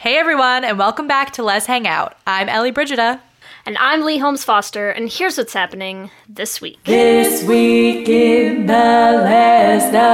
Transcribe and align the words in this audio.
Hey 0.00 0.16
everyone, 0.16 0.64
and 0.64 0.78
welcome 0.78 1.06
back 1.06 1.32
to 1.32 1.42
Lez 1.42 1.66
Hangout. 1.66 2.16
I'm 2.26 2.48
Ellie 2.48 2.70
Brigida. 2.70 3.20
And 3.66 3.76
I'm 3.76 4.00
Leigh 4.00 4.16
Holmes 4.16 4.44
Foster, 4.44 4.88
and 4.88 5.10
here's 5.10 5.36
what's 5.36 5.52
happening 5.52 6.10
this 6.26 6.58
week. 6.58 6.82
This 6.84 7.44
week 7.44 8.08
in 8.08 8.64
the 8.64 8.72
Lesdom. 9.92 10.08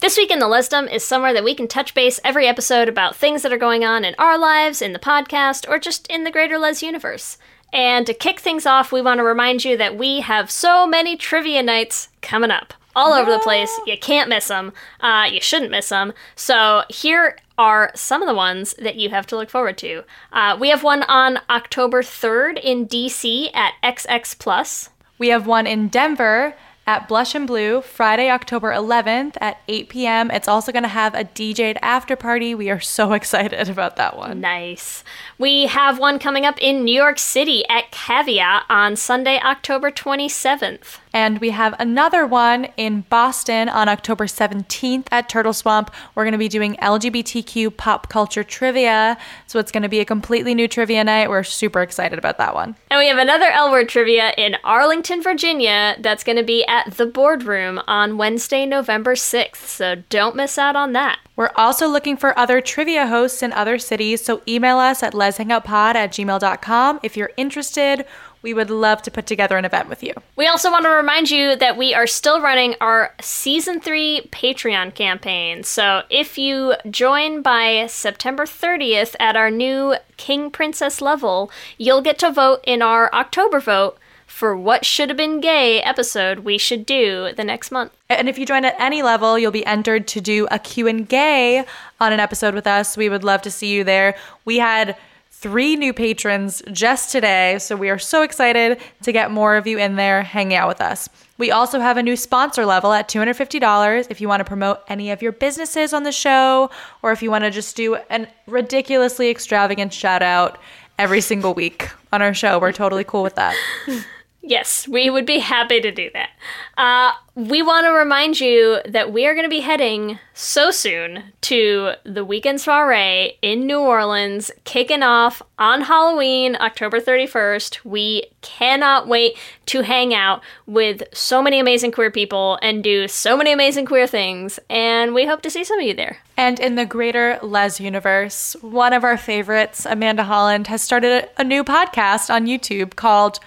This 0.00 0.16
week 0.16 0.32
in 0.32 0.40
the 0.40 0.46
Lesdom 0.46 0.92
is 0.92 1.04
somewhere 1.04 1.32
that 1.32 1.44
we 1.44 1.54
can 1.54 1.68
touch 1.68 1.94
base 1.94 2.18
every 2.24 2.48
episode 2.48 2.88
about 2.88 3.14
things 3.14 3.42
that 3.42 3.52
are 3.52 3.56
going 3.56 3.84
on 3.84 4.04
in 4.04 4.16
our 4.18 4.36
lives, 4.36 4.82
in 4.82 4.92
the 4.92 4.98
podcast, 4.98 5.64
or 5.68 5.78
just 5.78 6.08
in 6.08 6.24
the 6.24 6.32
greater 6.32 6.58
Les 6.58 6.82
universe. 6.82 7.38
And 7.72 8.08
to 8.08 8.12
kick 8.12 8.40
things 8.40 8.66
off, 8.66 8.90
we 8.90 9.00
want 9.00 9.18
to 9.18 9.24
remind 9.24 9.64
you 9.64 9.76
that 9.76 9.96
we 9.96 10.22
have 10.22 10.50
so 10.50 10.84
many 10.84 11.16
trivia 11.16 11.62
nights 11.62 12.08
coming 12.22 12.50
up. 12.50 12.74
All 12.94 13.12
over 13.12 13.30
the 13.30 13.38
place. 13.38 13.70
You 13.86 13.96
can't 13.98 14.28
miss 14.28 14.48
them. 14.48 14.72
Uh, 15.00 15.28
you 15.30 15.40
shouldn't 15.40 15.70
miss 15.70 15.88
them. 15.90 16.12
So 16.34 16.82
here 16.88 17.36
are 17.56 17.92
some 17.94 18.22
of 18.22 18.28
the 18.28 18.34
ones 18.34 18.74
that 18.78 18.96
you 18.96 19.10
have 19.10 19.26
to 19.28 19.36
look 19.36 19.50
forward 19.50 19.78
to. 19.78 20.02
Uh, 20.32 20.56
we 20.58 20.70
have 20.70 20.82
one 20.82 21.02
on 21.04 21.38
October 21.48 22.02
3rd 22.02 22.58
in 22.62 22.88
DC 22.88 23.54
at 23.54 23.74
XX 23.82 24.38
Plus. 24.38 24.90
We 25.18 25.28
have 25.28 25.46
one 25.46 25.66
in 25.66 25.88
Denver 25.88 26.54
at 26.90 27.06
Blush 27.06 27.36
and 27.36 27.46
Blue 27.46 27.82
Friday, 27.82 28.28
October 28.28 28.72
11th 28.72 29.36
at 29.40 29.58
8 29.68 29.88
p.m. 29.90 30.28
It's 30.32 30.48
also 30.48 30.72
going 30.72 30.82
to 30.82 30.88
have 30.88 31.14
a 31.14 31.22
DJ'd 31.22 31.78
after 31.82 32.16
party. 32.16 32.52
We 32.52 32.68
are 32.68 32.80
so 32.80 33.12
excited 33.20 33.68
about 33.68 33.94
that 33.94 34.16
one. 34.16 34.40
Nice. 34.40 35.04
We 35.38 35.66
have 35.66 36.00
one 36.00 36.18
coming 36.18 36.44
up 36.44 36.60
in 36.60 36.84
New 36.84 36.92
York 36.92 37.20
City 37.20 37.64
at 37.68 37.92
Caveat 37.92 38.64
on 38.68 38.96
Sunday, 38.96 39.38
October 39.38 39.92
27th. 39.92 40.98
And 41.12 41.40
we 41.40 41.50
have 41.50 41.74
another 41.78 42.26
one 42.26 42.66
in 42.76 43.02
Boston 43.02 43.68
on 43.68 43.88
October 43.88 44.26
17th 44.26 45.06
at 45.10 45.28
Turtle 45.28 45.52
Swamp. 45.52 45.90
We're 46.14 46.24
going 46.24 46.32
to 46.32 46.38
be 46.38 46.48
doing 46.48 46.76
LGBTQ 46.76 47.76
pop 47.76 48.08
culture 48.08 48.44
trivia. 48.44 49.18
So 49.46 49.58
it's 49.58 49.72
going 49.72 49.82
to 49.82 49.88
be 49.88 50.00
a 50.00 50.04
completely 50.04 50.54
new 50.54 50.68
trivia 50.68 51.02
night. 51.02 51.28
We're 51.28 51.42
super 51.42 51.82
excited 51.82 52.18
about 52.18 52.38
that 52.38 52.54
one. 52.54 52.76
And 52.90 52.98
we 52.98 53.08
have 53.08 53.18
another 53.18 53.46
L 53.46 53.70
Word 53.70 53.88
trivia 53.88 54.32
in 54.36 54.56
Arlington, 54.62 55.22
Virginia 55.22 55.96
that's 56.00 56.22
going 56.22 56.36
to 56.36 56.44
be 56.44 56.64
at 56.66 56.79
the 56.88 57.06
Boardroom 57.06 57.80
on 57.86 58.18
Wednesday, 58.18 58.66
November 58.66 59.14
6th. 59.14 59.56
So 59.56 59.96
don't 60.08 60.36
miss 60.36 60.58
out 60.58 60.76
on 60.76 60.92
that. 60.92 61.18
We're 61.36 61.52
also 61.56 61.88
looking 61.88 62.16
for 62.16 62.38
other 62.38 62.60
trivia 62.60 63.06
hosts 63.06 63.42
in 63.42 63.52
other 63.52 63.78
cities, 63.78 64.22
so 64.22 64.42
email 64.46 64.78
us 64.78 65.02
at 65.02 65.14
lezhangoutpod 65.14 65.94
at 65.94 66.12
gmail.com 66.12 67.00
if 67.02 67.16
you're 67.16 67.32
interested. 67.36 68.04
We 68.42 68.54
would 68.54 68.70
love 68.70 69.02
to 69.02 69.10
put 69.10 69.26
together 69.26 69.56
an 69.58 69.64
event 69.64 69.88
with 69.88 70.02
you. 70.02 70.14
We 70.36 70.46
also 70.46 70.70
want 70.70 70.84
to 70.84 70.90
remind 70.90 71.30
you 71.30 71.56
that 71.56 71.76
we 71.76 71.94
are 71.94 72.06
still 72.06 72.40
running 72.40 72.74
our 72.80 73.14
season 73.20 73.80
three 73.80 74.28
Patreon 74.32 74.94
campaign. 74.94 75.62
So 75.62 76.02
if 76.08 76.38
you 76.38 76.74
join 76.90 77.42
by 77.42 77.86
September 77.86 78.46
30th 78.46 79.14
at 79.20 79.36
our 79.36 79.50
new 79.50 79.96
King 80.16 80.50
Princess 80.50 81.02
level, 81.02 81.50
you'll 81.76 82.02
get 82.02 82.18
to 82.20 82.30
vote 82.30 82.60
in 82.64 82.80
our 82.80 83.12
October 83.14 83.60
vote 83.60 83.98
for 84.30 84.56
what 84.56 84.86
should 84.86 85.10
have 85.10 85.18
been 85.18 85.40
gay 85.40 85.82
episode 85.82 86.38
we 86.38 86.56
should 86.56 86.86
do 86.86 87.30
the 87.36 87.44
next 87.44 87.70
month. 87.70 87.92
And 88.08 88.28
if 88.28 88.38
you 88.38 88.46
join 88.46 88.64
at 88.64 88.80
any 88.80 89.02
level, 89.02 89.38
you'll 89.38 89.50
be 89.50 89.66
entered 89.66 90.06
to 90.08 90.20
do 90.20 90.46
a 90.50 90.58
Q&A 90.58 91.64
on 92.00 92.12
an 92.12 92.20
episode 92.20 92.54
with 92.54 92.66
us. 92.66 92.96
We 92.96 93.10
would 93.10 93.24
love 93.24 93.42
to 93.42 93.50
see 93.50 93.66
you 93.74 93.84
there. 93.84 94.16
We 94.46 94.58
had 94.58 94.96
three 95.30 95.76
new 95.76 95.92
patrons 95.92 96.62
just 96.72 97.10
today, 97.10 97.58
so 97.58 97.76
we 97.76 97.90
are 97.90 97.98
so 97.98 98.22
excited 98.22 98.80
to 99.02 99.12
get 99.12 99.30
more 99.30 99.56
of 99.56 99.66
you 99.66 99.78
in 99.78 99.96
there 99.96 100.22
hanging 100.22 100.56
out 100.56 100.68
with 100.68 100.80
us. 100.80 101.08
We 101.36 101.50
also 101.50 101.80
have 101.80 101.96
a 101.96 102.02
new 102.02 102.16
sponsor 102.16 102.64
level 102.64 102.92
at 102.92 103.08
$250 103.08 104.06
if 104.10 104.20
you 104.20 104.28
want 104.28 104.40
to 104.40 104.44
promote 104.44 104.80
any 104.88 105.10
of 105.10 105.20
your 105.20 105.32
businesses 105.32 105.92
on 105.92 106.04
the 106.04 106.12
show 106.12 106.70
or 107.02 107.12
if 107.12 107.20
you 107.20 107.30
want 107.30 107.44
to 107.44 107.50
just 107.50 107.76
do 107.76 107.96
a 107.96 108.26
ridiculously 108.46 109.28
extravagant 109.28 109.92
shout 109.92 110.22
out 110.22 110.58
every 110.98 111.20
single 111.20 111.52
week 111.52 111.90
on 112.12 112.22
our 112.22 112.32
show. 112.32 112.58
We're 112.58 112.72
totally 112.72 113.04
cool 113.04 113.22
with 113.22 113.34
that. 113.34 113.54
Yes, 114.42 114.88
we 114.88 115.10
would 115.10 115.26
be 115.26 115.40
happy 115.40 115.80
to 115.80 115.90
do 115.92 116.08
that. 116.14 116.30
Uh, 116.78 117.12
we 117.34 117.62
want 117.62 117.84
to 117.84 117.90
remind 117.90 118.40
you 118.40 118.80
that 118.86 119.12
we 119.12 119.26
are 119.26 119.34
going 119.34 119.44
to 119.44 119.50
be 119.50 119.60
heading 119.60 120.18
so 120.32 120.70
soon 120.70 121.24
to 121.42 121.92
the 122.04 122.24
weekend 122.24 122.60
soiree 122.60 123.38
in 123.42 123.66
New 123.66 123.80
Orleans, 123.80 124.50
kicking 124.64 125.02
off 125.02 125.42
on 125.58 125.82
Halloween, 125.82 126.56
October 126.58 127.00
31st. 127.00 127.84
We 127.84 128.24
cannot 128.40 129.06
wait 129.06 129.36
to 129.66 129.82
hang 129.82 130.14
out 130.14 130.42
with 130.66 131.02
so 131.12 131.42
many 131.42 131.60
amazing 131.60 131.92
queer 131.92 132.10
people 132.10 132.58
and 132.62 132.82
do 132.82 133.08
so 133.08 133.36
many 133.36 133.52
amazing 133.52 133.84
queer 133.84 134.06
things, 134.06 134.58
and 134.70 135.14
we 135.14 135.26
hope 135.26 135.42
to 135.42 135.50
see 135.50 135.64
some 135.64 135.78
of 135.78 135.86
you 135.86 135.94
there. 135.94 136.18
And 136.38 136.58
in 136.58 136.76
the 136.76 136.86
greater 136.86 137.38
Les 137.42 137.78
universe, 137.78 138.56
one 138.62 138.94
of 138.94 139.04
our 139.04 139.18
favorites, 139.18 139.86
Amanda 139.86 140.24
Holland, 140.24 140.66
has 140.68 140.82
started 140.82 141.28
a 141.36 141.44
new 141.44 141.62
podcast 141.62 142.32
on 142.32 142.46
YouTube 142.46 142.96
called 142.96 143.38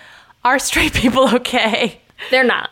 Are 0.44 0.60
Straight 0.60 0.94
People 1.04 1.34
Okay? 1.36 2.00
They're 2.32 2.44
not. 2.44 2.70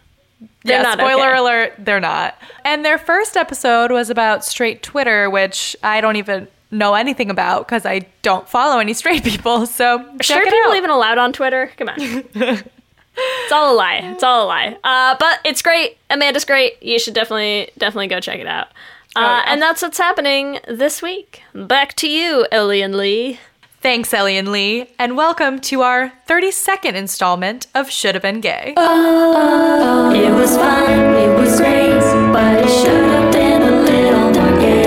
They're 0.63 0.77
yeah, 0.77 0.83
not 0.83 0.99
spoiler 0.99 1.29
okay. 1.29 1.37
alert, 1.39 1.73
they're 1.79 1.99
not. 1.99 2.35
And 2.63 2.85
their 2.85 2.97
first 2.97 3.35
episode 3.35 3.91
was 3.91 4.09
about 4.09 4.43
straight 4.45 4.83
Twitter, 4.83 5.29
which 5.29 5.75
I 5.83 6.01
don't 6.01 6.15
even 6.15 6.47
know 6.69 6.93
anything 6.93 7.29
about 7.29 7.67
because 7.67 7.85
I 7.85 8.05
don't 8.21 8.47
follow 8.47 8.79
any 8.79 8.93
straight 8.93 9.23
people. 9.31 9.65
So 9.65 9.97
Sure, 10.21 10.41
it 10.41 10.45
people 10.45 10.71
out. 10.71 10.77
even 10.77 10.89
allowed 10.89 11.17
on 11.17 11.33
Twitter? 11.33 11.71
Come 11.77 11.89
on. 11.89 11.95
it's 12.35 13.51
all 13.51 13.73
a 13.73 13.75
lie. 13.75 14.01
It's 14.03 14.23
all 14.23 14.45
a 14.45 14.47
lie. 14.47 14.77
Uh, 14.83 15.15
but 15.19 15.39
it's 15.43 15.61
great. 15.61 15.97
Amanda's 16.09 16.45
great. 16.45 16.81
You 16.81 16.99
should 16.99 17.13
definitely, 17.13 17.71
definitely 17.77 18.07
go 18.07 18.19
check 18.19 18.39
it 18.39 18.47
out. 18.47 18.67
Uh, 19.15 19.21
yeah. 19.21 19.43
And 19.47 19.61
that's 19.61 19.81
what's 19.81 19.97
happening 19.97 20.59
this 20.67 21.01
week. 21.01 21.41
Back 21.53 21.95
to 21.97 22.09
you, 22.09 22.47
Ellie 22.51 22.81
and 22.81 22.95
Leigh. 22.95 23.39
Thanks, 23.81 24.13
Ellie 24.13 24.37
and 24.37 24.51
Leigh, 24.51 24.91
and 24.99 25.17
welcome 25.17 25.59
to 25.61 25.81
our 25.81 26.11
32nd 26.27 26.93
installment 26.93 27.65
of 27.73 27.89
Should 27.89 28.13
Have 28.13 28.21
Been 28.21 28.39
Gay. 28.39 28.75
Oh, 28.77 30.13
it 30.13 30.29
was 30.31 30.55
fun, 30.55 31.15
it 31.15 31.35
was 31.39 31.59
great, 31.59 31.99
but 32.31 32.63
it 32.63 32.69
should 32.69 33.03
have 33.03 33.33
been 33.33 33.61
a 33.63 33.81
little 33.81 34.31
more 34.39 34.59
gay. 34.59 34.85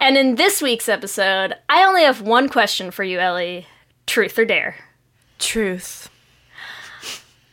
And 0.00 0.16
in 0.16 0.36
this 0.36 0.62
week's 0.62 0.88
episode, 0.88 1.54
I 1.68 1.84
only 1.84 2.02
have 2.04 2.22
one 2.22 2.48
question 2.48 2.92
for 2.92 3.02
you, 3.02 3.18
Ellie. 3.18 3.66
Truth 4.06 4.38
or 4.38 4.44
dare? 4.44 4.76
Truth. 5.40 6.10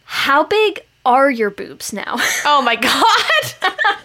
How 0.04 0.44
big 0.44 0.82
are 1.04 1.32
your 1.32 1.50
boobs 1.50 1.92
now? 1.92 2.16
Oh 2.46 2.62
my 2.62 2.76
god! 3.56 3.74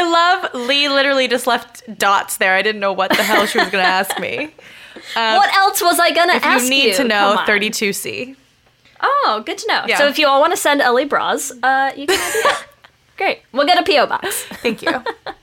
I 0.00 0.42
love 0.42 0.54
Leigh 0.54 0.88
literally 0.88 1.28
just 1.28 1.46
left 1.46 1.82
dots 1.98 2.38
there. 2.38 2.54
I 2.54 2.62
didn't 2.62 2.80
know 2.80 2.92
what 2.92 3.10
the 3.10 3.22
hell 3.22 3.46
she 3.46 3.58
was 3.58 3.68
going 3.70 3.84
to 3.84 3.90
ask 3.90 4.18
me. 4.18 4.50
what 5.14 5.54
else 5.54 5.80
was 5.82 5.98
I 5.98 6.10
gonna 6.12 6.34
ask 6.34 6.64
you 6.64 6.70
need 6.70 6.94
to 6.96 7.04
know, 7.04 7.36
32C. 7.46 8.36
Oh, 9.00 9.42
good 9.44 9.58
to 9.58 9.66
know. 9.68 9.84
Yeah. 9.86 9.98
So 9.98 10.08
if 10.08 10.18
you 10.18 10.26
all 10.26 10.40
want 10.40 10.52
to 10.52 10.56
send 10.56 10.82
Ellie 10.82 11.04
bras, 11.04 11.52
uh, 11.62 11.92
you 11.96 12.06
can 12.06 12.16
do 12.32 12.42
that. 12.42 12.66
Great. 13.16 13.42
We'll 13.52 13.66
get 13.66 13.78
a 13.78 13.90
PO 13.90 14.06
box. 14.06 14.44
Thank 14.44 14.82
you. 14.82 14.90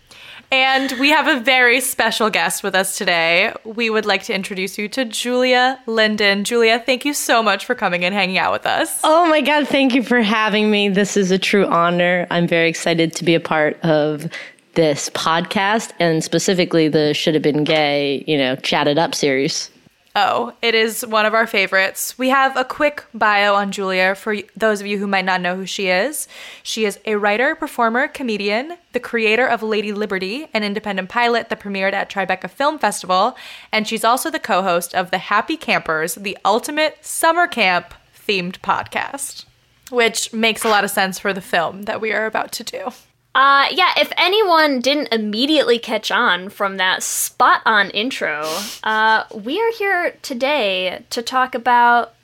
and 0.51 0.93
we 0.99 1.09
have 1.09 1.27
a 1.27 1.39
very 1.39 1.81
special 1.81 2.29
guest 2.29 2.63
with 2.63 2.75
us 2.75 2.97
today. 2.97 3.53
We 3.63 3.89
would 3.89 4.05
like 4.05 4.23
to 4.23 4.33
introduce 4.33 4.77
you 4.77 4.87
to 4.89 5.05
Julia 5.05 5.79
Lindon. 5.85 6.43
Julia, 6.43 6.79
thank 6.79 7.05
you 7.05 7.13
so 7.13 7.43
much 7.43 7.65
for 7.65 7.75
coming 7.75 8.05
and 8.05 8.13
hanging 8.13 8.37
out 8.37 8.53
with 8.53 8.65
us. 8.65 8.99
Oh 9.03 9.27
my 9.27 9.41
God, 9.41 9.67
thank 9.67 9.93
you 9.93 10.03
for 10.03 10.21
having 10.21 10.71
me. 10.71 10.89
This 10.89 11.17
is 11.17 11.31
a 11.31 11.37
true 11.37 11.65
honor. 11.65 12.27
I'm 12.31 12.47
very 12.47 12.69
excited 12.69 13.13
to 13.13 13.23
be 13.23 13.35
a 13.35 13.39
part 13.39 13.79
of 13.83 14.31
this 14.75 15.09
podcast 15.09 15.91
and 15.99 16.23
specifically 16.23 16.87
the 16.87 17.13
Should 17.13 17.33
Have 17.33 17.43
Been 17.43 17.63
Gay, 17.63 18.23
you 18.27 18.37
know, 18.37 18.55
Chatted 18.57 18.97
Up 18.97 19.15
series. 19.15 19.71
Oh, 20.19 20.53
it 20.63 20.73
is 20.73 21.05
one 21.05 21.27
of 21.27 21.35
our 21.35 21.45
favorites. 21.45 22.17
We 22.17 22.29
have 22.29 22.57
a 22.57 22.65
quick 22.65 23.05
bio 23.13 23.53
on 23.53 23.71
Julia 23.71 24.15
for 24.15 24.35
those 24.55 24.81
of 24.81 24.87
you 24.87 24.97
who 24.97 25.05
might 25.05 25.25
not 25.25 25.41
know 25.41 25.55
who 25.55 25.67
she 25.67 25.89
is. 25.89 26.27
She 26.63 26.85
is 26.85 26.97
a 27.05 27.17
writer, 27.17 27.53
performer, 27.53 28.07
comedian, 28.07 28.77
the 28.93 28.99
creator 28.99 29.45
of 29.45 29.61
Lady 29.61 29.93
Liberty, 29.93 30.47
an 30.55 30.63
independent 30.63 31.09
pilot 31.09 31.49
that 31.49 31.59
premiered 31.59 31.93
at 31.93 32.09
Tribeca 32.09 32.49
Film 32.49 32.79
Festival, 32.79 33.37
and 33.71 33.87
she's 33.87 34.03
also 34.03 34.31
the 34.31 34.39
co 34.39 34.63
host 34.63 34.95
of 34.95 35.11
The 35.11 35.19
Happy 35.19 35.55
Campers, 35.55 36.15
the 36.15 36.35
ultimate 36.43 37.05
summer 37.05 37.45
camp 37.45 37.93
themed 38.27 38.57
podcast, 38.61 39.45
which 39.91 40.33
makes 40.33 40.65
a 40.65 40.69
lot 40.69 40.83
of 40.83 40.89
sense 40.89 41.19
for 41.19 41.31
the 41.31 41.41
film 41.41 41.83
that 41.83 42.01
we 42.01 42.11
are 42.11 42.25
about 42.25 42.51
to 42.53 42.63
do. 42.63 42.91
Uh, 43.37 43.67
yeah, 43.71 43.93
if 43.97 44.11
anyone 44.17 44.79
didn't 44.81 45.13
immediately 45.13 45.77
catch 45.77 46.09
on 46.09 46.49
from 46.49 46.77
that 46.77 47.03
spot 47.03 47.61
on 47.67 47.91
intro, 47.91 48.43
uh, 48.83 49.25
we 49.31 49.61
are 49.61 49.71
here 49.73 50.17
today 50.23 51.05
to 51.11 51.21
talk 51.21 51.53
about 51.53 52.15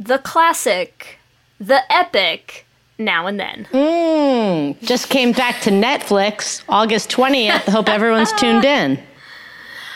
the 0.00 0.18
classic, 0.18 1.18
the 1.60 1.80
epic, 1.88 2.66
now 2.98 3.28
and 3.28 3.38
then. 3.38 3.68
Mm, 3.70 4.80
just 4.80 5.08
came 5.08 5.30
back 5.30 5.60
to 5.60 5.70
Netflix 5.70 6.64
August 6.68 7.10
20th. 7.12 7.68
Hope 7.68 7.88
everyone's 7.88 8.32
tuned 8.32 8.64
in. 8.64 9.00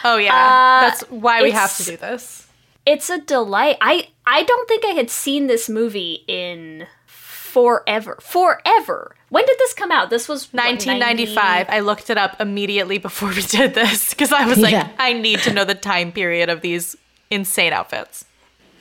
Oh, 0.05 0.19
yeah. 0.19 0.83
That's 0.83 1.01
why 1.11 1.43
we 1.43 1.51
have 1.51 1.77
to 1.79 1.85
do 1.85 1.97
this. 1.97 2.47
It's 2.87 3.11
a 3.11 3.19
delight. 3.19 3.79
I 3.81 4.09
I 4.27 4.45
don't 4.45 4.69
think 4.69 4.85
I 4.85 4.91
had 4.91 5.11
seen 5.11 5.49
this 5.49 5.69
movie 5.69 6.23
in 6.29 6.87
forever. 7.07 8.19
Forever. 8.21 9.17
When 9.35 9.45
did 9.45 9.59
this 9.59 9.75
come 9.75 9.91
out? 9.91 10.11
This 10.11 10.29
was 10.29 10.53
what, 10.53 10.63
1995. 10.65 11.67
I 11.69 11.81
looked 11.81 12.09
it 12.09 12.17
up 12.17 12.41
immediately 12.41 12.99
before 12.99 13.31
we 13.31 13.43
did 13.43 13.75
this 13.75 14.11
because 14.11 14.31
I 14.31 14.47
was 14.47 14.59
like, 14.59 14.71
Yeah. 14.71 14.89
I 14.97 15.13
need 15.13 15.41
to 15.41 15.53
know 15.53 15.65
the 15.65 15.75
time 15.75 16.13
period 16.13 16.51
of 16.51 16.61
these 16.61 16.95
insane 17.33 17.73
outfits. 17.73 18.27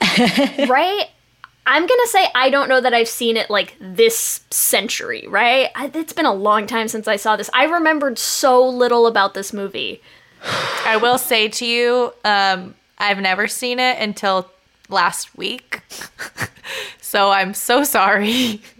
right? 0.68 1.06
I'm 1.66 1.86
gonna 1.86 2.06
say 2.06 2.28
I 2.36 2.50
don't 2.50 2.68
know 2.68 2.80
that 2.80 2.94
I've 2.94 3.08
seen 3.08 3.36
it 3.36 3.50
like 3.50 3.74
this 3.80 4.42
century, 4.52 5.26
right? 5.26 5.70
I, 5.74 5.90
it's 5.92 6.12
been 6.12 6.24
a 6.24 6.32
long 6.32 6.68
time 6.68 6.86
since 6.86 7.08
I 7.08 7.16
saw 7.16 7.34
this. 7.34 7.50
I 7.52 7.64
remembered 7.64 8.16
so 8.16 8.64
little 8.64 9.08
about 9.08 9.34
this 9.34 9.52
movie. 9.52 10.02
I 10.86 10.98
will 10.98 11.18
say 11.18 11.48
to 11.48 11.66
you, 11.66 12.12
um, 12.24 12.76
I've 12.96 13.18
never 13.18 13.48
seen 13.48 13.80
it 13.80 13.98
until 13.98 14.48
last 14.88 15.36
week. 15.36 15.80
so 17.00 17.30
I'm 17.32 17.54
so 17.54 17.82
sorry. 17.82 18.62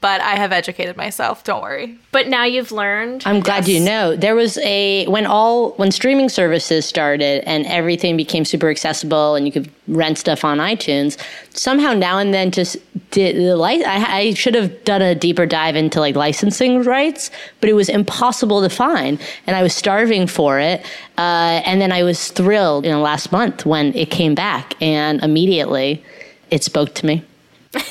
but 0.00 0.20
I 0.20 0.36
have 0.36 0.52
educated 0.52 0.96
myself. 0.96 1.44
Don't 1.44 1.62
worry. 1.62 1.98
But 2.12 2.28
now 2.28 2.44
you've 2.44 2.72
learned. 2.72 3.22
I'm 3.26 3.40
glad 3.40 3.68
you 3.68 3.80
know. 3.80 4.16
There 4.16 4.34
was 4.34 4.58
a 4.58 5.06
when 5.06 5.26
all 5.26 5.72
when 5.72 5.90
streaming 5.90 6.28
services 6.28 6.86
started 6.86 7.42
and 7.46 7.66
everything 7.66 8.16
became 8.16 8.44
super 8.44 8.68
accessible 8.68 9.34
and 9.34 9.46
you 9.46 9.52
could 9.52 9.70
rent 9.88 10.18
stuff 10.18 10.44
on 10.44 10.58
iTunes. 10.58 11.16
Somehow 11.50 11.92
now 11.92 12.18
and 12.18 12.32
then, 12.32 12.50
just 12.50 12.76
did 13.10 13.36
the 13.36 13.56
li- 13.56 13.84
I, 13.84 14.18
I 14.18 14.34
should 14.34 14.54
have 14.54 14.84
done 14.84 15.02
a 15.02 15.14
deeper 15.14 15.46
dive 15.46 15.76
into 15.76 16.00
like 16.00 16.14
licensing 16.14 16.82
rights, 16.82 17.30
but 17.60 17.68
it 17.68 17.74
was 17.74 17.88
impossible 17.88 18.62
to 18.62 18.68
find, 18.68 19.20
and 19.46 19.56
I 19.56 19.62
was 19.62 19.74
starving 19.74 20.26
for 20.26 20.60
it. 20.60 20.84
Uh, 21.16 21.62
and 21.64 21.80
then 21.80 21.90
I 21.90 22.02
was 22.04 22.28
thrilled, 22.30 22.84
you 22.84 22.92
know, 22.92 23.00
last 23.00 23.32
month 23.32 23.66
when 23.66 23.94
it 23.94 24.10
came 24.10 24.34
back, 24.34 24.74
and 24.80 25.22
immediately 25.22 26.04
it 26.50 26.62
spoke 26.62 26.94
to 26.94 27.06
me. 27.06 27.24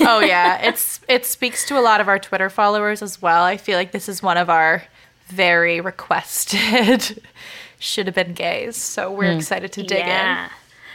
Oh 0.02 0.20
yeah, 0.20 0.62
it's 0.68 1.00
it 1.08 1.26
speaks 1.26 1.66
to 1.68 1.78
a 1.80 1.82
lot 1.82 2.02
of 2.02 2.08
our 2.08 2.20
Twitter 2.20 2.50
followers 2.50 3.02
as 3.02 3.22
well. 3.22 3.44
I 3.44 3.58
feel 3.58 3.78
like 3.78 3.92
this 3.92 4.10
is 4.10 4.24
one 4.24 4.38
of 4.38 4.50
our 4.50 4.84
very 5.28 5.82
requested 5.82 7.22
should 7.80 8.08
have 8.08 8.16
been 8.16 8.34
gays. 8.34 8.76
So 8.76 9.12
we're 9.12 9.32
excited 9.38 9.72
to 9.74 9.84
dig 9.84 10.06
in. 10.06 10.50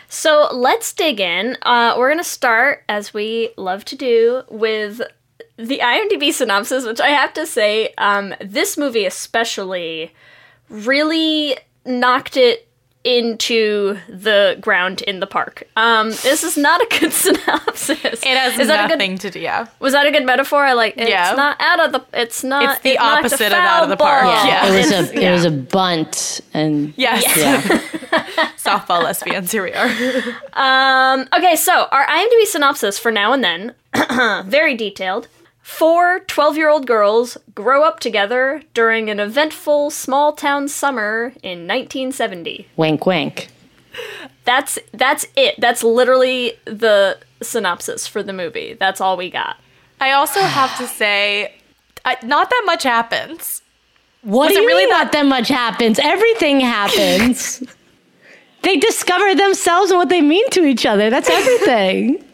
So 0.08 0.48
let's 0.52 0.92
dig 0.92 1.20
in. 1.20 1.56
Uh, 1.62 1.94
we're 1.96 2.10
gonna 2.10 2.24
start, 2.24 2.84
as 2.88 3.14
we 3.14 3.50
love 3.56 3.84
to 3.86 3.96
do, 3.96 4.42
with 4.50 5.00
the 5.56 5.78
IMDb 5.78 6.32
synopsis, 6.32 6.84
which 6.84 7.00
I 7.00 7.08
have 7.08 7.32
to 7.34 7.46
say, 7.46 7.94
um, 7.98 8.34
this 8.40 8.76
movie 8.76 9.06
especially 9.06 10.12
really 10.68 11.56
knocked 11.84 12.36
it 12.36 12.68
into 13.04 13.98
the 14.08 14.56
ground 14.60 15.02
in 15.02 15.20
the 15.20 15.26
park. 15.26 15.64
Um, 15.76 16.10
this 16.10 16.44
is 16.44 16.56
not 16.56 16.80
a 16.80 16.86
good 17.00 17.12
synopsis. 17.24 17.90
It 18.04 18.24
has 18.24 18.58
is 18.58 18.68
that 18.68 18.84
a 18.84 18.88
good, 18.88 18.98
nothing 18.98 19.18
to 19.18 19.30
do. 19.30 19.40
Yeah. 19.40 19.66
was 19.80 19.92
that 19.92 20.06
a 20.06 20.10
good 20.12 20.24
metaphor? 20.24 20.64
I 20.64 20.72
like. 20.74 20.96
Yeah. 20.96 21.02
It's 21.02 21.10
Yeah. 21.10 21.34
not 21.34 21.56
out 21.60 21.80
of 21.80 21.92
the. 21.92 22.04
It's 22.18 22.44
not. 22.44 22.62
It's 22.76 22.80
the 22.82 22.90
it 22.92 23.00
opposite 23.00 23.46
of 23.48 23.52
out 23.54 23.82
of 23.84 23.88
the 23.88 23.96
park. 23.96 24.22
ball. 24.24 24.46
Yeah. 24.46 24.66
It 24.72 24.76
was 24.78 24.92
a 24.92 25.22
it 25.28 25.32
was 25.32 25.44
a 25.44 25.50
bunt, 25.50 26.40
and 26.54 26.94
Yes. 26.96 27.24
yeah. 27.36 27.60
Softball 28.56 29.02
lesbians. 29.02 29.50
Here 29.50 29.62
we 29.64 29.72
are. 29.72 29.88
Um, 30.52 31.28
okay, 31.36 31.56
so 31.56 31.88
our 31.90 32.06
IMDb 32.06 32.44
synopsis 32.44 32.98
for 32.98 33.10
now 33.10 33.32
and 33.32 33.42
then, 33.42 33.74
very 34.48 34.74
detailed. 34.76 35.28
Four 35.62 36.20
12 36.20 36.56
year 36.56 36.68
old 36.68 36.86
girls 36.86 37.38
grow 37.54 37.84
up 37.84 38.00
together 38.00 38.62
during 38.74 39.08
an 39.08 39.20
eventful 39.20 39.90
small 39.90 40.32
town 40.32 40.68
summer 40.68 41.32
in 41.42 41.66
1970. 41.68 42.66
wink, 42.76 43.06
wink. 43.06 43.48
That's 44.44 44.78
that's 44.92 45.26
it. 45.36 45.54
That's 45.58 45.84
literally 45.84 46.54
the 46.64 47.18
synopsis 47.42 48.06
for 48.08 48.22
the 48.22 48.32
movie. 48.32 48.74
That's 48.74 49.00
all 49.00 49.16
we 49.16 49.30
got. 49.30 49.56
I 50.00 50.12
also 50.12 50.40
have 50.40 50.76
to 50.78 50.86
say, 50.86 51.54
I, 52.04 52.16
not 52.24 52.50
that 52.50 52.62
much 52.66 52.82
happens. 52.82 53.62
What 54.22 54.46
Was 54.46 54.52
do 54.52 54.58
it 54.58 54.62
you 54.62 54.66
really 54.66 54.82
mean 54.84 54.90
that- 54.90 55.04
not 55.04 55.12
that 55.12 55.26
much 55.26 55.48
happens? 55.48 55.98
Everything 56.00 56.58
happens. 56.60 57.62
they 58.62 58.76
discover 58.78 59.34
themselves 59.34 59.90
and 59.92 59.98
what 59.98 60.08
they 60.08 60.20
mean 60.22 60.48
to 60.50 60.64
each 60.64 60.86
other. 60.86 61.08
That's 61.10 61.30
everything. 61.30 62.24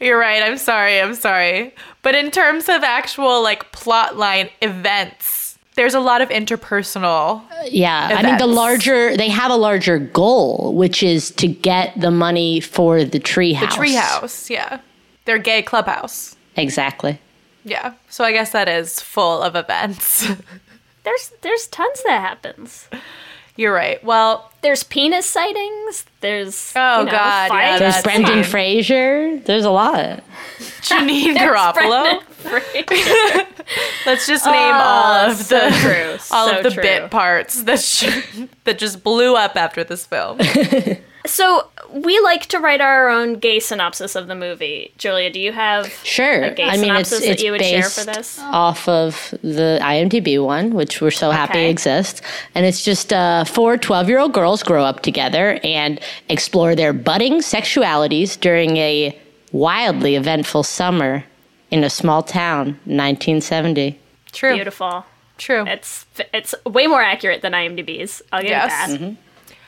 You're 0.00 0.18
right. 0.18 0.42
I'm 0.42 0.58
sorry. 0.58 1.00
I'm 1.00 1.14
sorry. 1.14 1.74
But 2.02 2.14
in 2.14 2.30
terms 2.30 2.68
of 2.68 2.82
actual 2.82 3.42
like 3.42 3.70
plot 3.72 4.16
line 4.16 4.48
events, 4.60 5.58
there's 5.74 5.94
a 5.94 6.00
lot 6.00 6.20
of 6.22 6.28
interpersonal. 6.30 7.42
Uh, 7.50 7.64
yeah, 7.70 8.08
I 8.18 8.22
mean 8.22 8.38
the 8.38 8.46
larger 8.46 9.16
they 9.16 9.28
have 9.28 9.50
a 9.50 9.56
larger 9.56 9.98
goal, 9.98 10.74
which 10.74 11.02
is 11.02 11.30
to 11.32 11.46
get 11.48 11.98
the 12.00 12.10
money 12.10 12.60
for 12.60 13.04
the 13.04 13.18
tree 13.18 13.52
The 13.52 13.66
house. 13.66 13.76
treehouse. 13.76 14.50
Yeah. 14.50 14.80
Their 15.24 15.38
gay 15.38 15.62
clubhouse. 15.62 16.36
Exactly. 16.56 17.20
Yeah. 17.64 17.94
So 18.08 18.24
I 18.24 18.32
guess 18.32 18.50
that 18.52 18.68
is 18.68 19.00
full 19.00 19.40
of 19.42 19.54
events. 19.56 20.26
There's 21.04 21.32
there's 21.40 21.66
tons 21.66 22.00
that 22.04 22.20
happens. 22.20 22.88
You're 23.56 23.72
right. 23.74 24.02
Well, 24.02 24.50
There's 24.62 24.82
penis 24.82 25.26
sightings. 25.26 26.04
There's 26.20 26.72
Oh, 26.74 27.00
you 27.00 27.04
know, 27.06 27.10
God, 27.12 27.52
yeah. 27.52 27.78
There's 27.78 28.02
Brendan 28.02 28.42
fine. 28.42 28.44
Fraser. 28.44 29.38
There's 29.40 29.64
a 29.64 29.70
lot. 29.70 30.22
Janeane 30.80 31.36
Garofalo. 31.36 32.22
Let's 34.06 34.26
just 34.26 34.44
name 34.46 34.54
ah, 34.54 35.22
all 35.24 35.30
of 35.30 35.36
so 35.36 35.68
the 35.70 35.76
true, 35.76 36.12
all 36.36 36.48
so 36.48 36.56
of 36.58 36.62
the 36.64 36.70
true. 36.70 36.82
bit 36.82 37.10
parts 37.10 37.62
that 37.64 37.78
sh- 37.80 38.44
that 38.64 38.78
just 38.78 39.04
blew 39.04 39.36
up 39.36 39.54
after 39.56 39.84
this 39.84 40.04
film. 40.06 40.38
So 41.26 41.68
we 41.92 42.18
like 42.20 42.46
to 42.46 42.58
write 42.58 42.80
our 42.80 43.08
own 43.08 43.34
gay 43.38 43.60
synopsis 43.60 44.16
of 44.16 44.26
the 44.26 44.34
movie. 44.34 44.92
Julia, 44.98 45.30
do 45.30 45.38
you 45.38 45.52
have 45.52 45.86
Sure. 46.04 46.42
a 46.44 46.50
gay 46.54 46.64
I 46.64 46.76
mean, 46.78 46.94
it's, 46.96 47.10
synopsis 47.10 47.20
that 47.26 47.40
you 47.42 47.52
would 47.52 47.60
share 47.62 47.82
based 47.82 47.98
for 48.00 48.04
this? 48.06 48.38
off 48.40 48.88
of 48.88 49.32
the 49.42 49.78
IMDb 49.82 50.42
one, 50.44 50.74
which 50.74 51.00
we're 51.00 51.10
so 51.10 51.30
happy 51.30 51.64
exists. 51.66 52.22
And 52.54 52.66
it's 52.66 52.84
just 52.84 53.12
uh, 53.12 53.44
four 53.44 53.76
12 53.76 54.08
year 54.08 54.18
old 54.18 54.32
girls 54.32 54.62
grow 54.62 54.84
up 54.84 55.00
together 55.02 55.60
and 55.62 56.00
explore 56.28 56.74
their 56.74 56.92
budding 56.92 57.34
sexualities 57.40 58.38
during 58.40 58.76
a 58.78 59.16
wildly 59.52 60.16
eventful 60.16 60.62
summer 60.64 61.24
in 61.70 61.84
a 61.84 61.90
small 61.90 62.22
town, 62.22 62.66
1970. 62.86 63.98
True. 64.32 64.54
Beautiful. 64.54 65.04
True. 65.38 65.64
It's 65.66 66.06
it's 66.32 66.54
way 66.66 66.86
more 66.86 67.02
accurate 67.02 67.42
than 67.42 67.52
IMDb's. 67.52 68.22
I'll 68.32 68.42
give 68.42 68.50
Yes. 68.50 68.90
it 68.92 68.98
that. 69.00 69.16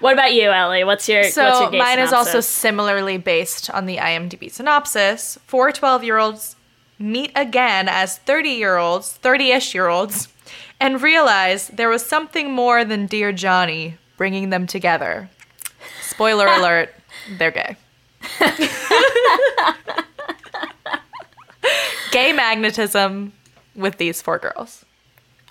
What 0.04 0.12
about 0.12 0.34
you, 0.34 0.50
Ellie? 0.50 0.84
What's 0.84 1.08
your 1.08 1.24
So 1.24 1.44
what's 1.44 1.72
your 1.72 1.82
mine 1.82 1.98
is 1.98 2.12
also 2.12 2.40
similarly 2.40 3.16
based 3.16 3.70
on 3.70 3.86
the 3.86 3.96
IMDb 3.96 4.52
synopsis. 4.52 5.38
Four 5.46 5.72
12 5.72 6.04
year 6.04 6.18
olds 6.18 6.56
meet 6.98 7.32
again 7.34 7.88
as 7.88 8.18
30 8.18 8.50
year 8.50 8.76
olds, 8.76 9.14
30 9.14 9.52
ish 9.52 9.74
year 9.74 9.88
olds, 9.88 10.28
and 10.78 11.00
realize 11.00 11.68
there 11.68 11.88
was 11.88 12.04
something 12.04 12.52
more 12.52 12.84
than 12.84 13.06
Dear 13.06 13.32
Johnny 13.32 13.96
bringing 14.18 14.50
them 14.50 14.66
together. 14.66 15.30
Spoiler 16.02 16.48
alert, 16.58 16.94
they're 17.38 17.50
gay. 17.50 17.78
gay 22.12 22.34
magnetism 22.34 23.32
with 23.74 23.96
these 23.96 24.20
four 24.20 24.38
girls. 24.38 24.83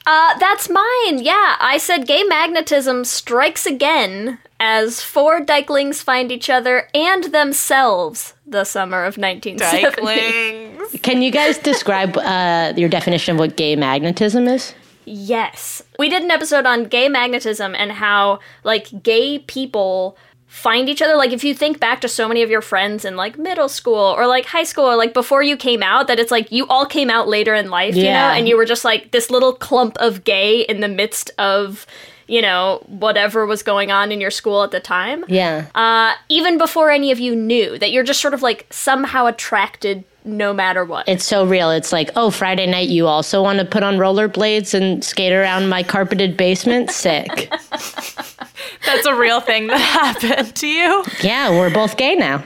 Uh, 0.06 0.38
that's 0.38 0.70
mine. 0.70 1.24
Yeah, 1.24 1.56
I 1.60 1.78
said 1.78 2.08
gay 2.08 2.24
magnetism 2.24 3.06
strikes 3.06 3.66
again 3.66 4.40
as 4.60 5.02
four 5.02 5.42
dykelings 5.42 6.02
find 6.02 6.32
each 6.32 6.50
other 6.50 6.88
and 6.94 7.26
themselves 7.26 8.34
the 8.46 8.64
summer 8.64 9.06
of 9.06 9.18
1970. 9.18 10.02
Dyklings. 10.02 11.02
Can 11.04 11.22
you 11.22 11.32
guys 11.32 11.58
describe 11.58 12.18
uh, 12.18 12.74
your 12.76 12.90
definition 12.90 13.36
of 13.36 13.40
what 13.40 13.58
gay 13.58 13.76
magnetism 13.76 14.48
is? 14.48 14.74
Yes. 15.06 15.82
We 16.00 16.10
did 16.10 16.24
an 16.24 16.32
episode 16.32 16.66
on 16.66 16.86
gay 16.86 17.10
magnetism 17.10 17.76
and 17.76 17.92
how, 17.92 18.40
like, 18.64 19.04
gay 19.04 19.40
people 19.40 20.18
find 20.54 20.88
each 20.88 21.02
other. 21.02 21.16
Like, 21.16 21.32
if 21.32 21.44
you 21.44 21.56
think 21.56 21.80
back 21.80 22.00
to 22.02 22.08
so 22.08 22.28
many 22.28 22.44
of 22.44 22.50
your 22.52 22.62
friends 22.62 23.06
in, 23.06 23.16
like, 23.16 23.40
middle 23.40 23.68
school 23.68 23.96
or, 23.96 24.28
like, 24.28 24.46
high 24.46 24.64
school 24.64 24.86
or, 24.86 24.96
like, 24.96 25.12
before 25.12 25.42
you 25.42 25.58
came 25.58 25.82
out, 25.82 26.06
that 26.06 26.20
it's 26.20 26.30
like 26.30 26.52
you 26.52 26.68
all 26.68 26.86
came 26.86 27.10
out 27.10 27.28
later 27.28 27.56
in 27.56 27.72
life, 27.72 27.96
you 27.96 28.04
know? 28.04 28.10
Yeah. 28.10 28.36
And 28.36 28.48
you 28.48 28.56
were 28.56 28.64
just, 28.64 28.86
like, 28.86 29.10
this 29.10 29.32
little 29.32 29.54
clump 29.54 29.98
of 29.98 30.24
gay 30.24 30.62
in 30.62 30.80
the 30.80 30.88
midst 30.88 31.32
of, 31.40 31.88
you 32.28 32.40
know, 32.40 32.84
whatever 32.86 33.48
was 33.48 33.64
going 33.64 33.92
on 33.92 34.12
in 34.12 34.22
your 34.22 34.30
school 34.30 34.62
at 34.62 34.70
the 34.70 34.80
time. 34.80 35.26
Yeah. 35.28 35.66
Uh, 35.74 36.14
even 36.30 36.60
before 36.60 36.92
any 36.92 37.12
of 37.12 37.20
you 37.20 37.36
knew 37.36 37.80
that 37.80 37.92
you're 37.92 38.04
just 38.04 38.22
sort 38.22 38.36
of, 38.36 38.44
like, 38.44 38.68
somehow 38.70 39.26
attracted 39.26 40.04
no 40.24 40.54
matter 40.54 40.86
what. 40.86 41.10
It's 41.10 41.26
so 41.26 41.46
real. 41.46 41.72
It's 41.72 41.92
like, 41.92 42.12
oh, 42.16 42.30
Friday 42.30 42.68
night, 42.68 42.90
you 42.90 43.08
also 43.08 43.42
want 43.42 43.58
to 43.58 43.66
put 43.66 43.82
on 43.82 43.96
rollerblades 43.96 44.76
and 44.76 45.04
skate 45.04 45.34
around 45.34 45.68
my 45.68 45.82
carpeted 45.82 46.38
basement? 46.38 46.92
Sick. 46.92 47.52
That's 48.86 49.06
a 49.06 49.16
real 49.16 49.42
thing 49.42 49.68
that 49.68 49.78
happened 50.22 50.56
to 50.56 50.68
you. 50.68 51.04
Yeah, 51.22 51.52
we're 51.52 51.74
both 51.74 51.98
gay 51.98 52.16
now. 52.16 52.44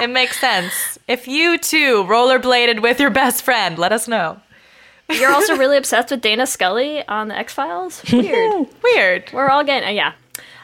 It 0.00 0.08
makes 0.08 0.40
sense. 0.40 0.98
If 1.06 1.28
you 1.28 1.58
too 1.58 2.04
rollerbladed 2.04 2.80
with 2.80 3.00
your 3.00 3.10
best 3.10 3.42
friend, 3.42 3.78
let 3.78 3.92
us 3.92 4.08
know. 4.08 4.40
You're 5.10 5.32
also 5.32 5.56
really 5.56 5.76
obsessed 5.76 6.10
with 6.10 6.22
Dana 6.22 6.46
Scully 6.46 7.06
on 7.06 7.28
the 7.28 7.36
X 7.36 7.52
Files. 7.52 8.02
Weird. 8.12 8.68
Weird. 8.82 9.30
We're 9.32 9.48
all 9.50 9.64
getting 9.64 9.88
uh, 9.88 9.92
yeah. 9.92 10.12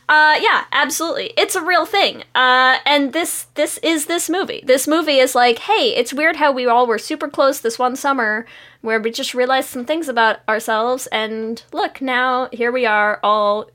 Uh, 0.08 0.38
yeah, 0.40 0.64
absolutely. 0.70 1.32
It's 1.36 1.56
a 1.56 1.62
real 1.62 1.84
thing. 1.84 2.22
Uh, 2.34 2.78
and 2.86 3.12
this 3.12 3.48
this 3.54 3.78
is 3.78 4.06
this 4.06 4.30
movie. 4.30 4.62
This 4.64 4.86
movie 4.86 5.18
is 5.18 5.34
like, 5.34 5.58
hey, 5.58 5.94
it's 5.96 6.14
weird 6.14 6.36
how 6.36 6.52
we 6.52 6.64
all 6.64 6.86
were 6.86 6.98
super 6.98 7.28
close 7.28 7.60
this 7.60 7.78
one 7.78 7.96
summer 7.96 8.46
where 8.82 9.00
we 9.00 9.10
just 9.10 9.34
realized 9.34 9.68
some 9.68 9.84
things 9.84 10.08
about 10.08 10.38
ourselves 10.48 11.08
and 11.08 11.64
look, 11.72 12.00
now 12.00 12.48
here 12.52 12.70
we 12.70 12.86
are 12.86 13.18
all 13.24 13.68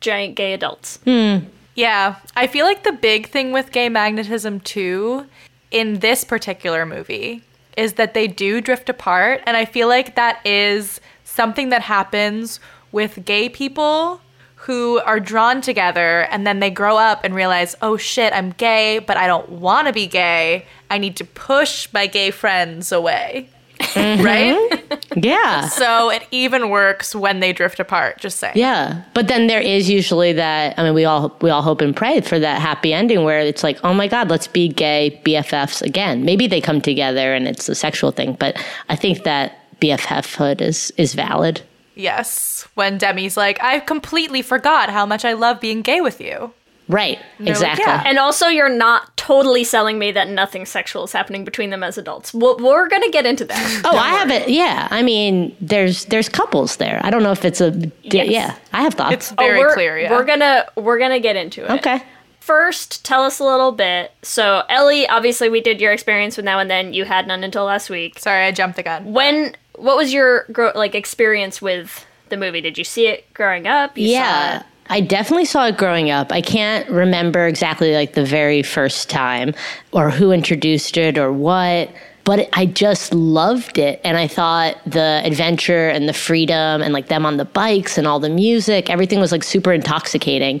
giant 0.00 0.34
gay 0.34 0.52
adults. 0.52 0.98
Hmm. 1.04 1.38
Yeah, 1.74 2.16
I 2.36 2.46
feel 2.46 2.66
like 2.66 2.82
the 2.82 2.92
big 2.92 3.28
thing 3.28 3.52
with 3.52 3.72
gay 3.72 3.88
magnetism 3.88 4.60
too 4.60 5.26
in 5.70 6.00
this 6.00 6.24
particular 6.24 6.84
movie 6.84 7.42
is 7.76 7.94
that 7.94 8.12
they 8.12 8.26
do 8.26 8.60
drift 8.60 8.88
apart 8.88 9.40
and 9.46 9.56
I 9.56 9.64
feel 9.64 9.88
like 9.88 10.16
that 10.16 10.44
is 10.44 11.00
something 11.24 11.68
that 11.68 11.82
happens 11.82 12.60
with 12.92 13.24
gay 13.24 13.48
people 13.48 14.20
who 14.56 15.00
are 15.00 15.20
drawn 15.20 15.62
together 15.62 16.22
and 16.30 16.46
then 16.46 16.60
they 16.60 16.68
grow 16.70 16.98
up 16.98 17.24
and 17.24 17.34
realize, 17.34 17.74
"Oh 17.80 17.96
shit, 17.96 18.32
I'm 18.34 18.50
gay, 18.50 18.98
but 18.98 19.16
I 19.16 19.26
don't 19.26 19.48
want 19.48 19.86
to 19.86 19.92
be 19.92 20.06
gay. 20.06 20.66
I 20.90 20.98
need 20.98 21.16
to 21.16 21.24
push 21.24 21.88
my 21.94 22.06
gay 22.06 22.30
friends 22.30 22.92
away." 22.92 23.48
Mm-hmm. 23.94 24.24
right? 24.24 24.86
Yeah. 25.16 25.66
So 25.66 26.08
it 26.08 26.24
even 26.30 26.70
works 26.70 27.16
when 27.16 27.40
they 27.40 27.52
drift 27.52 27.80
apart, 27.80 28.20
just 28.20 28.38
saying. 28.38 28.54
Yeah, 28.56 29.02
but 29.12 29.26
then 29.26 29.48
there 29.48 29.60
is 29.60 29.90
usually 29.90 30.32
that. 30.34 30.78
I 30.78 30.84
mean, 30.84 30.94
we 30.94 31.04
all 31.04 31.36
we 31.40 31.50
all 31.50 31.62
hope 31.62 31.80
and 31.80 31.96
pray 31.96 32.20
for 32.20 32.38
that 32.38 32.60
happy 32.60 32.92
ending 32.92 33.24
where 33.24 33.40
it's 33.40 33.64
like, 33.64 33.78
oh 33.82 33.92
my 33.92 34.06
God, 34.06 34.30
let's 34.30 34.46
be 34.46 34.68
gay 34.68 35.20
BFFs 35.24 35.82
again. 35.82 36.24
Maybe 36.24 36.46
they 36.46 36.60
come 36.60 36.80
together 36.80 37.34
and 37.34 37.48
it's 37.48 37.68
a 37.68 37.74
sexual 37.74 38.12
thing, 38.12 38.36
but 38.38 38.56
I 38.88 38.94
think 38.94 39.24
that 39.24 39.58
BFF 39.80 40.36
hood 40.36 40.62
is 40.62 40.92
is 40.96 41.14
valid. 41.14 41.62
Yes. 41.96 42.68
When 42.74 42.98
Demi's 42.98 43.36
like, 43.36 43.62
I 43.62 43.80
completely 43.80 44.42
forgot 44.42 44.90
how 44.90 45.04
much 45.04 45.24
I 45.24 45.32
love 45.32 45.60
being 45.60 45.82
gay 45.82 46.00
with 46.00 46.20
you. 46.20 46.52
Right. 46.90 47.18
like, 47.38 47.48
Exactly. 47.50 47.84
yeah. 47.86 48.02
And 48.04 48.18
also, 48.18 48.48
you're 48.48 48.68
not 48.68 49.16
totally 49.16 49.64
selling 49.64 49.98
me 49.98 50.10
that 50.12 50.28
nothing 50.28 50.66
sexual 50.66 51.04
is 51.04 51.12
happening 51.12 51.44
between 51.44 51.70
them 51.70 51.82
as 51.82 51.96
adults. 51.96 52.34
We'll, 52.34 52.58
we're 52.58 52.88
gonna 52.88 53.10
get 53.10 53.26
into 53.26 53.44
that. 53.44 53.82
Oh, 53.84 53.96
I 53.96 54.08
have 54.10 54.30
it. 54.30 54.48
Yeah, 54.48 54.88
I 54.90 55.02
mean, 55.02 55.54
there's 55.60 56.04
there's 56.06 56.28
couples 56.28 56.76
there. 56.76 57.00
I 57.04 57.10
don't 57.10 57.22
know 57.22 57.32
if 57.32 57.44
it's 57.44 57.60
a 57.60 57.70
Yes. 58.02 58.28
yeah. 58.28 58.56
I 58.72 58.82
have 58.82 58.94
thoughts. 58.94 59.14
It's 59.14 59.30
very 59.32 59.58
Oh, 59.58 59.62
we're, 59.62 59.74
clear, 59.74 59.98
yeah. 59.98 60.10
We're 60.10 60.24
gonna 60.24 60.66
we're 60.76 60.98
gonna 60.98 61.20
get 61.20 61.36
into 61.36 61.64
it. 61.64 61.70
okay. 61.78 62.02
First, 62.40 63.04
tell 63.04 63.22
us 63.22 63.38
a 63.38 63.44
little 63.44 63.70
bit. 63.70 64.12
So, 64.22 64.62
Ellie, 64.68 65.06
obviously, 65.06 65.48
we 65.48 65.60
did 65.60 65.80
your 65.80 65.92
experience 65.92 66.36
with 66.36 66.44
Now 66.46 66.58
and 66.58 66.70
Then. 66.70 66.92
You 66.94 67.04
had 67.04 67.26
none 67.28 67.44
until 67.44 67.64
last 67.64 67.90
week. 67.90 68.18
Sorry, 68.18 68.44
I 68.46 68.50
jumped 68.50 68.76
the 68.76 68.82
gun. 68.82 69.12
When 69.12 69.54
what 69.76 69.96
was 69.96 70.12
your 70.12 70.46
like 70.74 70.94
experience 70.94 71.62
with 71.62 72.04
the 72.30 72.36
movie? 72.36 72.60
Did 72.60 72.76
you 72.78 72.84
see 72.84 73.06
it 73.06 73.32
growing 73.34 73.66
up? 73.66 73.96
You 73.96 74.08
saw 74.08 74.12
Yeah. 74.14 74.62
I 74.90 75.00
definitely 75.00 75.44
saw 75.44 75.68
it 75.68 75.78
growing 75.78 76.10
up. 76.10 76.32
I 76.32 76.40
can't 76.40 76.88
remember 76.90 77.46
exactly 77.46 77.94
like 77.94 78.14
the 78.14 78.24
very 78.24 78.62
first 78.64 79.08
time 79.08 79.54
or 79.92 80.10
who 80.10 80.32
introduced 80.32 80.96
it 80.96 81.16
or 81.16 81.32
what, 81.32 81.90
but 82.24 82.48
I 82.52 82.66
just 82.66 83.14
loved 83.14 83.78
it. 83.78 84.00
And 84.02 84.16
I 84.16 84.26
thought 84.26 84.76
the 84.84 85.22
adventure 85.24 85.88
and 85.88 86.08
the 86.08 86.12
freedom 86.12 86.82
and 86.82 86.92
like 86.92 87.06
them 87.06 87.24
on 87.24 87.36
the 87.36 87.44
bikes 87.44 87.98
and 87.98 88.06
all 88.06 88.18
the 88.18 88.28
music, 88.28 88.90
everything 88.90 89.20
was 89.20 89.30
like 89.30 89.44
super 89.44 89.72
intoxicating. 89.72 90.60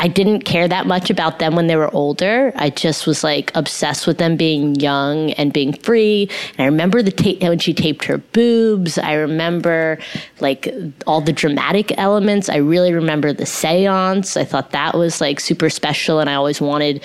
I 0.00 0.08
didn't 0.08 0.42
care 0.42 0.68
that 0.68 0.86
much 0.86 1.10
about 1.10 1.40
them 1.40 1.56
when 1.56 1.66
they 1.66 1.76
were 1.76 1.92
older. 1.94 2.52
I 2.54 2.70
just 2.70 3.06
was 3.06 3.24
like 3.24 3.50
obsessed 3.56 4.06
with 4.06 4.18
them 4.18 4.36
being 4.36 4.76
young 4.76 5.32
and 5.32 5.52
being 5.52 5.72
free. 5.72 6.30
And 6.56 6.60
I 6.60 6.64
remember 6.66 7.02
the 7.02 7.10
tape 7.10 7.42
when 7.42 7.58
she 7.58 7.74
taped 7.74 8.04
her 8.04 8.18
boobs. 8.18 8.96
I 8.98 9.14
remember 9.14 9.98
like 10.40 10.72
all 11.06 11.20
the 11.20 11.32
dramatic 11.32 11.96
elements. 11.98 12.48
I 12.48 12.56
really 12.56 12.92
remember 12.92 13.32
the 13.32 13.46
seance. 13.46 14.36
I 14.36 14.44
thought 14.44 14.70
that 14.70 14.94
was 14.94 15.20
like 15.20 15.40
super 15.40 15.70
special, 15.70 16.20
and 16.20 16.30
I 16.30 16.34
always 16.34 16.60
wanted. 16.60 17.02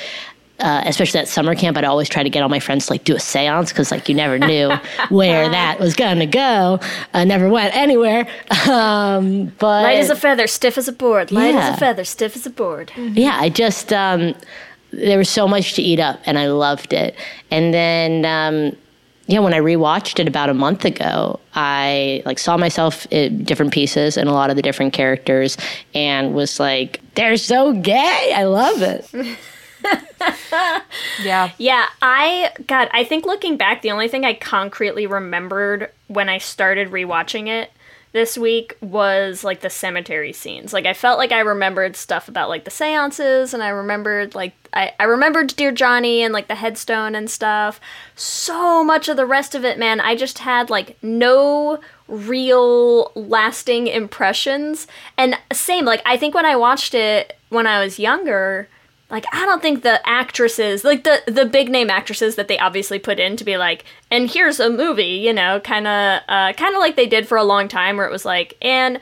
Uh, 0.64 0.82
especially 0.86 1.20
at 1.20 1.28
summer 1.28 1.54
camp, 1.56 1.76
I'd 1.78 1.84
always 1.84 2.08
try 2.08 2.24
to 2.24 2.30
get 2.30 2.42
all 2.42 2.48
my 2.48 2.62
friends 2.62 2.86
to 2.88 2.94
like 2.94 3.04
do 3.04 3.14
a 3.16 3.20
seance 3.20 3.70
because 3.74 3.92
like 3.92 4.08
you 4.08 4.16
never 4.16 4.40
knew 4.40 4.72
where 5.10 5.50
that 5.50 5.78
was 5.78 5.94
gonna 5.94 6.26
go. 6.26 6.80
I 7.14 7.26
never 7.26 7.50
went 7.50 7.76
anywhere. 7.76 8.26
Um, 8.70 9.52
but 9.60 9.84
Light 9.84 9.98
as 10.00 10.10
a 10.10 10.16
feather, 10.16 10.48
stiff 10.48 10.78
as 10.78 10.88
a 10.88 10.94
board. 10.94 11.32
Light 11.34 11.54
Yeah. 11.54 11.70
as 11.72 11.76
a 11.76 11.80
feather, 11.80 12.04
stiff 12.06 12.36
as 12.38 12.46
a 12.46 12.50
board. 12.50 12.92
yeah, 12.96 13.38
I 13.40 13.50
just 13.50 13.92
um, 13.92 14.36
there 14.92 15.18
was 15.18 15.30
so 15.30 15.48
much 15.50 15.74
to 15.74 15.82
eat 15.82 16.00
up, 16.00 16.22
and 16.26 16.40
I 16.40 16.48
loved 16.48 16.94
it. 16.94 17.16
And 17.52 17.74
then, 17.74 18.24
um, 18.26 18.78
yeah, 19.28 19.40
when 19.40 19.54
I 19.54 19.60
rewatched 19.60 20.20
it 20.20 20.28
about 20.28 20.50
a 20.50 20.54
month 20.54 20.86
ago, 20.86 21.40
I 21.56 22.22
like 22.26 22.40
saw 22.40 22.56
myself 22.58 23.06
in 23.12 23.44
different 23.44 23.74
pieces 23.74 24.16
and 24.18 24.30
a 24.30 24.34
lot 24.34 24.50
of 24.50 24.56
the 24.56 24.62
different 24.62 24.94
characters, 24.94 25.58
and 25.94 26.34
was 26.34 26.60
like, 26.60 27.02
"They're 27.16 27.36
so 27.38 27.74
gay! 27.74 28.34
I 28.34 28.44
love 28.46 28.82
it." 28.82 29.10
Yeah. 31.22 31.52
Yeah, 31.58 31.86
I 32.02 32.52
God, 32.68 32.90
I 32.92 33.04
think 33.04 33.26
looking 33.26 33.58
back, 33.58 33.82
the 33.82 33.92
only 33.92 34.08
thing 34.08 34.26
I 34.26 34.34
concretely 34.34 35.06
remembered 35.06 35.92
when 36.08 36.30
I 36.30 36.38
started 36.38 36.92
rewatching 36.92 37.48
it 37.48 37.72
this 38.14 38.38
week 38.38 38.78
was 38.80 39.44
like 39.44 39.62
the 39.62 39.70
cemetery 39.70 40.32
scenes. 40.34 40.72
Like 40.72 40.86
I 40.86 40.94
felt 40.94 41.18
like 41.18 41.32
I 41.32 41.40
remembered 41.40 41.96
stuff 41.96 42.28
about 42.28 42.48
like 42.50 42.64
the 42.64 42.72
seances 42.72 43.54
and 43.54 43.64
I 43.64 43.70
remembered 43.70 44.36
like 44.36 44.54
I, 44.72 44.94
I 45.00 45.06
remembered 45.06 45.56
Dear 45.56 45.72
Johnny 45.72 46.22
and 46.22 46.34
like 46.34 46.48
the 46.48 46.56
headstone 46.56 47.16
and 47.16 47.30
stuff. 47.30 47.82
So 48.16 48.84
much 48.84 49.10
of 49.10 49.18
the 49.18 49.26
rest 49.26 49.56
of 49.56 49.66
it, 49.66 49.80
man, 49.80 50.00
I 50.00 50.16
just 50.16 50.40
had 50.40 50.70
like 50.70 50.96
no 51.02 51.80
real 52.08 53.12
lasting 53.16 53.88
impressions. 53.88 54.88
And 55.18 55.36
same, 55.52 55.86
like 55.86 56.02
I 56.06 56.16
think 56.18 56.36
when 56.36 56.46
I 56.46 56.56
watched 56.56 56.94
it 56.94 57.38
when 57.50 57.66
I 57.68 57.84
was 57.84 58.00
younger, 58.00 58.68
like 59.14 59.26
I 59.32 59.46
don't 59.46 59.62
think 59.62 59.84
the 59.84 60.06
actresses, 60.10 60.84
like 60.84 61.04
the 61.04 61.22
the 61.28 61.46
big 61.46 61.70
name 61.70 61.92
actresses 61.92 62.36
that 62.36 62.48
they 62.48 62.58
obviously 62.58 62.98
put 62.98 63.20
in 63.20 63.38
to 63.38 63.44
be 63.44 63.58
like, 63.58 63.86
and 64.10 64.28
here's 64.28 64.60
a 64.60 64.72
movie, 64.72 65.04
you 65.04 65.32
know, 65.32 65.60
kind 65.60 65.86
of 65.86 66.22
uh, 66.28 66.54
kind 66.54 66.74
of 66.74 66.80
like 66.80 66.96
they 66.96 67.06
did 67.06 67.28
for 67.28 67.38
a 67.38 67.44
long 67.44 67.68
time, 67.68 67.96
where 67.96 68.08
it 68.08 68.12
was 68.12 68.26
like, 68.26 68.58
and 68.60 69.00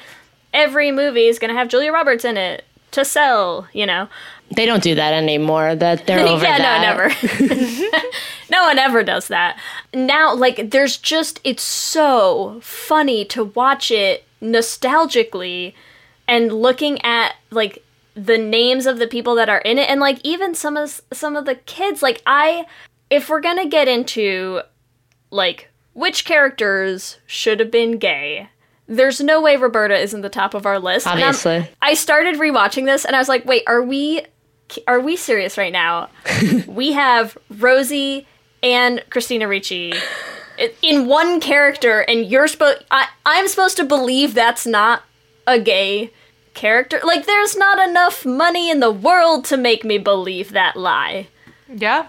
every 0.54 0.92
movie 0.92 1.28
is 1.28 1.40
gonna 1.40 1.54
have 1.54 1.70
Julia 1.70 1.94
Roberts 1.94 2.26
in 2.26 2.36
it 2.36 2.66
to 2.92 3.06
sell, 3.06 3.70
you 3.72 3.86
know. 3.86 4.10
They 4.54 4.66
don't 4.66 4.84
do 4.84 4.96
that 4.96 5.14
anymore. 5.14 5.76
That 5.76 6.06
they're 6.06 6.20
over 6.28 6.44
yeah, 6.44 6.58
that. 6.58 6.82
no, 6.82 7.48
never. 7.48 8.02
no 8.52 8.64
one 8.66 8.80
ever 8.80 9.04
does 9.04 9.30
that. 9.30 9.58
Now, 9.94 10.36
like, 10.36 10.72
there's 10.72 10.98
just 10.98 11.40
it's 11.46 11.64
so 11.64 12.60
funny 12.62 13.24
to 13.26 13.46
watch 13.46 13.92
it 13.92 14.26
nostalgically 14.42 15.74
and 16.28 16.52
looking 16.52 17.02
at 17.02 17.36
like 17.50 17.82
the 18.26 18.38
names 18.38 18.86
of 18.86 19.00
the 19.00 19.08
people 19.08 19.36
that 19.36 19.50
are 19.50 19.60
in 19.60 19.78
it 19.78 19.90
and 19.90 20.00
like 20.00 20.20
even 20.24 20.54
some 20.54 20.78
of 20.78 21.02
some 21.12 21.36
of 21.36 21.46
the 21.46 21.56
kids 21.56 22.02
like 22.02 22.22
I 22.26 22.66
if 23.10 23.30
we're 23.30 23.42
going 23.42 23.58
to 23.58 23.68
get 23.68 23.88
into 23.88 24.62
like 25.32 25.70
which 25.94 26.26
characters 26.26 27.18
should 27.26 27.60
have 27.60 27.72
been 27.72 27.98
gay 27.98 28.50
there's 28.88 29.22
no 29.22 29.42
way 29.42 29.56
Roberta 29.56 29.98
isn't 29.98 30.20
the 30.20 30.28
top 30.28 30.54
of 30.54 30.66
our 30.66 30.78
list. 30.78 31.08
Obviously. 31.08 31.66
I 31.82 31.94
started 31.94 32.36
rewatching 32.36 32.86
this 32.86 33.06
and 33.06 33.16
I 33.16 33.20
was 33.20 33.30
like, 33.30 33.46
wait, 33.46 33.64
are 33.66 33.82
we 33.82 34.26
are 34.86 35.00
we 35.00 35.16
serious 35.16 35.58
right 35.58 35.72
now? 35.72 36.10
we 36.68 36.92
have 36.92 37.38
Rosie 37.50 38.28
and 38.62 39.04
Christina 39.10 39.48
Ricci 39.48 39.94
in 40.82 41.08
one 41.08 41.40
character, 41.40 42.02
and 42.02 42.26
you're 42.26 42.48
supposed 42.48 42.84
I 42.92 43.08
I'm 43.26 43.48
supposed 43.48 43.78
to 43.78 43.84
believe 43.84 44.34
that's 44.34 44.66
not 44.66 45.04
a 45.48 45.60
gay 45.60 46.12
character. 46.54 47.00
Like, 47.04 47.26
there's 47.26 47.56
not 47.56 47.80
enough 47.80 48.26
money 48.26 48.70
in 48.70 48.80
the 48.80 48.92
world 48.92 49.46
to 49.46 49.58
make 49.58 49.84
me 49.84 49.98
believe 49.98 50.52
that 50.52 50.76
lie. 50.76 51.28
Yeah. 51.68 52.08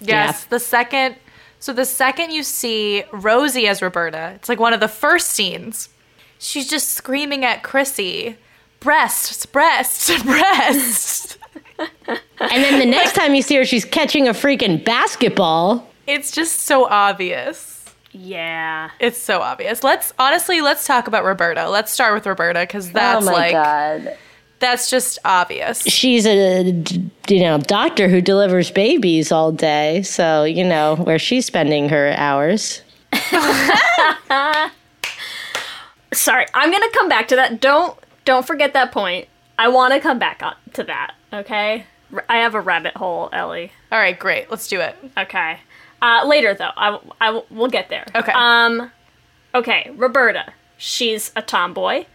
Yes. 0.00 0.44
The 0.44 0.58
second, 0.58 1.16
so 1.60 1.72
the 1.72 1.84
second 1.84 2.32
you 2.32 2.42
see 2.42 3.04
Rosie 3.12 3.66
as 3.68 3.82
Roberta, 3.82 4.32
it's 4.34 4.48
like 4.48 4.58
one 4.58 4.72
of 4.72 4.80
the 4.80 4.88
first 4.88 5.28
scenes. 5.28 5.88
She's 6.38 6.68
just 6.68 6.88
screaming 6.88 7.44
at 7.44 7.62
Chrissy, 7.62 8.36
breasts, 8.80 9.46
breasts, 9.46 10.22
breasts. 10.22 11.38
And 11.78 12.64
then 12.64 12.80
the 12.80 12.86
next 12.86 13.14
time 13.14 13.34
you 13.34 13.42
see 13.42 13.56
her, 13.56 13.64
she's 13.64 13.84
catching 13.84 14.26
a 14.26 14.32
freaking 14.32 14.84
basketball. 14.84 15.88
It's 16.06 16.32
just 16.32 16.60
so 16.60 16.86
obvious. 16.86 17.71
Yeah. 18.12 18.90
It's 19.00 19.18
so 19.18 19.40
obvious. 19.40 19.82
Let's 19.82 20.12
honestly, 20.18 20.60
let's 20.60 20.86
talk 20.86 21.06
about 21.06 21.24
Roberta. 21.24 21.68
Let's 21.68 21.90
start 21.90 22.14
with 22.14 22.26
Roberta 22.26 22.60
because 22.60 22.88
oh 22.90 22.92
that's 22.92 23.26
like 23.26 23.54
Oh 23.54 23.62
god. 23.62 24.18
that's 24.58 24.90
just 24.90 25.18
obvious. 25.24 25.82
She's 25.82 26.26
a 26.26 26.62
you 27.28 27.40
know 27.40 27.58
doctor 27.58 28.08
who 28.08 28.20
delivers 28.20 28.70
babies 28.70 29.32
all 29.32 29.50
day, 29.52 30.02
so 30.02 30.44
you 30.44 30.62
know 30.64 30.96
where 30.96 31.18
she's 31.18 31.46
spending 31.46 31.88
her 31.88 32.12
hours. 32.16 32.82
Sorry, 36.12 36.46
I'm 36.52 36.70
gonna 36.70 36.90
come 36.92 37.08
back 37.08 37.28
to 37.28 37.36
that. 37.36 37.60
Don't 37.60 37.98
don't 38.24 38.46
forget 38.46 38.74
that 38.74 38.92
point. 38.92 39.28
I 39.58 39.68
want 39.68 39.94
to 39.94 40.00
come 40.00 40.18
back 40.18 40.42
on 40.42 40.54
to 40.74 40.84
that. 40.84 41.14
Okay. 41.32 41.86
R- 42.12 42.24
I 42.28 42.38
have 42.38 42.54
a 42.54 42.60
rabbit 42.60 42.96
hole, 42.96 43.30
Ellie. 43.32 43.72
All 43.90 43.98
right, 43.98 44.18
great. 44.18 44.50
Let's 44.50 44.68
do 44.68 44.80
it. 44.80 44.94
Okay. 45.16 45.58
Uh, 46.02 46.26
later 46.26 46.52
though, 46.52 46.72
I, 46.76 46.98
I 47.20 47.42
we'll 47.48 47.68
get 47.68 47.88
there. 47.88 48.04
Okay. 48.14 48.32
Um. 48.32 48.90
Okay, 49.54 49.90
Roberta. 49.94 50.52
She's 50.76 51.30
a 51.36 51.42
tomboy. 51.42 52.06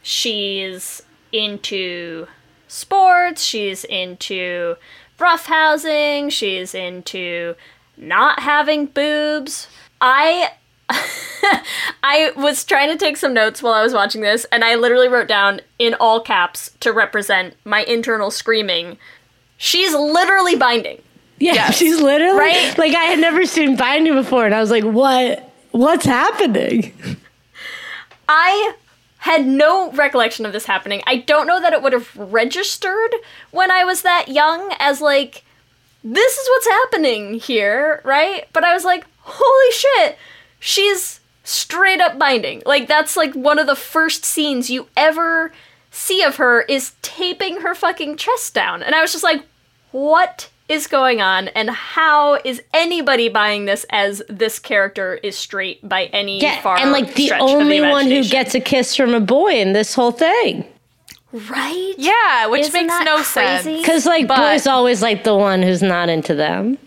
She's 0.00 1.02
into 1.32 2.28
sports. 2.68 3.42
She's 3.42 3.84
into 3.84 4.76
roughhousing. 5.18 6.30
She's 6.30 6.74
into 6.74 7.56
not 7.96 8.40
having 8.40 8.86
boobs. 8.86 9.66
I 10.00 10.52
I 10.88 12.32
was 12.36 12.64
trying 12.64 12.90
to 12.90 12.96
take 12.96 13.16
some 13.16 13.34
notes 13.34 13.60
while 13.62 13.72
I 13.72 13.82
was 13.82 13.92
watching 13.92 14.20
this, 14.20 14.44
and 14.52 14.62
I 14.64 14.76
literally 14.76 15.08
wrote 15.08 15.26
down 15.28 15.60
in 15.78 15.94
all 15.94 16.20
caps 16.20 16.70
to 16.80 16.92
represent 16.92 17.54
my 17.64 17.82
internal 17.82 18.30
screaming. 18.30 18.98
She's 19.56 19.94
literally 19.94 20.54
binding. 20.54 21.02
Yeah, 21.38 21.54
Yes. 21.54 21.76
she's 21.78 22.00
literally 22.00 22.38
Right? 22.38 22.78
like 22.78 22.94
I 22.94 23.04
had 23.04 23.18
never 23.18 23.44
seen 23.46 23.76
binding 23.76 24.14
before, 24.14 24.46
and 24.46 24.54
I 24.54 24.60
was 24.60 24.70
like, 24.70 24.84
"What? 24.84 25.50
What's 25.72 26.04
happening?" 26.06 26.94
I 28.28 28.72
had 29.18 29.46
no 29.46 29.90
recollection 29.92 30.46
of 30.46 30.52
this 30.52 30.66
happening. 30.66 31.02
I 31.06 31.16
don't 31.16 31.46
know 31.46 31.60
that 31.60 31.72
it 31.72 31.82
would 31.82 31.92
have 31.92 32.14
registered 32.16 33.14
when 33.50 33.70
I 33.70 33.84
was 33.84 34.02
that 34.02 34.28
young 34.28 34.72
as 34.78 35.00
like 35.00 35.42
this 36.04 36.36
is 36.36 36.48
what's 36.48 36.66
happening 36.68 37.34
here, 37.34 38.00
right? 38.04 38.46
But 38.52 38.62
I 38.64 38.72
was 38.74 38.84
like, 38.84 39.04
holy 39.20 39.72
shit, 39.72 40.18
she's 40.60 41.18
straight 41.42 42.00
up 42.00 42.18
binding. 42.18 42.62
Like 42.64 42.86
that's 42.86 43.16
like 43.16 43.34
one 43.34 43.58
of 43.58 43.66
the 43.66 43.74
first 43.76 44.24
scenes 44.24 44.70
you 44.70 44.86
ever 44.96 45.52
see 45.90 46.22
of 46.22 46.36
her 46.36 46.62
is 46.62 46.92
taping 47.02 47.60
her 47.62 47.74
fucking 47.74 48.16
chest 48.16 48.54
down. 48.54 48.82
And 48.82 48.94
I 48.94 49.02
was 49.02 49.10
just 49.12 49.24
like, 49.24 49.42
what 49.90 50.48
is 50.68 50.86
going 50.86 51.20
on 51.20 51.48
and 51.48 51.70
how 51.70 52.34
is 52.44 52.60
anybody 52.74 53.28
buying 53.28 53.66
this 53.66 53.86
as 53.90 54.22
this 54.28 54.58
character 54.58 55.14
is 55.22 55.36
straight 55.36 55.86
by 55.88 56.04
any 56.06 56.40
Yeah, 56.40 56.60
far 56.60 56.76
and 56.78 56.90
like 56.90 57.14
the 57.14 57.26
stretch 57.26 57.40
of 57.40 57.48
only 57.50 57.80
one 57.80 58.06
who 58.10 58.24
gets 58.24 58.54
a 58.54 58.60
kiss 58.60 58.96
from 58.96 59.14
a 59.14 59.20
boy 59.20 59.52
in 59.60 59.72
this 59.74 59.94
whole 59.94 60.10
thing, 60.10 60.64
right 61.32 61.94
Yeah, 61.98 62.46
which 62.46 62.62
Isn't 62.62 62.86
makes 62.86 63.04
no 63.04 63.16
crazy? 63.16 63.24
sense. 63.24 63.64
because 63.80 64.06
like 64.06 64.26
But- 64.26 64.38
boys 64.38 64.66
always 64.66 65.02
like 65.02 65.24
the 65.24 65.36
one 65.36 65.62
who's 65.62 65.82
not 65.82 66.08
into 66.08 66.34
them. 66.34 66.78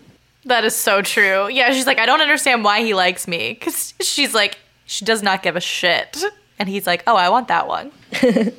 That 0.46 0.64
is 0.64 0.74
so 0.74 1.02
true. 1.02 1.48
Yeah, 1.48 1.70
she's 1.72 1.86
like, 1.86 1.98
I 1.98 2.06
don't 2.06 2.22
understand 2.22 2.64
why 2.64 2.80
he 2.80 2.94
likes 2.94 3.28
me. 3.28 3.52
Because 3.58 3.92
she's 4.00 4.34
like, 4.34 4.58
she 4.86 5.04
does 5.04 5.22
not 5.22 5.42
give 5.42 5.54
a 5.54 5.60
shit. 5.60 6.22
And 6.58 6.66
he's 6.68 6.86
like, 6.86 7.02
oh, 7.06 7.14
I 7.14 7.28
want 7.28 7.48
that 7.48 7.68
one. 7.68 7.92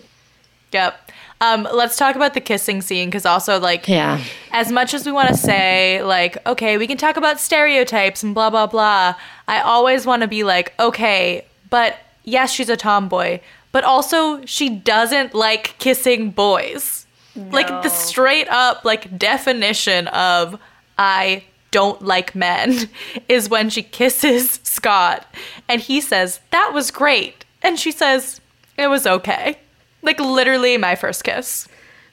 yep. 0.71 1.10
Um, 1.41 1.67
let's 1.73 1.97
talk 1.97 2.15
about 2.15 2.33
the 2.35 2.39
kissing 2.39 2.81
scene 2.81 3.09
because 3.09 3.25
also, 3.25 3.59
like, 3.59 3.87
Yeah, 3.87 4.23
as 4.51 4.71
much 4.71 4.93
as 4.93 5.05
we 5.05 5.11
want 5.11 5.27
to 5.29 5.35
say, 5.35 6.01
like, 6.03 6.37
okay, 6.45 6.77
we 6.77 6.85
can 6.87 6.97
talk 6.97 7.17
about 7.17 7.39
stereotypes 7.39 8.21
and 8.23 8.33
blah, 8.35 8.49
blah, 8.51 8.67
blah, 8.67 9.15
I 9.47 9.59
always 9.61 10.05
want 10.05 10.21
to 10.21 10.27
be 10.27 10.43
like, 10.43 10.73
okay, 10.79 11.45
but 11.69 11.97
yes, 12.23 12.51
she's 12.53 12.69
a 12.69 12.77
tomboy, 12.77 13.39
but 13.71 13.83
also 13.83 14.45
she 14.45 14.69
doesn't 14.69 15.33
like 15.33 15.75
kissing 15.79 16.29
boys. 16.31 17.05
Like, 17.35 17.67
the 17.81 17.89
straight 17.89 18.47
up, 18.49 18.83
like, 18.85 19.17
definition 19.17 20.07
of 20.09 20.59
I 20.97 21.43
don't 21.71 22.01
like 22.01 22.35
men 22.35 22.89
is 23.29 23.49
when 23.49 23.69
she 23.69 23.81
kisses 23.81 24.59
Scott 24.63 25.25
and 25.67 25.81
he 25.81 26.01
says, 26.01 26.41
that 26.51 26.71
was 26.73 26.91
great. 26.91 27.45
And 27.63 27.79
she 27.79 27.91
says, 27.91 28.41
it 28.77 28.87
was 28.87 29.07
okay. 29.07 29.57
Like, 30.01 30.19
literally 30.19 30.77
my 30.77 30.95
first 30.95 31.23
kiss. 31.23 31.67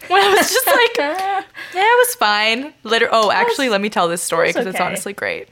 When 0.07 0.22
I 0.22 0.29
was 0.35 0.51
just 0.51 0.66
like, 0.66 0.96
yeah, 0.98 1.42
it 1.74 2.07
was 2.07 2.14
fine. 2.14 2.72
Liter- 2.85 3.09
oh, 3.11 3.31
actually, 3.31 3.68
let 3.68 3.81
me 3.81 3.90
tell 3.90 4.09
this 4.09 4.22
story 4.22 4.48
because 4.48 4.66
it's 4.66 4.77
okay. 4.77 4.85
honestly 4.85 5.12
great. 5.12 5.48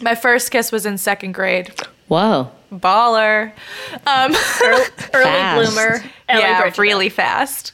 My 0.00 0.14
first 0.14 0.50
kiss 0.50 0.72
was 0.72 0.84
in 0.84 0.98
second 0.98 1.32
grade. 1.32 1.72
whoa, 2.08 2.50
Baller. 2.72 3.52
Um, 4.06 4.34
early 4.64 4.84
Fast. 5.24 5.74
bloomer. 5.74 6.04
Ellie 6.28 6.42
yeah, 6.42 6.60
Brigida. 6.60 6.82
really 6.82 7.08
fast. 7.08 7.72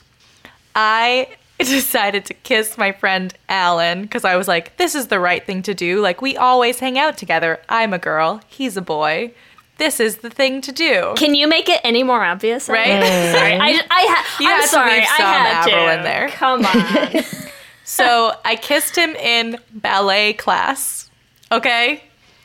I 0.77 1.29
decided 1.59 2.25
to 2.27 2.35
kiss 2.35 2.77
my 2.79 2.93
friend 2.93 3.35
Alan 3.49 4.03
because 4.03 4.25
I 4.25 4.37
was 4.37 4.47
like, 4.47 4.77
this 4.77 4.95
is 4.95 5.09
the 5.09 5.19
right 5.19 5.45
thing 5.45 5.63
to 5.63 5.75
do. 5.75 6.01
Like, 6.01 6.23
we 6.23 6.37
always 6.37 6.79
hang 6.81 6.99
out 6.99 7.17
together. 7.17 7.61
I'm 7.69 7.93
a 7.93 7.99
girl, 7.99 8.41
he's 8.47 8.77
a 8.77 8.83
boy. 8.83 9.33
This 9.79 9.99
is 10.01 10.19
the 10.19 10.31
thing 10.31 10.61
to 10.63 10.73
do. 10.73 11.15
Can 11.17 11.35
you 11.35 11.49
make 11.49 11.69
it 11.69 11.81
any 11.83 12.03
more 12.03 12.23
obvious? 12.25 12.69
Right? 12.69 12.87
Sorry, 13.33 13.53
mm. 13.53 13.61
I, 13.61 13.71
I 13.91 14.07
ha- 14.09 14.37
You 14.41 14.49
I'm 14.49 14.57
had 14.57 14.63
to 14.63 14.69
sorry, 14.69 14.93
leave 14.93 15.03
I 15.03 15.17
some 15.17 15.27
had 15.27 15.47
Avril 15.69 15.87
to. 15.87 15.99
in 15.99 16.05
there. 16.05 16.29
Come 16.29 16.65
on. 16.67 17.25
So 17.85 18.33
I 18.45 18.57
kissed 18.57 18.97
him 18.97 19.11
in 19.17 19.59
ballet 19.73 20.33
class. 20.35 21.11
Okay? 21.51 22.03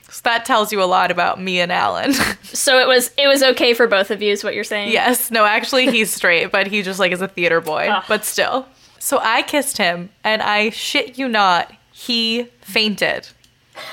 So 0.09 0.21
that 0.23 0.45
tells 0.45 0.71
you 0.73 0.81
a 0.81 0.85
lot 0.85 1.09
about 1.11 1.39
me 1.39 1.59
and 1.61 1.71
Alan. 1.71 2.13
so 2.43 2.79
it 2.79 2.87
was 2.87 3.11
it 3.17 3.27
was 3.27 3.43
okay 3.43 3.73
for 3.73 3.87
both 3.87 4.09
of 4.11 4.21
you, 4.21 4.33
is 4.33 4.43
what 4.43 4.55
you're 4.55 4.63
saying? 4.65 4.91
yes, 4.91 5.31
no, 5.31 5.45
actually 5.45 5.89
he's 5.91 6.11
straight, 6.11 6.51
but 6.51 6.67
he 6.67 6.81
just 6.81 6.99
like 6.99 7.11
is 7.11 7.21
a 7.21 7.27
theater 7.27 7.61
boy. 7.61 7.87
Ugh. 7.87 8.03
But 8.09 8.25
still. 8.25 8.65
So 8.99 9.19
I 9.21 9.41
kissed 9.43 9.77
him 9.77 10.09
and 10.23 10.41
I 10.41 10.71
shit 10.71 11.17
you 11.17 11.29
not, 11.29 11.71
he 11.91 12.49
fainted. 12.61 13.29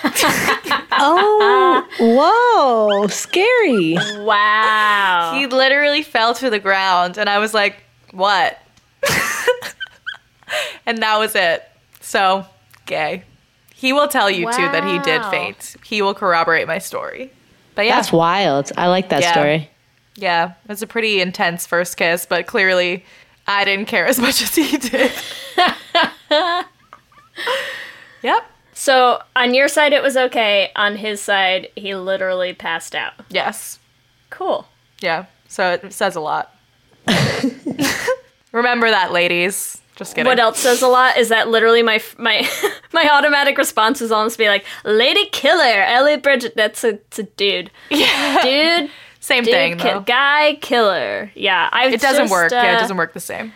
Oh, 0.96 1.84
whoa, 1.98 3.08
scary. 3.08 3.96
Wow. 4.24 5.32
He 5.34 5.46
literally 5.48 6.02
fell 6.02 6.34
to 6.34 6.48
the 6.50 6.60
ground, 6.60 7.18
and 7.18 7.28
I 7.28 7.38
was 7.38 7.52
like, 7.52 7.82
"What?" 8.12 8.58
and 10.86 10.98
that 10.98 11.18
was 11.18 11.34
it. 11.34 11.64
So 12.00 12.46
gay. 12.86 13.24
He 13.74 13.92
will 13.92 14.06
tell 14.06 14.30
you 14.30 14.46
too 14.52 14.68
that 14.68 14.84
he 14.84 14.98
did 15.00 15.24
faint. 15.26 15.74
He 15.84 16.00
will 16.00 16.14
corroborate 16.14 16.68
my 16.68 16.78
story. 16.78 17.32
But 17.74 17.86
yeah, 17.86 17.96
That's 17.96 18.12
wild. 18.12 18.70
I 18.78 18.86
like 18.86 19.08
that 19.08 19.20
Yeah. 19.22 19.32
story. 19.32 19.70
yeah, 20.16 20.50
it 20.64 20.68
was 20.68 20.80
a 20.80 20.86
pretty 20.86 21.20
intense 21.20 21.66
first 21.66 21.96
kiss, 21.96 22.24
but 22.24 22.46
clearly 22.46 23.04
I 23.48 23.64
didn't 23.64 23.86
care 23.86 24.06
as 24.06 24.18
much 24.20 24.40
as 24.44 24.54
he 24.54 24.76
did. 24.78 25.10
yep. 28.22 28.44
So 28.84 29.22
on 29.34 29.54
your 29.54 29.66
side, 29.66 29.94
it 29.94 30.02
was 30.02 30.14
okay. 30.14 30.70
On 30.76 30.96
his 30.96 31.18
side, 31.18 31.70
he 31.74 31.94
literally 31.94 32.52
passed 32.52 32.94
out. 32.94 33.14
Yes. 33.30 33.78
Cool. 34.28 34.68
Yeah. 35.00 35.24
So 35.48 35.70
it 35.70 35.90
says 35.90 36.16
a 36.16 36.20
lot. 36.20 36.54
Remember 38.52 38.90
that, 38.90 39.10
ladies. 39.10 39.80
Just 39.96 40.14
kidding. 40.14 40.28
What 40.28 40.38
else 40.38 40.58
says 40.58 40.82
a 40.82 40.88
lot 40.88 41.16
is 41.16 41.30
that 41.30 41.48
literally 41.48 41.82
my 41.82 41.98
my 42.18 42.46
my 42.92 43.08
automatic 43.10 43.56
response 43.56 44.02
is 44.02 44.12
almost 44.12 44.36
be 44.36 44.48
like, 44.48 44.66
"Lady 44.84 45.30
Killer, 45.30 45.82
Ellie 45.84 46.18
Brigida." 46.18 46.52
That's 46.54 46.84
a, 46.84 46.88
it's 46.88 47.18
a 47.18 47.22
dude. 47.22 47.70
Yeah. 47.88 48.42
Dude, 48.42 48.90
Same 49.20 49.44
dude, 49.44 49.54
thing, 49.54 49.78
ki- 49.78 49.84
though. 49.84 50.00
guy 50.00 50.58
killer. 50.60 51.32
Yeah, 51.34 51.70
I. 51.72 51.86
It 51.86 52.02
doesn't 52.02 52.24
just, 52.24 52.32
work. 52.32 52.52
yeah, 52.52 52.72
it 52.72 52.76
uh, 52.76 52.80
doesn't 52.80 52.98
work 52.98 53.14
the 53.14 53.20
same. 53.20 53.54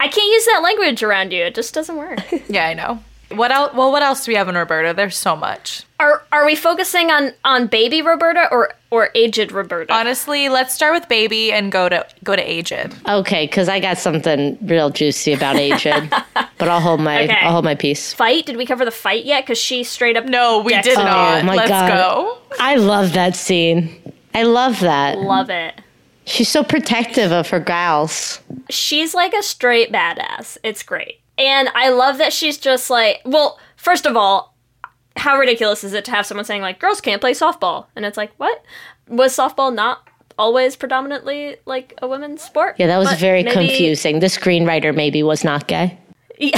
I 0.00 0.08
can't 0.08 0.32
use 0.32 0.46
that 0.46 0.62
language 0.62 1.02
around 1.02 1.30
you. 1.30 1.42
It 1.42 1.54
just 1.54 1.74
doesn't 1.74 1.96
work. 1.96 2.20
Yeah, 2.48 2.68
I 2.68 2.72
know. 2.72 3.04
What 3.36 3.50
else? 3.50 3.72
Well, 3.74 3.90
what 3.92 4.02
else 4.02 4.24
do 4.24 4.32
we 4.32 4.36
have 4.36 4.48
in 4.48 4.54
Roberta? 4.56 4.92
There's 4.94 5.16
so 5.16 5.34
much. 5.36 5.84
are 6.00 6.22
are 6.32 6.44
we 6.46 6.54
focusing 6.56 7.10
on 7.10 7.32
on 7.44 7.66
baby 7.66 8.02
Roberta 8.02 8.48
or 8.50 8.72
or 8.90 9.10
aged 9.14 9.52
Roberta? 9.52 9.92
Honestly, 9.92 10.48
let's 10.48 10.74
start 10.74 10.92
with 10.94 11.08
baby 11.08 11.52
and 11.52 11.70
go 11.72 11.88
to 11.88 12.06
go 12.24 12.36
to 12.36 12.42
aged. 12.42 12.94
Okay, 13.08 13.46
because 13.46 13.68
I 13.68 13.80
got 13.80 13.98
something 13.98 14.58
real 14.62 14.90
juicy 14.90 15.32
about 15.32 15.56
Aged, 15.56 16.10
but 16.58 16.68
I'll 16.68 16.80
hold 16.80 17.00
my 17.00 17.22
Okay. 17.24 17.38
I'll 17.42 17.52
hold 17.52 17.64
my 17.64 17.74
peace. 17.74 18.12
fight? 18.12 18.46
Did 18.46 18.56
we 18.56 18.66
cover 18.66 18.84
the 18.84 18.90
fight 18.90 19.24
yet? 19.24 19.44
Because 19.44 19.58
she 19.58 19.84
straight 19.84 20.16
up. 20.16 20.24
No, 20.26 20.60
we 20.60 20.72
Dex- 20.72 20.88
did 20.88 20.98
Oh, 20.98 21.02
not. 21.04 21.44
my 21.44 21.54
let's 21.54 21.68
God. 21.70 21.88
go. 21.88 22.38
I 22.60 22.76
love 22.76 23.12
that 23.14 23.34
scene. 23.36 23.98
I 24.34 24.42
love 24.44 24.80
that. 24.80 25.18
Love 25.18 25.50
it. 25.50 25.80
She's 26.24 26.48
so 26.48 26.62
protective 26.62 27.32
of 27.32 27.48
her 27.50 27.58
gals. 27.58 28.40
she's 28.70 29.12
like 29.14 29.34
a 29.34 29.42
straight 29.42 29.90
badass. 29.90 30.56
It's 30.62 30.82
great. 30.84 31.18
And 31.42 31.68
I 31.74 31.88
love 31.88 32.18
that 32.18 32.32
she's 32.32 32.56
just 32.56 32.88
like, 32.88 33.20
well, 33.24 33.58
first 33.76 34.06
of 34.06 34.16
all, 34.16 34.54
how 35.16 35.36
ridiculous 35.36 35.82
is 35.82 35.92
it 35.92 36.04
to 36.06 36.10
have 36.12 36.24
someone 36.24 36.44
saying 36.44 36.62
like 36.62 36.78
girls 36.78 37.00
can't 37.00 37.20
play 37.20 37.32
softball? 37.32 37.86
And 37.96 38.04
it's 38.04 38.16
like, 38.16 38.32
what? 38.36 38.62
Was 39.08 39.36
softball 39.36 39.74
not 39.74 40.08
always 40.38 40.76
predominantly 40.76 41.56
like 41.66 41.94
a 42.00 42.06
women's 42.06 42.42
sport? 42.42 42.76
Yeah, 42.78 42.86
that 42.86 42.98
was 42.98 43.08
But 43.10 43.18
very 43.18 43.42
maybe- 43.42 43.54
confusing. 43.68 44.20
The 44.20 44.26
screenwriter 44.28 44.94
maybe 44.94 45.22
was 45.24 45.42
not 45.44 45.66
gay. 45.66 45.98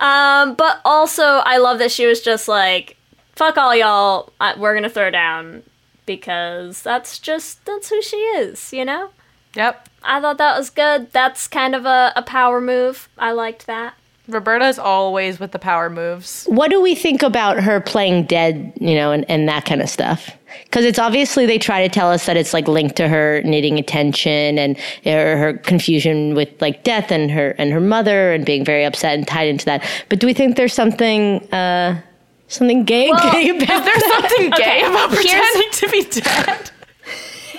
Um, 0.00 0.54
but 0.54 0.80
also 0.84 1.22
I 1.22 1.58
love 1.58 1.78
that 1.78 1.90
she 1.92 2.06
was 2.06 2.20
just 2.20 2.48
like, 2.48 2.96
fuck 3.36 3.56
all 3.56 3.74
y'all, 3.74 4.32
I, 4.40 4.58
we're 4.58 4.74
gonna 4.74 4.90
throw 4.90 5.10
down 5.10 5.62
because 6.04 6.82
that's 6.82 7.18
just 7.18 7.64
that's 7.64 7.88
who 7.88 8.02
she 8.02 8.16
is, 8.16 8.72
you 8.72 8.84
know? 8.84 9.10
Yep. 9.54 9.88
I 10.04 10.20
thought 10.20 10.38
that 10.38 10.56
was 10.58 10.70
good. 10.70 11.10
That's 11.12 11.48
kind 11.48 11.74
of 11.74 11.86
a, 11.86 12.12
a 12.14 12.22
power 12.22 12.60
move. 12.60 13.08
I 13.18 13.32
liked 13.32 13.66
that. 13.66 13.94
Roberta's 14.26 14.78
always 14.78 15.38
with 15.38 15.52
the 15.52 15.58
power 15.58 15.90
moves. 15.90 16.44
What 16.46 16.70
do 16.70 16.80
we 16.80 16.94
think 16.94 17.22
about 17.22 17.62
her 17.62 17.78
playing 17.80 18.24
dead, 18.24 18.72
you 18.80 18.94
know, 18.94 19.12
and, 19.12 19.28
and 19.28 19.46
that 19.50 19.66
kind 19.66 19.82
of 19.82 19.90
stuff? 19.90 20.30
Because 20.64 20.86
it's 20.86 20.98
obviously 20.98 21.44
they 21.44 21.58
try 21.58 21.86
to 21.86 21.92
tell 21.92 22.10
us 22.10 22.24
that 22.24 22.34
it's 22.36 22.54
like 22.54 22.66
linked 22.66 22.96
to 22.96 23.08
her 23.08 23.42
needing 23.44 23.78
attention 23.78 24.58
and 24.58 24.78
her, 25.04 25.36
her 25.36 25.52
confusion 25.58 26.34
with 26.34 26.48
like 26.62 26.84
death 26.84 27.10
and 27.10 27.30
her 27.30 27.50
and 27.58 27.70
her 27.72 27.80
mother 27.80 28.32
and 28.32 28.46
being 28.46 28.64
very 28.64 28.84
upset 28.84 29.14
and 29.14 29.28
tied 29.28 29.46
into 29.48 29.66
that. 29.66 29.84
But 30.08 30.20
do 30.20 30.26
we 30.26 30.32
think 30.32 30.56
there's 30.56 30.72
something 30.72 31.40
uh, 31.52 32.00
something 32.48 32.84
gay, 32.84 33.10
gay 33.32 33.48
about 33.58 33.84
There's 33.84 34.04
something 34.06 34.50
gay 34.52 34.80
about 34.84 35.10
here's- 35.10 35.24
pretending 35.26 35.70
to 35.72 35.88
be 35.90 36.20
dead. 36.20 36.70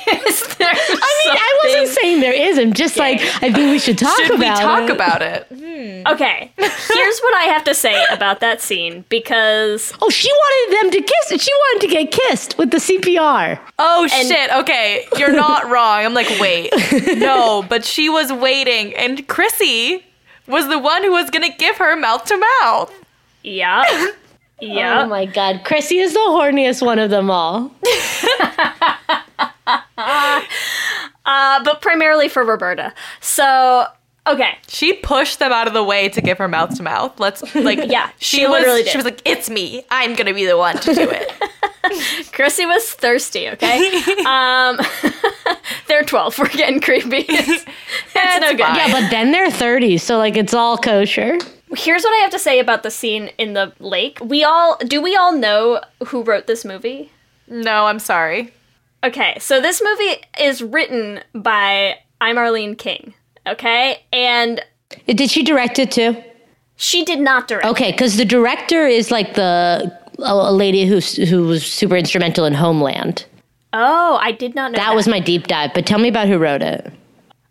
Is 0.07 0.55
there 0.57 0.67
I 0.69 1.23
mean, 1.25 1.37
I 1.37 1.59
wasn't 1.63 1.87
saying 1.97 2.19
there 2.21 2.33
is. 2.33 2.57
I'm 2.57 2.73
Just 2.73 2.97
like 2.97 3.19
I 3.41 3.51
think 3.51 3.71
we 3.71 3.79
should 3.79 3.97
talk 3.97 4.15
Should 4.17 4.31
we 4.39 4.45
about 4.45 4.59
talk 4.61 4.83
it. 4.83 4.91
about 4.91 5.21
it? 5.21 5.47
Hmm. 5.49 6.13
Okay, 6.13 6.51
here's 6.57 7.19
what 7.21 7.33
I 7.33 7.43
have 7.53 7.63
to 7.65 7.73
say 7.73 8.03
about 8.11 8.39
that 8.39 8.61
scene 8.61 9.03
because 9.09 9.93
Oh, 10.01 10.09
she 10.09 10.29
wanted 10.31 10.77
them 10.83 10.91
to 10.91 11.01
kiss. 11.01 11.41
She 11.41 11.51
wanted 11.51 11.87
to 11.87 11.93
get 11.93 12.11
kissed 12.11 12.57
with 12.57 12.71
the 12.71 12.77
CPR. 12.77 13.59
Oh 13.79 14.07
shit. 14.07 14.51
Okay, 14.51 15.05
you're 15.17 15.33
not 15.33 15.65
wrong. 15.69 16.05
I'm 16.05 16.13
like, 16.13 16.29
wait, 16.39 16.71
no, 17.17 17.63
but 17.69 17.83
she 17.83 18.07
was 18.09 18.31
waiting, 18.31 18.93
and 18.95 19.27
Chrissy 19.27 20.03
was 20.47 20.67
the 20.67 20.77
one 20.79 21.03
who 21.03 21.11
was 21.11 21.29
gonna 21.31 21.55
give 21.57 21.77
her 21.77 21.95
mouth 21.95 22.23
to 22.25 22.37
mouth. 22.61 22.93
yeah, 23.43 23.83
yeah. 24.61 25.01
Oh 25.03 25.07
my 25.07 25.25
God, 25.25 25.61
Chrissy 25.65 25.97
is 25.97 26.13
the 26.13 26.19
horniest 26.19 26.85
one 26.85 26.99
of 26.99 27.09
them 27.09 27.29
all. 27.31 27.71
uh, 29.97 31.63
but 31.63 31.81
primarily 31.81 32.27
for 32.29 32.43
Roberta. 32.43 32.93
So 33.21 33.85
okay, 34.27 34.57
She 34.67 34.93
pushed 34.93 35.39
them 35.39 35.51
out 35.51 35.67
of 35.67 35.73
the 35.73 35.83
way 35.83 36.09
to 36.09 36.21
give 36.21 36.37
her 36.37 36.47
mouth 36.47 36.75
to 36.77 36.83
mouth. 36.83 37.19
Let's 37.19 37.55
like, 37.55 37.79
Yeah, 37.87 38.09
she, 38.17 38.37
she 38.37 38.43
was. 38.47 38.59
literally 38.59 38.83
did. 38.83 38.91
She 38.91 38.97
was 38.97 39.05
like, 39.05 39.21
"It's 39.25 39.49
me. 39.49 39.85
I'm 39.89 40.15
gonna 40.15 40.33
be 40.33 40.45
the 40.45 40.57
one 40.57 40.77
to 40.77 40.93
do 40.93 41.09
it." 41.09 41.31
Chrissy 42.31 42.65
was 42.65 42.91
thirsty. 42.93 43.47
Okay, 43.49 44.01
um, 44.25 44.79
they're 45.87 46.03
twelve. 46.03 46.37
We're 46.39 46.47
getting 46.49 46.79
creepy. 46.81 47.25
It's, 47.29 47.63
it's 48.15 48.41
no 48.41 48.51
good. 48.51 48.59
Yeah, 48.59 48.91
but 48.91 49.09
then 49.11 49.31
they're 49.31 49.51
30, 49.51 49.97
so 49.99 50.17
like 50.17 50.35
it's 50.35 50.53
all 50.53 50.77
kosher. 50.77 51.37
Here's 51.75 52.03
what 52.03 52.13
I 52.13 52.17
have 52.21 52.31
to 52.31 52.39
say 52.39 52.59
about 52.59 52.83
the 52.83 52.89
scene 52.91 53.27
in 53.37 53.53
the 53.53 53.71
lake. 53.79 54.17
We 54.21 54.43
all 54.43 54.77
do. 54.87 55.01
We 55.01 55.15
all 55.15 55.31
know 55.35 55.81
who 56.07 56.23
wrote 56.23 56.47
this 56.47 56.65
movie. 56.65 57.11
no, 57.47 57.85
I'm 57.85 57.99
sorry. 57.99 58.51
Okay, 59.05 59.37
so 59.39 59.61
this 59.61 59.81
movie 59.83 60.15
is 60.39 60.61
written 60.63 61.21
by 61.33 61.97
I. 62.19 62.33
Marlene 62.33 62.77
King. 62.77 63.13
Okay, 63.47 64.03
and 64.11 64.61
Did 65.07 65.29
she 65.29 65.43
direct 65.43 65.77
it 65.79 65.91
too? 65.91 66.15
she 66.77 67.05
did 67.05 67.19
not 67.19 67.47
direct. 67.47 67.65
Okay, 67.67 67.91
because 67.91 68.17
the 68.17 68.25
director 68.25 68.85
is 68.87 69.11
like 69.11 69.35
the 69.35 69.97
a, 70.19 70.23
a 70.33 70.51
lady 70.51 70.85
who 70.85 70.99
who 71.25 71.43
was 71.47 71.65
super 71.65 71.95
instrumental 71.95 72.45
in 72.45 72.53
Homeland. 72.53 73.25
Oh, 73.73 74.17
I 74.21 74.31
did 74.31 74.55
not 74.55 74.71
know. 74.71 74.77
That 74.77 74.95
was 74.95 75.07
my 75.07 75.19
deep 75.19 75.47
dive. 75.47 75.71
But 75.73 75.85
tell 75.85 75.99
me 75.99 76.07
about 76.07 76.27
who 76.27 76.37
wrote 76.37 76.61
it. 76.61 76.91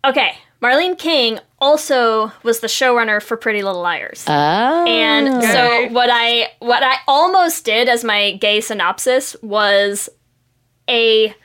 okay. 0.03 0.33
Marlene 0.61 0.97
King 0.97 1.39
also 1.59 2.31
was 2.41 2.61
the 2.61 2.67
showrunner 2.67 3.21
for 3.21 3.37
Pretty 3.37 3.61
Little 3.61 3.81
Liars. 3.81 4.23
Oh, 4.27 4.85
And 4.87 5.43
so 5.43 5.89
what 5.89 6.09
I 6.11 6.49
what 6.59 6.81
I 6.81 6.95
almost 7.07 7.65
did 7.65 7.87
as 7.87 8.03
my 8.03 8.31
gay 8.37 8.61
synopsis 8.61 9.35
was 9.43 10.09
a 10.89 11.35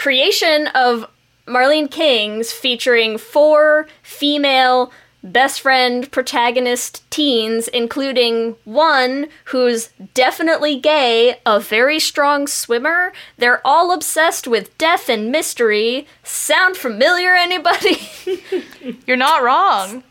creation 0.00 0.66
of 0.68 1.04
Marlene 1.46 1.90
King's 1.90 2.52
featuring 2.52 3.18
four 3.18 3.86
female 4.02 4.90
best 5.22 5.60
friend 5.60 6.10
protagonist 6.10 7.02
teens 7.10 7.68
including 7.68 8.56
one 8.64 9.28
who's 9.46 9.90
definitely 10.14 10.80
gay, 10.80 11.38
a 11.44 11.60
very 11.60 11.98
strong 11.98 12.46
swimmer. 12.46 13.12
They're 13.36 13.60
all 13.62 13.92
obsessed 13.92 14.48
with 14.48 14.76
death 14.78 15.10
and 15.10 15.30
mystery. 15.30 16.06
Sound 16.24 16.78
familiar 16.78 17.34
anybody? 17.34 17.98
You're 19.06 19.18
not 19.18 19.42
wrong. 19.42 20.02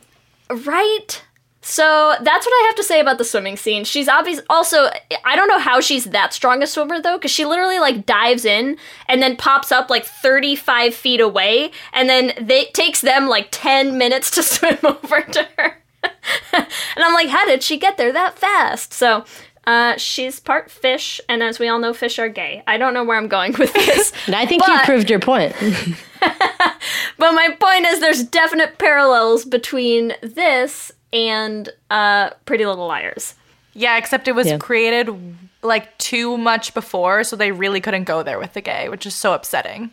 Right? 0.52 1.24
So 1.70 2.16
that's 2.20 2.48
what 2.48 2.52
I 2.52 2.66
have 2.66 2.76
to 2.78 2.84
say 2.84 3.00
about 3.00 3.20
the 3.20 3.24
swimming 3.24 3.56
scene. 3.56 3.84
She's 3.84 4.10
obvious. 4.10 4.42
Also, 4.50 4.90
I 5.24 5.36
don't 5.36 5.48
know 5.48 5.60
how 5.60 5.80
she's 5.82 6.06
that 6.06 6.34
strong 6.34 6.64
a 6.64 6.68
swimmer 6.68 7.00
though, 7.00 7.20
because 7.20 7.30
she 7.30 7.46
literally 7.46 7.78
like 7.78 8.08
dives 8.08 8.44
in 8.44 8.76
and 9.08 9.22
then 9.22 9.38
pops 9.38 9.72
up 9.72 9.88
like 9.88 10.04
35 10.04 10.96
feet 10.96 11.22
away, 11.22 11.70
and 11.94 12.10
then 12.10 12.34
they 12.42 12.66
takes 12.74 13.02
them 13.02 13.28
like 13.28 13.50
10 13.52 14.00
minutes 14.00 14.32
to 14.32 14.42
swim 14.44 14.80
over 14.84 15.22
to 15.22 15.48
her. 15.60 15.78
and 16.54 16.66
I'm 16.98 17.14
like, 17.14 17.30
how 17.30 17.46
did 17.46 17.62
she 17.62 17.78
get 17.78 17.98
there 17.98 18.12
that 18.12 18.40
fast? 18.40 18.92
So. 18.92 19.24
Uh, 19.68 19.96
she's 19.98 20.40
part 20.40 20.72
fish, 20.72 21.22
and 21.30 21.44
as 21.44 21.60
we 21.60 21.68
all 21.68 21.78
know, 21.78 21.94
fish 21.94 22.18
are 22.18 22.30
gay. 22.30 22.64
I 22.66 22.78
don't 22.78 22.92
know 22.92 23.04
where 23.04 23.18
I'm 23.18 23.28
going 23.28 23.54
with 23.54 23.72
this. 23.74 24.12
And 24.26 24.36
I 24.36 24.48
think 24.48 24.66
you 24.66 24.80
proved 24.84 25.12
your 25.12 25.20
point. 25.20 25.54
But 27.20 27.34
my 27.34 27.56
point 27.60 27.86
is, 27.86 28.00
there's 28.00 28.24
definite 28.24 28.78
parallels 28.78 29.44
between 29.44 30.14
this 30.22 30.92
and 31.14 31.70
uh, 31.90 32.32
Pretty 32.46 32.66
Little 32.66 32.88
Liars. 32.88 33.36
Yeah, 33.74 33.98
except 33.98 34.28
it 34.28 34.34
was 34.34 34.48
Yeah. 34.48 34.58
created 34.58 35.10
like 35.62 35.98
too 35.98 36.38
much 36.38 36.74
before, 36.74 37.24
so 37.24 37.36
they 37.36 37.52
really 37.52 37.82
couldn't 37.82 38.06
go 38.06 38.24
there 38.24 38.40
with 38.40 38.54
the 38.54 38.62
gay, 38.62 38.90
which 38.90 39.06
is 39.06 39.14
so 39.16 39.34
upsetting. 39.34 39.92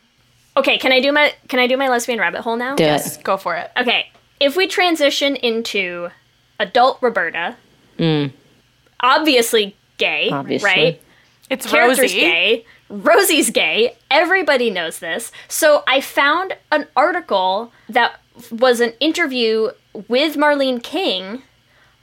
Okay, 0.56 0.78
can 0.78 0.92
I 0.92 1.00
do 1.00 1.12
my 1.12 1.34
can 1.48 1.58
I 1.60 1.66
do 1.66 1.76
my 1.76 1.88
lesbian 1.88 2.18
rabbit 2.18 2.40
hole 2.42 2.56
now? 2.56 2.74
Do 2.76 2.84
it. 2.84 3.18
Go 3.22 3.36
for 3.36 3.56
it. 3.56 3.70
Okay, 3.76 4.10
if 4.40 4.56
we 4.56 4.66
transition 4.66 5.36
into 5.36 6.08
adult 6.58 6.98
Roberta, 7.02 7.56
obviously 9.00 9.76
gay, 9.98 10.30
Obviously. 10.30 10.68
right? 10.68 11.02
It's 11.50 11.66
character's 11.66 11.98
Rosie. 12.12 12.20
gay. 12.20 12.64
Rosie's 12.88 13.50
gay. 13.50 13.96
Everybody 14.10 14.70
knows 14.70 14.98
this. 15.00 15.30
So 15.48 15.82
I 15.86 16.00
found 16.00 16.56
an 16.72 16.86
article 16.96 17.72
that 17.88 18.20
was 18.50 18.80
an 18.80 18.92
interview 19.00 19.70
with 20.08 20.36
Marlene 20.36 20.82
King 20.82 21.42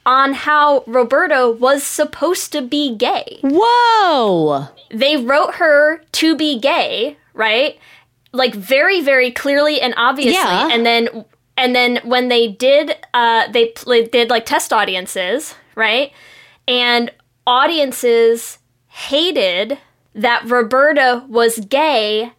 on 0.06 0.34
how 0.34 0.84
Roberta 0.86 1.50
was 1.50 1.84
supposed 1.84 2.52
to 2.52 2.62
be 2.62 2.96
gay. 2.96 3.40
Whoa! 3.44 4.68
They 4.92 5.18
wrote 5.18 5.56
her 5.56 6.00
to 6.14 6.36
be 6.36 6.60
gay, 6.60 7.18
right? 7.34 7.78
Like 8.32 8.54
very 8.56 9.00
very 9.02 9.32
clearly 9.32 9.80
and 9.80 9.94
obviously 9.96 10.34
Yeah. 10.34 10.70
and 10.72 10.86
then 10.86 11.26
and 11.56 11.76
then 11.76 12.00
when 12.04 12.28
they 12.30 12.48
did 12.48 12.96
uh 13.14 13.48
they 13.52 13.68
pl- 13.68 14.06
did 14.12 14.30
like 14.30 14.46
test 14.46 14.74
audiences, 14.74 15.56
right? 15.76 16.12
And 16.68 17.12
audiences 17.48 18.58
hated 18.88 19.78
that 20.16 20.44
Roberta 20.50 21.24
was 21.28 21.60
gay 21.60 22.34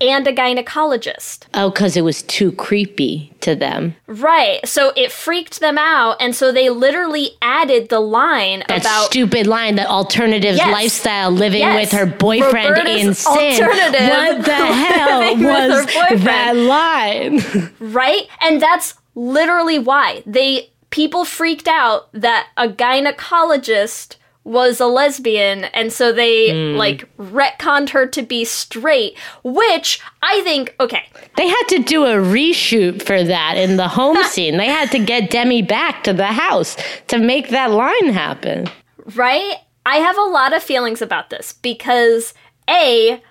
and 0.00 0.26
a 0.26 0.32
gynecologist. 0.32 1.44
Oh, 1.54 1.70
because 1.70 1.96
it 1.96 2.02
was 2.02 2.22
too 2.22 2.52
creepy 2.52 3.32
to 3.40 3.54
them. 3.54 3.94
Right. 4.06 4.66
So 4.66 4.92
it 4.96 5.12
freaked 5.12 5.60
them 5.60 5.76
out 5.78 6.16
and 6.20 6.34
so 6.34 6.52
they 6.52 6.70
literally 6.70 7.32
added 7.42 7.88
the 7.88 8.00
line 8.00 8.62
That 8.68 8.80
about 8.80 9.06
stupid 9.06 9.46
line 9.46 9.76
that 9.76 9.86
alternative 9.88 10.56
Yes. 10.56 10.72
lifestyle 10.72 11.30
living 11.30 11.60
Yes. 11.60 11.92
with 11.92 12.00
her 12.00 12.06
boyfriend 12.06 12.70
Roberta's 12.70 13.02
in 13.06 13.14
sin. 13.14 13.66
What 13.66 14.44
the 14.44 14.52
hell 14.54 15.20
living 15.32 15.44
with 15.44 15.70
her 15.70 16.12
was 16.12 16.22
that 16.24 16.56
line? 16.56 17.40
right? 17.80 18.26
And 18.40 18.60
that's 18.60 18.94
literally 19.14 19.78
why 19.78 20.22
they 20.26 20.70
people 20.90 21.24
freaked 21.24 21.68
out 21.68 22.08
that 22.12 22.48
a 22.56 22.68
gynecologist 22.68 24.16
was 24.44 24.80
a 24.80 24.86
lesbian 24.86 25.64
and 25.64 25.92
so 25.92 26.12
they 26.12 26.50
hmm. 26.72 26.76
like 26.76 27.08
retconned 27.16 27.90
her 27.90 28.06
to 28.06 28.22
be 28.22 28.44
straight, 28.44 29.16
which 29.44 30.00
I 30.22 30.40
think 30.42 30.74
okay, 30.80 31.04
They 31.36 31.48
had 31.48 31.64
to 31.68 31.78
do 31.80 32.04
a 32.04 32.14
reshoot 32.14 33.02
for 33.02 33.22
that 33.22 33.56
in 33.56 33.76
the 33.76 33.88
home 33.88 34.22
scene. 34.24 34.56
They 34.56 34.68
had 34.68 34.90
to 34.92 34.98
get 34.98 35.30
Demi 35.30 35.62
back 35.62 36.04
to 36.04 36.12
the 36.12 36.26
house 36.26 36.76
to 37.08 37.18
make 37.18 37.50
that 37.50 37.70
line 37.70 38.12
happen. 38.12 38.68
right? 39.14 39.56
I 39.86 39.96
have 39.96 40.18
a 40.18 40.22
lot 40.22 40.52
of 40.52 40.62
feelings 40.62 41.02
about 41.02 41.30
this 41.30 41.52
because 41.52 42.34
A 42.68 43.22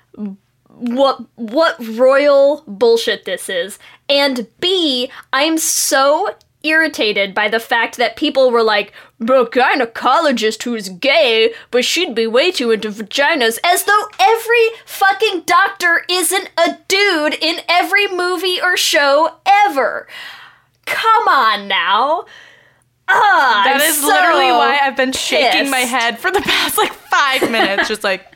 what 0.80 1.22
what 1.36 1.76
royal 1.98 2.64
bullshit 2.66 3.26
this 3.26 3.50
is 3.50 3.78
and 4.08 4.48
B 4.62 5.12
I'm 5.34 5.58
so 5.58 6.34
irritated 6.64 7.34
by 7.34 7.48
the 7.48 7.60
fact 7.60 7.96
that 7.98 8.16
people 8.18 8.52
were 8.52 8.64
like 8.64 8.92
the 9.18 9.46
gynecologist 9.46 10.64
who's 10.64 10.90
gay 10.90 11.54
but 11.72 11.86
she'd 11.86 12.14
be 12.14 12.28
way 12.28 12.52
too 12.52 12.72
into 12.72 12.90
vaginas 12.90 13.58
as 13.64 13.86
though 13.86 14.08
every 14.20 14.68
fucking 14.86 15.42
doctor 15.46 16.04
isn't 16.10 16.50
a 16.58 16.78
dude 16.90 17.34
in 17.42 17.60
every 17.70 18.08
movie 18.08 18.62
or 18.62 18.76
show 18.76 19.36
ever 19.46 20.06
come 20.86 21.28
on 21.30 21.68
now 21.68 22.26
ah 23.08 23.62
That 23.66 23.76
I'm 23.76 23.82
is 23.90 24.02
so 24.02 24.08
literally 24.08 24.52
why 24.52 24.80
I've 24.82 24.98
been 24.98 25.14
shaking 25.14 25.70
my 25.72 25.80
head 25.80 26.20
for 26.20 26.30
the 26.30 26.42
past 26.42 26.78
like 26.78 26.92
five 26.94 27.50
minutes, 27.50 27.88
just 27.88 28.04
like. 28.04 28.26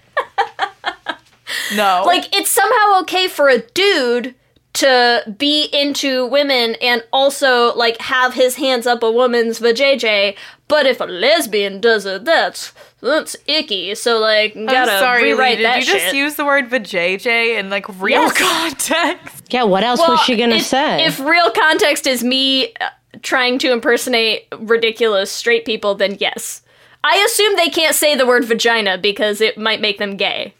No. 1.76 2.04
like 2.06 2.36
it's 2.36 2.50
somehow 2.50 3.00
okay 3.02 3.28
for 3.28 3.48
a 3.48 3.60
dude 3.60 4.34
to 4.74 5.36
be 5.38 5.66
into 5.72 6.26
women 6.26 6.76
and 6.82 7.04
also 7.14 7.76
like 7.76 7.98
have 8.02 8.34
his 8.34 8.56
hands 8.56 8.88
up 8.88 9.04
a 9.04 9.12
woman's 9.12 9.60
vajayjay, 9.60 10.36
but 10.68 10.86
if 10.88 11.00
a 11.00 11.06
lesbian 11.06 11.80
does 11.80 12.06
it, 12.06 12.26
that's 12.26 12.74
that's 13.00 13.36
icky. 13.48 13.94
So 13.96 14.20
like, 14.20 14.54
gotta 14.56 14.92
I'm 14.92 15.00
sorry, 15.00 15.24
rewrite 15.26 15.58
Leigh, 15.58 15.64
that 15.64 15.80
did 15.82 15.88
you 15.88 15.94
just 15.94 16.16
use 16.16 16.36
the 16.36 16.46
word 16.46 16.70
vajayjay 16.70 17.60
in 17.60 17.70
like 17.70 17.88
real 18.02 18.22
Yes. 18.22 18.38
context? 18.38 19.40
Yeah, 19.54 19.64
what 19.64 19.84
else 19.84 20.00
Well, 20.00 20.12
was 20.12 20.22
she 20.22 20.36
gonna 20.36 20.56
if, 20.56 20.64
say? 20.64 21.06
If 21.06 21.20
real 21.20 21.52
context 21.52 22.08
is 22.08 22.24
me 22.24 22.74
uh, 22.82 22.90
trying 23.22 23.60
to 23.60 23.72
impersonate 23.72 24.48
ridiculous 24.58 25.32
straight 25.32 25.64
people, 25.66 25.94
then 25.94 26.18
yes. 26.20 26.64
I 27.04 27.18
assume 27.18 27.56
they 27.58 27.70
can't 27.70 27.94
say 27.94 28.16
the 28.16 28.26
word 28.26 28.46
vagina 28.46 28.98
because 28.98 29.42
it 29.42 29.58
might 29.58 29.82
make 29.82 30.00
them 30.00 30.18
gay. 30.18 30.56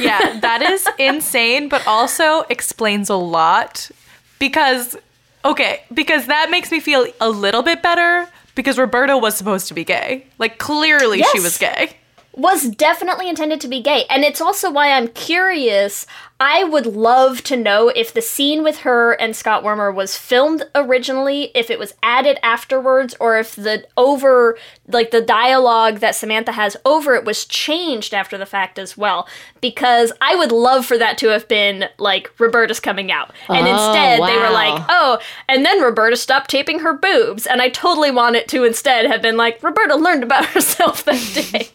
Yeah, 0.00 0.40
that 0.40 0.62
is 0.62 0.86
insane, 0.98 1.68
but 1.68 1.86
also 1.86 2.42
explains 2.42 3.08
a 3.08 3.14
lot 3.14 3.90
because, 4.38 4.96
okay, 5.44 5.82
because 5.92 6.26
that 6.26 6.50
makes 6.50 6.70
me 6.70 6.80
feel 6.80 7.06
a 7.20 7.30
little 7.30 7.62
bit 7.62 7.82
better 7.82 8.28
because 8.54 8.78
Roberta 8.78 9.16
was 9.16 9.36
supposed 9.36 9.68
to 9.68 9.74
be 9.74 9.84
gay. 9.84 10.26
Like, 10.38 10.58
clearly 10.58 11.22
she 11.32 11.40
was 11.40 11.58
gay. 11.58 11.96
Was 12.36 12.68
definitely 12.68 13.30
intended 13.30 13.60
to 13.62 13.68
be 13.68 13.80
gay. 13.80 14.04
And 14.10 14.22
it's 14.22 14.42
also 14.42 14.70
why 14.70 14.92
I'm 14.92 15.08
curious. 15.08 16.06
I 16.38 16.64
would 16.64 16.84
love 16.84 17.42
to 17.44 17.56
know 17.56 17.88
if 17.88 18.12
the 18.12 18.20
scene 18.20 18.62
with 18.62 18.80
her 18.80 19.12
and 19.12 19.34
Scott 19.34 19.64
Wormer 19.64 19.92
was 19.94 20.18
filmed 20.18 20.64
originally, 20.74 21.50
if 21.54 21.70
it 21.70 21.78
was 21.78 21.94
added 22.02 22.38
afterwards, 22.42 23.16
or 23.18 23.38
if 23.38 23.56
the 23.56 23.86
over, 23.96 24.58
like 24.86 25.12
the 25.12 25.22
dialogue 25.22 26.00
that 26.00 26.14
Samantha 26.14 26.52
has 26.52 26.76
over 26.84 27.14
it 27.14 27.24
was 27.24 27.46
changed 27.46 28.12
after 28.12 28.36
the 28.36 28.44
fact 28.44 28.78
as 28.78 28.98
well. 28.98 29.26
Because 29.62 30.12
I 30.20 30.36
would 30.36 30.52
love 30.52 30.84
for 30.84 30.98
that 30.98 31.16
to 31.18 31.28
have 31.28 31.48
been 31.48 31.86
like 31.96 32.30
Roberta's 32.38 32.80
coming 32.80 33.10
out. 33.10 33.32
And 33.48 33.66
Oh, 33.66 33.70
instead 33.72 34.20
they 34.20 34.36
were 34.36 34.50
like, 34.50 34.84
oh, 34.90 35.18
and 35.48 35.64
then 35.64 35.80
Roberta 35.80 36.16
stopped 36.16 36.50
taping 36.50 36.80
her 36.80 36.92
boobs. 36.92 37.46
And 37.46 37.62
I 37.62 37.70
totally 37.70 38.10
want 38.10 38.36
it 38.36 38.46
to 38.48 38.64
instead 38.64 39.06
have 39.06 39.22
been 39.22 39.38
like, 39.38 39.62
Roberta 39.62 39.96
learned 39.96 40.22
about 40.22 40.44
herself 40.54 41.02
that 41.06 41.50
day. 41.50 41.70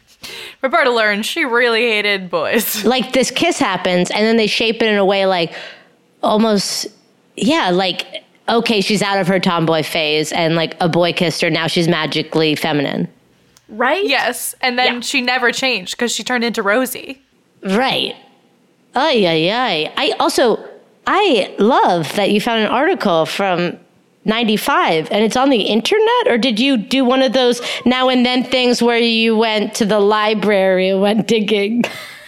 Roberta 0.61 0.91
learns 0.91 1.25
she 1.25 1.45
really 1.45 1.81
hated 1.81 2.29
boys. 2.29 2.83
like 2.95 3.13
this 3.13 3.31
kiss 3.31 3.57
happens 3.59 4.11
and 4.11 4.25
then 4.25 4.37
they 4.37 4.47
shape 4.47 4.81
it 4.81 4.87
in 4.87 4.97
a 4.97 5.05
way 5.05 5.25
like 5.25 5.53
almost 6.23 6.87
yeah 7.35 7.69
like 7.71 8.23
okay 8.49 8.81
she's 8.81 9.01
out 9.01 9.19
of 9.19 9.27
her 9.27 9.39
tomboy 9.39 9.81
phase 9.83 10.31
and 10.31 10.55
like 10.55 10.75
a 10.79 10.87
boy 10.89 11.11
kissed 11.13 11.41
her 11.41 11.49
now 11.49 11.67
she's 11.67 11.87
magically 11.87 12.55
feminine 12.55 13.07
Right? 13.73 14.03
Yes, 14.05 14.53
and 14.59 14.77
then 14.77 14.95
Yeah. 14.95 14.99
she 14.99 15.21
never 15.21 15.53
changed 15.53 15.95
because 15.95 16.11
she 16.13 16.23
turned 16.25 16.43
into 16.43 16.61
Rosie. 16.61 17.21
right 17.63 18.15
ay 18.95 19.25
ay 19.25 19.49
ay 19.49 19.93
i 19.95 20.11
also 20.19 20.61
i 21.07 21.55
love 21.57 22.13
that 22.15 22.31
you 22.31 22.41
found 22.41 22.61
an 22.61 22.67
article 22.69 23.25
from 23.25 23.77
95 24.25 25.09
and 25.11 25.23
it's 25.23 25.35
on 25.35 25.49
the 25.49 25.61
internet 25.61 26.27
or 26.27 26.37
did 26.37 26.59
you 26.59 26.77
do 26.77 27.03
one 27.03 27.21
of 27.21 27.33
those 27.33 27.61
now 27.85 28.07
and 28.09 28.25
then 28.25 28.43
things 28.43 28.81
where 28.81 28.99
you 28.99 29.35
went 29.35 29.73
to 29.75 29.85
the 29.85 29.99
library 29.99 30.89
and 30.89 31.01
went 31.01 31.27
digging 31.27 31.83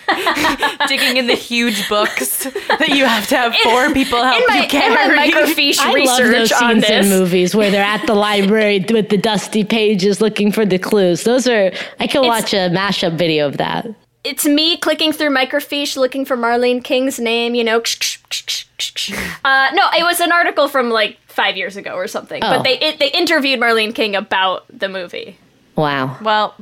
digging 0.87 1.17
in 1.17 1.27
the 1.27 1.35
huge 1.35 1.87
books 1.87 2.43
that 2.43 2.89
you 2.89 3.05
have 3.05 3.27
to 3.27 3.37
have 3.37 3.55
four 3.55 3.91
people 3.93 4.21
help 4.21 4.41
In 4.41 4.47
my, 4.47 4.55
you 4.57 4.63
in 4.63 4.69
carry. 4.69 5.15
my 5.15 5.27
microfiche 5.27 5.79
I 5.79 6.03
love 6.03 6.17
those 6.17 6.29
research 6.29 6.61
on 6.61 6.81
scenes 6.81 6.89
in 6.89 7.09
movies 7.09 7.55
where 7.55 7.71
they're 7.71 7.83
at 7.83 8.05
the 8.05 8.15
library 8.15 8.83
with 8.89 9.09
the 9.09 9.17
dusty 9.17 9.63
pages 9.63 10.19
looking 10.19 10.51
for 10.51 10.65
the 10.65 10.77
clues. 10.77 11.23
Those 11.23 11.47
are 11.47 11.71
I 11.99 12.07
can 12.07 12.25
watch 12.25 12.53
a 12.53 12.69
mashup 12.69 13.17
video 13.17 13.47
of 13.47 13.57
that. 13.57 13.87
It's 14.23 14.45
me 14.45 14.77
clicking 14.77 15.11
through 15.11 15.31
microfiche 15.31 15.97
looking 15.97 16.25
for 16.25 16.37
Marlene 16.37 16.83
King's 16.83 17.19
name, 17.19 17.55
you 17.55 17.63
know. 17.63 17.81
Uh, 19.43 19.69
no, 19.73 19.89
it 19.97 20.03
was 20.03 20.21
an 20.21 20.31
article 20.31 20.69
from 20.69 20.89
like 20.89 21.17
five 21.33 21.57
years 21.57 21.75
ago 21.77 21.91
or 21.95 22.07
something. 22.07 22.41
Oh. 22.43 22.57
But 22.57 22.63
they 22.63 22.79
it, 22.79 22.99
they 22.99 23.09
interviewed 23.11 23.59
Marlene 23.59 23.93
King 23.93 24.15
about 24.15 24.65
the 24.69 24.87
movie. 24.89 25.37
Wow. 25.75 26.17
well, 26.21 26.53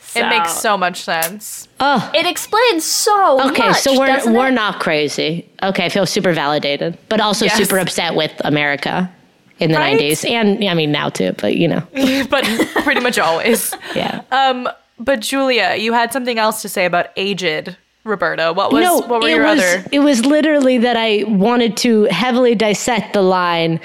So, 0.00 0.20
it 0.20 0.28
makes 0.28 0.52
so 0.52 0.76
much 0.78 1.00
sense. 1.02 1.66
Oh, 1.80 2.08
It 2.14 2.24
explains 2.26 2.84
so 2.84 3.36
much. 3.38 3.50
okay. 3.52 3.68
much. 3.68 3.80
so 3.80 3.98
we're 3.98 4.06
doesn't 4.06 4.32
we're 4.32 4.48
it? 4.48 4.52
not 4.52 4.80
crazy. 4.80 5.48
Okay, 5.62 5.84
I 5.86 5.88
feel 5.88 6.06
super 6.06 6.32
validated, 6.32 6.96
but 7.08 7.20
also 7.20 7.44
Yes. 7.46 7.56
super 7.56 7.78
upset 7.78 8.14
with 8.14 8.32
America 8.44 9.10
in 9.58 9.72
the 9.72 9.78
Right? 9.78 9.98
'90s, 10.00 10.24
and 10.28 10.62
yeah, 10.62 10.70
I 10.70 10.74
mean 10.74 10.90
now 10.92 11.08
too. 11.10 11.32
But 11.38 11.56
you 11.56 11.68
know, 11.68 11.82
but 12.30 12.44
pretty 12.84 13.00
much 13.00 13.18
always. 13.18 13.74
yeah. 13.94 14.22
Um, 14.30 14.68
but 14.98 15.20
Julia, 15.20 15.74
you 15.78 15.92
had 15.92 16.12
something 16.12 16.38
else 16.38 16.62
to 16.62 16.68
say 16.68 16.86
about 16.86 17.08
aged 17.16 17.76
Roberta. 18.04 18.52
What 18.54 18.72
was 18.72 18.82
no, 18.84 18.98
what 19.06 19.20
were 19.22 19.28
it 19.28 19.32
your 19.34 19.44
was 19.44 19.58
other? 19.60 19.84
it 19.92 19.98
was 20.00 20.24
literally 20.24 20.78
that 20.78 20.96
I 20.96 21.24
wanted 21.26 21.76
to 21.78 22.04
heavily 22.04 22.54
dissect 22.54 23.12
the 23.14 23.22
line. 23.22 23.80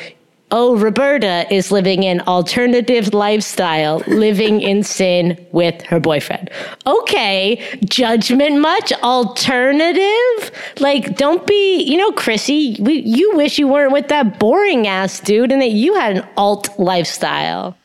Oh, 0.52 0.78
Roberta 0.78 1.52
is 1.54 1.72
living 1.72 2.06
an 2.06 2.22
alternative 2.22 3.14
lifestyle, 3.14 4.04
living 4.08 4.62
in 4.62 4.84
sin 4.98 5.44
with 5.52 5.82
her 5.84 6.00
boyfriend. 6.00 6.50
Okay, 6.86 7.80
judgment 7.86 8.60
much? 8.62 8.94
Alternative? 9.04 10.52
Like, 10.80 11.18
don't 11.18 11.46
be, 11.48 11.82
you 11.84 11.98
know, 11.98 12.12
Chrissy, 12.12 12.78
we, 12.80 13.02
you 13.02 13.36
wish 13.36 13.58
you 13.58 13.68
weren't 13.68 13.92
with 13.92 14.08
that 14.10 14.40
boring 14.40 14.88
ass 14.88 15.20
dude 15.20 15.52
and 15.52 15.62
that 15.62 15.72
you 15.72 15.96
had 15.96 16.18
an 16.18 16.28
alt 16.38 16.70
lifestyle. 16.80 17.76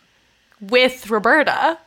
with 0.60 1.08
Roberta. 1.10 1.78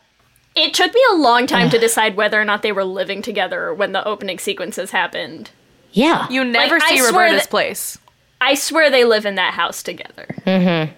It 0.55 0.73
took 0.73 0.93
me 0.93 1.01
a 1.11 1.15
long 1.15 1.47
time 1.47 1.69
to 1.71 1.79
decide 1.79 2.15
whether 2.15 2.39
or 2.39 2.45
not 2.45 2.61
they 2.61 2.71
were 2.71 2.83
living 2.83 3.21
together 3.23 3.73
when 3.73 3.91
the 3.91 4.05
opening 4.07 4.37
sequences 4.37 4.91
happened. 4.91 5.49
Yeah. 5.93 6.27
You 6.29 6.43
never 6.45 6.77
Like, 6.79 6.89
see 6.89 6.97
swear 6.99 7.11
Roberta's 7.11 7.41
that- 7.43 7.49
place. 7.49 7.97
I 8.43 8.55
swear 8.55 8.89
they 8.89 9.05
live 9.05 9.25
in 9.25 9.35
that 9.35 9.53
house 9.53 9.81
together. 9.83 10.25
Mm-hmm. 10.45 10.91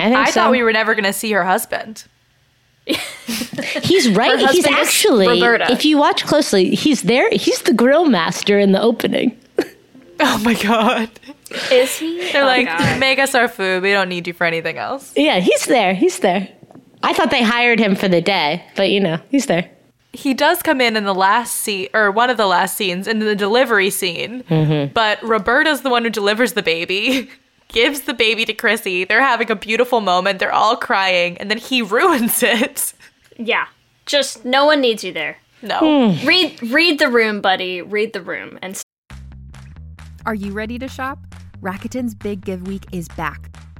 I 0.00 0.04
think 0.04 0.16
I 0.16 0.26
so. 0.26 0.32
thought 0.32 0.50
we 0.50 0.62
were 0.62 0.72
never 0.72 0.94
going 0.94 1.04
to 1.04 1.12
see 1.12 1.30
her 1.32 1.44
husband. 1.44 2.04
He's 2.86 4.08
right. 4.10 4.40
Her 4.40 4.48
He's 4.52 4.66
actually, 4.66 5.28
Roberta. 5.28 5.70
if 5.70 5.84
you 5.84 5.98
watch 5.98 6.24
closely, 6.24 6.74
he's 6.74 7.02
there. 7.02 7.28
He's 7.30 7.60
the 7.62 7.74
grill 7.74 8.06
master 8.06 8.58
in 8.58 8.72
the 8.72 8.80
opening. 8.80 9.38
Oh 10.20 10.36
my 10.38 10.54
god. 10.54 11.08
Is 11.70 11.96
he? 11.96 12.32
They're 12.32 12.42
Oh, 12.42 12.46
like, 12.46 12.66
God. 12.66 12.98
make 12.98 13.20
us 13.20 13.36
our 13.36 13.46
food. 13.46 13.84
We 13.84 13.92
don't 13.92 14.08
need 14.08 14.26
you 14.26 14.32
for 14.32 14.44
anything 14.44 14.76
else. 14.76 15.12
Yeah, 15.14 15.38
he's 15.38 15.64
there. 15.66 15.94
He's 15.94 16.18
there. 16.18 16.48
I 17.04 17.12
thought 17.12 17.30
they 17.30 17.44
hired 17.44 17.78
him 17.78 17.94
for 17.94 18.08
the 18.08 18.20
day, 18.20 18.64
but 18.74 18.90
you 18.90 18.98
know, 18.98 19.18
he's 19.30 19.46
there. 19.46 19.70
He 20.12 20.32
does 20.34 20.62
come 20.62 20.80
in 20.80 20.96
in 20.96 21.04
the 21.04 21.14
last 21.14 21.54
scene, 21.56 21.88
or 21.92 22.10
one 22.10 22.30
of 22.30 22.36
the 22.36 22.46
last 22.46 22.76
scenes, 22.76 23.06
in 23.06 23.18
the 23.18 23.36
delivery 23.36 23.90
scene. 23.90 24.42
Mm-hmm. 24.44 24.92
But 24.94 25.22
Roberta's 25.22 25.82
the 25.82 25.90
one 25.90 26.04
who 26.04 26.10
delivers 26.10 26.54
the 26.54 26.62
baby, 26.62 27.30
gives 27.68 28.02
the 28.02 28.14
baby 28.14 28.44
to 28.46 28.54
Chrissy. 28.54 29.04
They're 29.04 29.20
having 29.20 29.50
a 29.50 29.54
beautiful 29.56 30.00
moment. 30.00 30.38
They're 30.38 30.52
all 30.52 30.76
crying, 30.76 31.36
and 31.38 31.50
then 31.50 31.58
he 31.58 31.82
ruins 31.96 32.42
it. 32.42 32.92
yeah. 33.36 33.66
Just 34.06 34.44
no 34.46 34.64
one 34.64 34.80
needs 34.80 35.04
you 35.04 35.12
there. 35.12 35.36
No. 35.60 36.12
Hmm. 36.12 36.26
Read 36.26 36.62
read 36.70 36.98
the 36.98 37.08
room, 37.08 37.42
buddy. 37.42 37.82
Read 37.82 38.14
the 38.14 38.22
room. 38.22 38.58
And 38.62 38.80
Are 40.24 40.34
you 40.34 40.52
ready 40.52 40.78
to 40.78 40.88
shop? 40.88 41.18
Rakuten's 41.60 42.14
Big 42.14 42.42
Give 42.42 42.66
Week 42.66 42.84
is 42.92 43.08
back. 43.08 43.50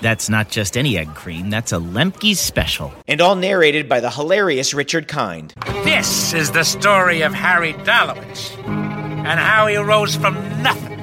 That's 0.00 0.28
not 0.28 0.48
just 0.48 0.76
any 0.76 0.96
egg 0.96 1.14
cream, 1.14 1.50
that's 1.50 1.72
a 1.72 1.76
Lemke's 1.76 2.38
special. 2.38 2.92
and 3.08 3.20
all 3.20 3.34
narrated 3.34 3.88
by 3.88 4.00
the 4.00 4.10
hilarious 4.10 4.72
Richard 4.74 5.08
Kind. 5.08 5.52
This 5.84 6.32
is 6.34 6.52
the 6.52 6.62
story 6.64 7.22
of 7.22 7.34
Harry 7.34 7.72
Dalowitz 7.72 8.56
and 8.66 9.40
how 9.40 9.66
he 9.66 9.76
rose 9.76 10.14
from 10.14 10.34
nothing 10.62 10.98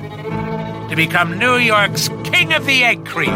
to 0.89 0.95
become 0.95 1.38
New 1.38 1.55
York's 1.55 2.08
King 2.23 2.53
of 2.53 2.65
the 2.65 2.84
Egg 2.84 3.05
Cream. 3.05 3.34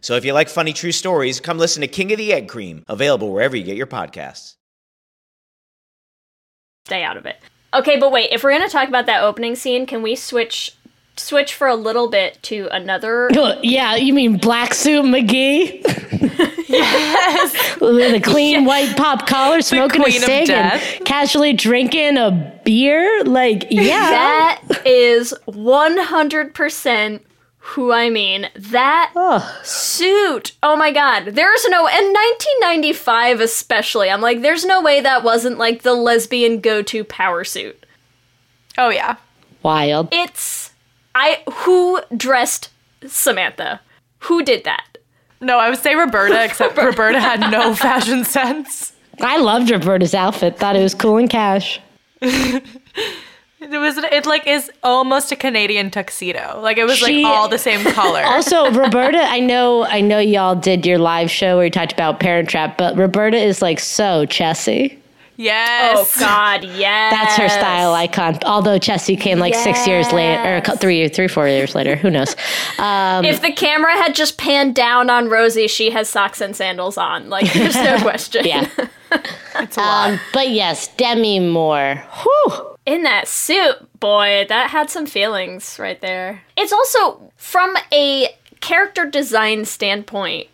So 0.00 0.16
if 0.16 0.24
you 0.24 0.32
like 0.32 0.48
funny 0.48 0.72
true 0.72 0.92
stories, 0.92 1.40
come 1.40 1.58
listen 1.58 1.82
to 1.82 1.86
King 1.88 2.10
of 2.10 2.18
the 2.18 2.32
Egg 2.32 2.48
Cream, 2.48 2.84
available 2.88 3.32
wherever 3.32 3.56
you 3.56 3.62
get 3.62 3.76
your 3.76 3.86
podcasts. 3.86 4.56
stay 6.86 7.04
out 7.04 7.16
of 7.16 7.26
it. 7.26 7.36
Okay, 7.72 8.00
but 8.00 8.10
wait, 8.10 8.30
if 8.32 8.42
we're 8.42 8.50
gonna 8.50 8.68
talk 8.68 8.88
about 8.88 9.06
that 9.06 9.22
opening 9.22 9.54
scene, 9.54 9.86
can 9.86 10.02
we 10.02 10.16
switch 10.16 10.74
switch 11.20 11.54
for 11.54 11.68
a 11.68 11.74
little 11.74 12.08
bit 12.08 12.42
to 12.44 12.68
another 12.70 13.30
oh, 13.36 13.58
Yeah, 13.62 13.96
you 13.96 14.12
mean 14.12 14.38
Black 14.38 14.74
Suit 14.74 15.04
McGee? 15.04 15.80
yes. 16.68 17.80
With 17.80 18.14
a 18.14 18.20
clean 18.20 18.64
white 18.64 18.96
pop 18.96 19.26
collar, 19.26 19.62
smoking 19.62 20.06
a 20.06 20.10
cig, 20.10 20.50
and 20.50 21.04
casually 21.04 21.52
drinking 21.52 22.16
a 22.16 22.60
beer. 22.64 23.24
Like, 23.24 23.66
yeah. 23.70 24.10
That 24.10 24.82
is 24.84 25.34
100% 25.48 27.20
who 27.60 27.92
I 27.92 28.10
mean. 28.10 28.48
That 28.56 29.12
suit. 29.62 30.52
Oh 30.62 30.76
my 30.76 30.92
god. 30.92 31.26
There's 31.26 31.64
no 31.68 31.86
in 31.86 32.12
1995 32.12 33.40
especially. 33.40 34.10
I'm 34.10 34.20
like 34.20 34.42
there's 34.42 34.64
no 34.64 34.80
way 34.80 35.00
that 35.00 35.22
wasn't 35.22 35.58
like 35.58 35.82
the 35.82 35.94
lesbian 35.94 36.60
go-to 36.60 37.04
power 37.04 37.44
suit. 37.44 37.86
Oh, 38.78 38.88
yeah. 38.88 39.16
Wild. 39.62 40.08
It's 40.10 40.69
I 41.14 41.42
who 41.52 42.00
dressed 42.16 42.70
Samantha? 43.06 43.80
Who 44.20 44.42
did 44.42 44.64
that? 44.64 44.98
No, 45.40 45.58
I 45.58 45.70
would 45.70 45.78
say 45.78 45.94
Roberta, 45.94 46.44
except 46.44 46.76
Roberta 46.76 47.20
had 47.20 47.40
no 47.50 47.74
fashion 47.74 48.24
sense. 48.24 48.92
I 49.20 49.38
loved 49.38 49.70
Roberta's 49.70 50.14
outfit. 50.14 50.58
Thought 50.58 50.76
it 50.76 50.82
was 50.82 50.94
cool 50.94 51.16
and 51.18 51.28
cash. 51.28 51.80
It 53.62 53.78
was 53.78 53.98
it 53.98 54.24
like 54.24 54.46
is 54.46 54.70
almost 54.82 55.30
a 55.32 55.36
Canadian 55.36 55.90
tuxedo. 55.90 56.58
Like 56.62 56.78
it 56.78 56.84
was 56.84 56.96
She- 56.96 57.22
like 57.22 57.26
all 57.26 57.46
the 57.48 57.58
same 57.58 57.84
color. 57.92 58.22
Also, 58.24 58.70
Roberta, 58.72 59.18
I 59.22 59.38
know, 59.40 59.84
I 59.84 60.00
know, 60.00 60.18
y'all 60.18 60.54
did 60.54 60.86
your 60.86 60.98
live 60.98 61.30
show 61.30 61.56
where 61.56 61.66
you 61.66 61.70
talked 61.70 61.92
about 61.92 62.20
Parent 62.20 62.48
Trap, 62.48 62.78
but 62.78 62.96
Roberta 62.96 63.36
is 63.36 63.60
like 63.60 63.78
so 63.78 64.24
Chessy. 64.24 64.98
Yes. 65.40 65.96
Oh 65.98 66.20
god, 66.20 66.64
yes. 66.64 67.12
That's 67.12 67.36
her 67.36 67.48
style 67.48 67.94
icon. 67.94 68.38
Although 68.44 68.78
Chessy 68.78 69.16
came 69.16 69.38
like 69.38 69.54
six 69.54 69.86
years 69.86 70.12
later, 70.12 70.42
or 70.42 70.56
a 70.56 70.60
cou- 70.62 70.76
three, 70.76 71.08
three, 71.08 71.28
four 71.28 71.48
years 71.48 71.74
later. 71.74 71.96
Who 71.96 72.10
knows? 72.10 72.36
Um, 72.78 73.24
If 73.24 73.42
the 73.42 73.52
camera 73.52 73.92
had 73.92 74.14
just 74.14 74.38
panned 74.38 74.74
down 74.74 75.10
on 75.10 75.28
Rosie, 75.28 75.68
she 75.68 75.90
has 75.90 76.08
socks 76.08 76.40
and 76.40 76.54
sandals 76.56 76.96
on. 76.96 77.28
Like 77.28 77.52
there's 77.52 77.74
no 77.74 77.98
question. 78.02 78.44
yeah. 78.46 78.68
It's 79.56 79.76
a 79.76 79.80
lot. 79.80 80.10
Um, 80.10 80.20
but 80.32 80.50
yes, 80.50 80.88
Demi 80.96 81.40
Moore. 81.40 82.02
Whew. 82.22 82.76
in 82.86 83.02
that 83.02 83.26
suit, 83.28 83.76
boy, 83.98 84.46
that 84.48 84.70
had 84.70 84.88
some 84.88 85.04
feelings 85.06 85.78
right 85.78 86.00
there. 86.00 86.42
It's 86.56 86.72
also 86.72 87.32
from 87.36 87.76
a 87.92 88.28
character 88.60 89.04
design 89.06 89.64
standpoint. 89.64 90.46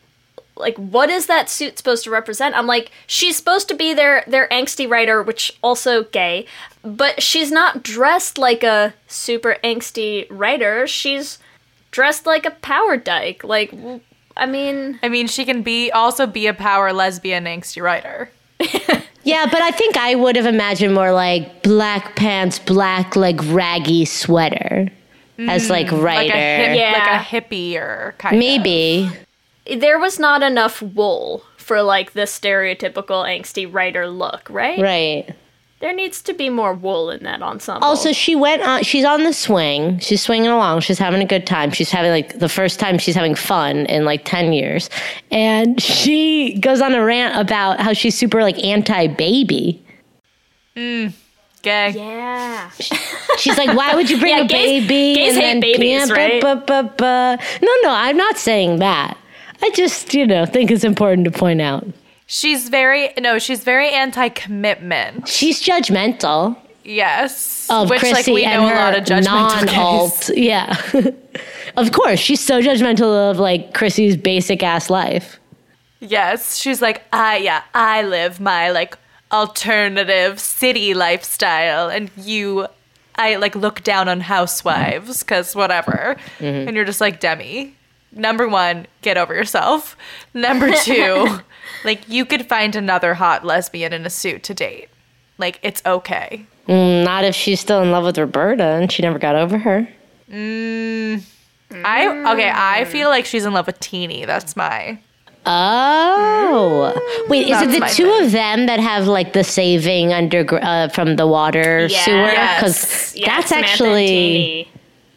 Like, 0.56 0.76
what 0.76 1.10
is 1.10 1.26
that 1.26 1.50
suit 1.50 1.76
supposed 1.78 2.04
to 2.04 2.10
represent? 2.10 2.56
I'm 2.56 2.66
like, 2.66 2.90
she's 3.06 3.36
supposed 3.36 3.68
to 3.68 3.74
be 3.74 3.92
their 3.94 4.24
their 4.26 4.48
angsty 4.48 4.88
writer, 4.88 5.22
which 5.22 5.56
also 5.62 6.04
gay, 6.04 6.46
but 6.82 7.22
she's 7.22 7.52
not 7.52 7.82
dressed 7.82 8.38
like 8.38 8.62
a 8.64 8.94
super 9.06 9.56
angsty 9.62 10.26
writer. 10.30 10.86
She's 10.86 11.38
dressed 11.90 12.24
like 12.26 12.46
a 12.46 12.50
power 12.50 12.96
dyke. 12.96 13.44
Like, 13.44 13.70
w- 13.70 14.00
I 14.36 14.46
mean, 14.46 14.98
I 15.02 15.08
mean, 15.08 15.26
she 15.28 15.44
can 15.44 15.62
be 15.62 15.90
also 15.90 16.26
be 16.26 16.46
a 16.46 16.54
power 16.54 16.92
lesbian 16.92 17.44
angsty 17.44 17.82
writer. 17.82 18.30
Yeah, 19.26 19.46
but 19.50 19.60
I 19.60 19.72
think 19.72 19.96
I 19.96 20.14
would 20.14 20.36
have 20.36 20.46
imagined 20.46 20.94
more 20.94 21.10
like 21.10 21.64
black 21.64 22.14
pants, 22.14 22.60
black 22.60 23.16
like 23.16 23.40
raggy 23.46 24.04
sweater 24.04 24.88
as 25.36 25.68
like 25.68 25.88
mm, 25.88 25.92
Like 25.94 26.02
writer. 26.04 26.32
a 26.32 26.66
hip, 26.68 26.78
Yeah. 26.78 26.92
like 26.92 27.10
a 27.10 27.24
hippier 27.24 28.16
kind 28.18 28.36
of 28.36 28.38
Maybe. 28.38 29.10
There 29.74 29.98
was 29.98 30.18
not 30.18 30.42
enough 30.42 30.80
wool 30.82 31.42
for 31.56 31.82
like 31.82 32.12
the 32.12 32.22
stereotypical 32.22 33.24
angsty 33.26 33.70
writer 33.72 34.06
look, 34.08 34.48
right? 34.50 34.78
Right. 34.80 35.34
There 35.78 35.92
needs 35.92 36.22
to 36.22 36.32
be 36.32 36.48
more 36.48 36.72
wool 36.72 37.10
in 37.10 37.22
that 37.24 37.42
ensemble. 37.42 37.86
Also, 37.86 38.10
she 38.12 38.34
went 38.34 38.62
on. 38.62 38.82
She's 38.82 39.04
on 39.04 39.24
the 39.24 39.32
swing. 39.34 39.98
She's 39.98 40.22
swinging 40.22 40.48
along. 40.48 40.80
She's 40.80 40.98
having 40.98 41.20
a 41.20 41.26
good 41.26 41.46
time. 41.46 41.70
She's 41.70 41.90
having 41.90 42.10
like 42.12 42.38
the 42.38 42.48
first 42.48 42.80
time 42.80 42.96
she's 42.96 43.14
having 43.14 43.34
fun 43.34 43.84
in 43.86 44.06
like 44.06 44.24
ten 44.24 44.54
years, 44.54 44.88
and 45.30 45.78
she 45.82 46.58
goes 46.60 46.80
on 46.80 46.94
a 46.94 47.04
rant 47.04 47.38
about 47.38 47.78
how 47.78 47.92
she's 47.92 48.16
super 48.16 48.40
like 48.42 48.58
anti-baby. 48.64 49.84
of 50.76 51.14
gay. 51.62 51.90
yeah. 51.90 52.70
She's 53.36 53.58
like, 53.58 53.76
"Why 53.76 53.94
would 53.94 54.08
you 54.08 54.18
bring 54.18 54.34
Yeah, 54.38 54.44
a 54.44 54.48
gays- 54.48 54.88
baby?" 54.88 55.14
gays 55.20 55.36
hate 55.36 55.60
babies, 55.60 56.08
yeah, 56.08 56.14
right? 56.14 56.42
No, 56.42 57.70
no, 57.82 57.90
I'm 57.90 58.16
not 58.16 58.38
saying 58.38 58.78
that. 58.78 59.18
I 59.62 59.70
just, 59.70 60.14
you 60.14 60.26
know, 60.26 60.46
think 60.46 60.70
it's 60.70 60.84
important 60.84 61.24
to 61.24 61.30
point 61.30 61.60
out. 61.60 61.86
She's 62.26 62.68
very 62.68 63.10
no, 63.18 63.38
she's 63.38 63.62
very 63.64 63.90
anti-commitment. 63.90 65.28
She's 65.28 65.62
judgmental 65.62 66.56
Yes, 66.84 67.66
of 67.68 67.90
which 67.90 67.98
Chrissy 68.00 68.14
like 68.14 68.26
we 68.28 68.44
and 68.44 68.62
know 68.62 68.68
a 68.68 68.70
her 68.70 68.76
lot 68.76 68.94
of 68.96 69.04
judgmental 69.04 69.66
non-alt. 69.66 70.30
Yeah. 70.36 70.76
of 71.76 71.90
course, 71.92 72.20
she's 72.20 72.40
so 72.40 72.60
judgmental 72.62 73.30
of 73.30 73.38
like 73.38 73.74
Chrissy's 73.74 74.16
basic 74.16 74.62
ass 74.62 74.88
life. 74.88 75.40
Yes, 75.98 76.56
she's 76.58 76.80
like, 76.80 77.02
I 77.12 77.38
yeah, 77.38 77.62
I 77.74 78.02
live 78.02 78.38
my 78.40 78.70
like 78.70 78.96
alternative 79.32 80.38
city 80.38 80.94
lifestyle, 80.94 81.88
and 81.88 82.10
you, 82.16 82.66
I 83.16 83.36
like 83.36 83.56
look 83.56 83.82
down 83.82 84.08
on 84.08 84.20
housewives 84.20 85.20
because 85.24 85.56
whatever, 85.56 86.16
Mhm. 86.38 86.68
and 86.68 86.76
you're 86.76 86.84
just 86.84 87.00
like 87.00 87.18
Demi. 87.18 87.74
Number 88.16 88.48
one, 88.48 88.86
get 89.02 89.18
over 89.18 89.34
yourself. 89.34 89.96
Number 90.32 90.72
two, 90.82 91.40
like 91.84 92.08
you 92.08 92.24
could 92.24 92.46
find 92.46 92.74
another 92.74 93.14
hot 93.14 93.44
lesbian 93.44 93.92
in 93.92 94.06
a 94.06 94.10
suit 94.10 94.42
to 94.44 94.54
date. 94.54 94.88
Like 95.38 95.60
it's 95.62 95.82
okay. 95.84 96.46
Mm, 96.66 97.04
not 97.04 97.24
if 97.24 97.34
she's 97.34 97.60
still 97.60 97.82
in 97.82 97.90
love 97.92 98.04
with 98.04 98.18
Roberta 98.18 98.64
and 98.64 98.90
she 98.90 99.02
never 99.02 99.18
got 99.18 99.36
over 99.36 99.58
her. 99.58 99.86
Mm, 100.30 101.22
I 101.84 102.32
okay. 102.32 102.50
I 102.52 102.84
feel 102.86 103.08
like 103.10 103.26
she's 103.26 103.44
in 103.44 103.52
love 103.52 103.66
with 103.66 103.78
Teeny. 103.80 104.24
That's 104.24 104.56
my. 104.56 104.98
Oh, 105.48 106.92
wait! 107.28 107.48
Is 107.48 107.62
it 107.62 107.70
the 107.70 107.78
my 107.78 107.88
two 107.88 108.10
of 108.20 108.32
them 108.32 108.66
that 108.66 108.80
have 108.80 109.06
like 109.06 109.32
the 109.32 109.44
saving 109.44 110.12
under 110.12 110.44
uh, 110.60 110.88
from 110.88 111.14
the 111.14 111.26
water 111.28 111.86
Yeah. 111.86 112.04
sewer? 112.04 112.14
Yes. 112.16 113.12
That's 113.24 113.48
Samantha 113.50 113.56
actually 113.56 114.68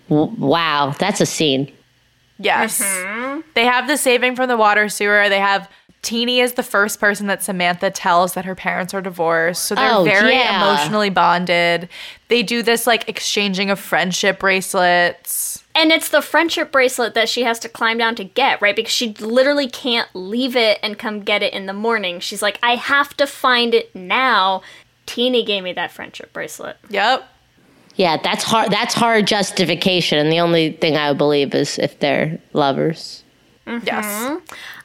wow. 0.09 0.93
That's 0.99 1.21
a 1.21 1.25
scene. 1.25 1.71
Yes. 2.39 2.81
Mm-hmm. 2.81 3.41
They 3.53 3.65
have 3.65 3.87
the 3.87 3.97
saving 3.97 4.35
from 4.35 4.47
the 4.47 4.57
water 4.57 4.89
sewer. 4.89 5.29
They 5.29 5.39
have 5.39 5.69
Teeny 6.01 6.39
is 6.39 6.53
the 6.53 6.63
first 6.63 7.01
person 7.01 7.27
that 7.27 7.43
Samantha 7.43 7.91
tells 7.91 8.33
that 8.33 8.45
her 8.45 8.55
parents 8.55 8.93
are 8.93 9.01
divorced. 9.01 9.65
So 9.65 9.75
they're 9.75 9.91
Oh, 9.95 10.05
very 10.05 10.31
yeah. 10.33 10.63
emotionally 10.71 11.09
bonded. 11.09 11.89
They 12.29 12.41
do 12.41 12.63
this 12.63 12.87
like 12.87 13.09
exchanging 13.09 13.69
of 13.69 13.79
friendship 13.81 14.39
bracelets. 14.39 15.61
And 15.75 15.91
it's 15.91 16.07
the 16.07 16.21
friendship 16.21 16.71
bracelet 16.71 17.15
that 17.15 17.27
she 17.27 17.43
has 17.43 17.59
to 17.59 17.69
climb 17.69 17.97
down 17.97 18.15
to 18.15 18.23
get, 18.23 18.61
right? 18.61 18.75
Because 18.75 18.93
she 18.93 19.13
literally 19.19 19.67
can't 19.69 20.07
leave 20.13 20.55
it 20.55 20.79
and 20.81 20.97
come 20.97 21.19
get 21.19 21.43
it 21.43 21.53
in 21.53 21.65
the 21.65 21.73
morning. 21.73 22.21
She's 22.21 22.41
like, 22.41 22.59
I 22.63 22.75
have 22.75 23.15
to 23.17 23.27
find 23.27 23.73
it 23.73 23.93
now. 23.93 24.61
Teeny 25.05 25.43
gave 25.43 25.63
me 25.63 25.73
that 25.73 25.91
friendship 25.91 26.31
bracelet. 26.31 26.77
Yep. 26.89 27.27
Yeah, 27.99 28.15
that's 28.15 28.45
hard. 28.45 28.71
That's 28.71 28.93
hard 28.93 29.27
justification. 29.27 30.19
And 30.19 30.31
the 30.31 30.39
only 30.39 30.71
thing 30.71 30.95
I 30.95 31.09
would 31.09 31.17
believe 31.17 31.53
is 31.53 31.77
if 31.77 31.99
they're 31.99 32.39
lovers. 32.53 33.23
Yes. 33.67 34.39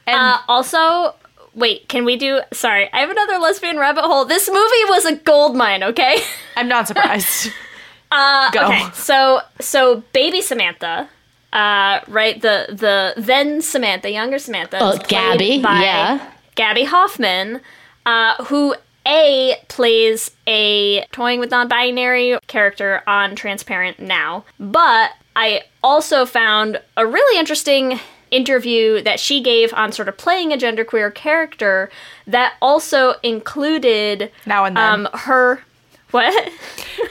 uh, 0.05 0.37
also, 0.49 1.15
wait, 1.53 1.87
can 1.87 2.03
we 2.03 2.17
do? 2.17 2.41
Sorry, 2.51 2.91
I 2.91 2.99
have 2.99 3.09
another 3.09 3.37
lesbian 3.37 3.77
rabbit 3.79 4.03
hole. 4.03 4.25
This 4.25 4.49
movie 4.49 4.85
was 4.89 5.05
a 5.05 5.15
gold 5.15 5.55
mine. 5.55 5.81
Okay. 5.81 6.17
I'm 6.57 6.67
not 6.67 6.87
surprised. 6.89 7.51
uh, 8.11 8.51
Go. 8.51 8.67
Okay, 8.67 8.83
so 8.93 9.39
so 9.61 10.03
baby 10.11 10.41
Samantha. 10.41 11.09
Uh, 11.53 12.01
right, 12.09 12.41
the 12.41 12.65
the 12.69 13.13
then 13.15 13.61
Samantha, 13.61 14.11
younger 14.11 14.39
Samantha, 14.39 14.77
Oh, 14.81 14.89
is 14.89 14.99
Gaby, 15.07 15.61
by 15.61 15.81
yeah. 15.83 16.31
Gaby 16.55 16.83
Hoffmann, 16.83 17.61
uh, 18.05 18.43
who 18.43 18.75
a 19.05 19.55
plays 19.67 20.31
a 20.47 21.05
toying 21.11 21.39
with 21.39 21.51
non-binary 21.51 22.37
character 22.47 23.03
on 23.07 23.35
Transparent 23.35 23.99
now, 23.99 24.45
but 24.59 25.11
I 25.35 25.63
also 25.83 26.25
found 26.25 26.79
a 26.97 27.05
really 27.05 27.39
interesting 27.39 27.99
interview 28.31 29.01
that 29.01 29.19
she 29.19 29.41
gave 29.41 29.73
on 29.73 29.91
sort 29.91 30.09
of 30.09 30.17
playing 30.17 30.51
a 30.51 30.57
genderqueer 30.57 31.13
character 31.13 31.89
that 32.27 32.53
also 32.61 33.13
included 33.23 34.31
now 34.45 34.65
and 34.65 34.75
then 34.75 35.05
um, 35.05 35.07
her 35.13 35.61
what 36.11 36.33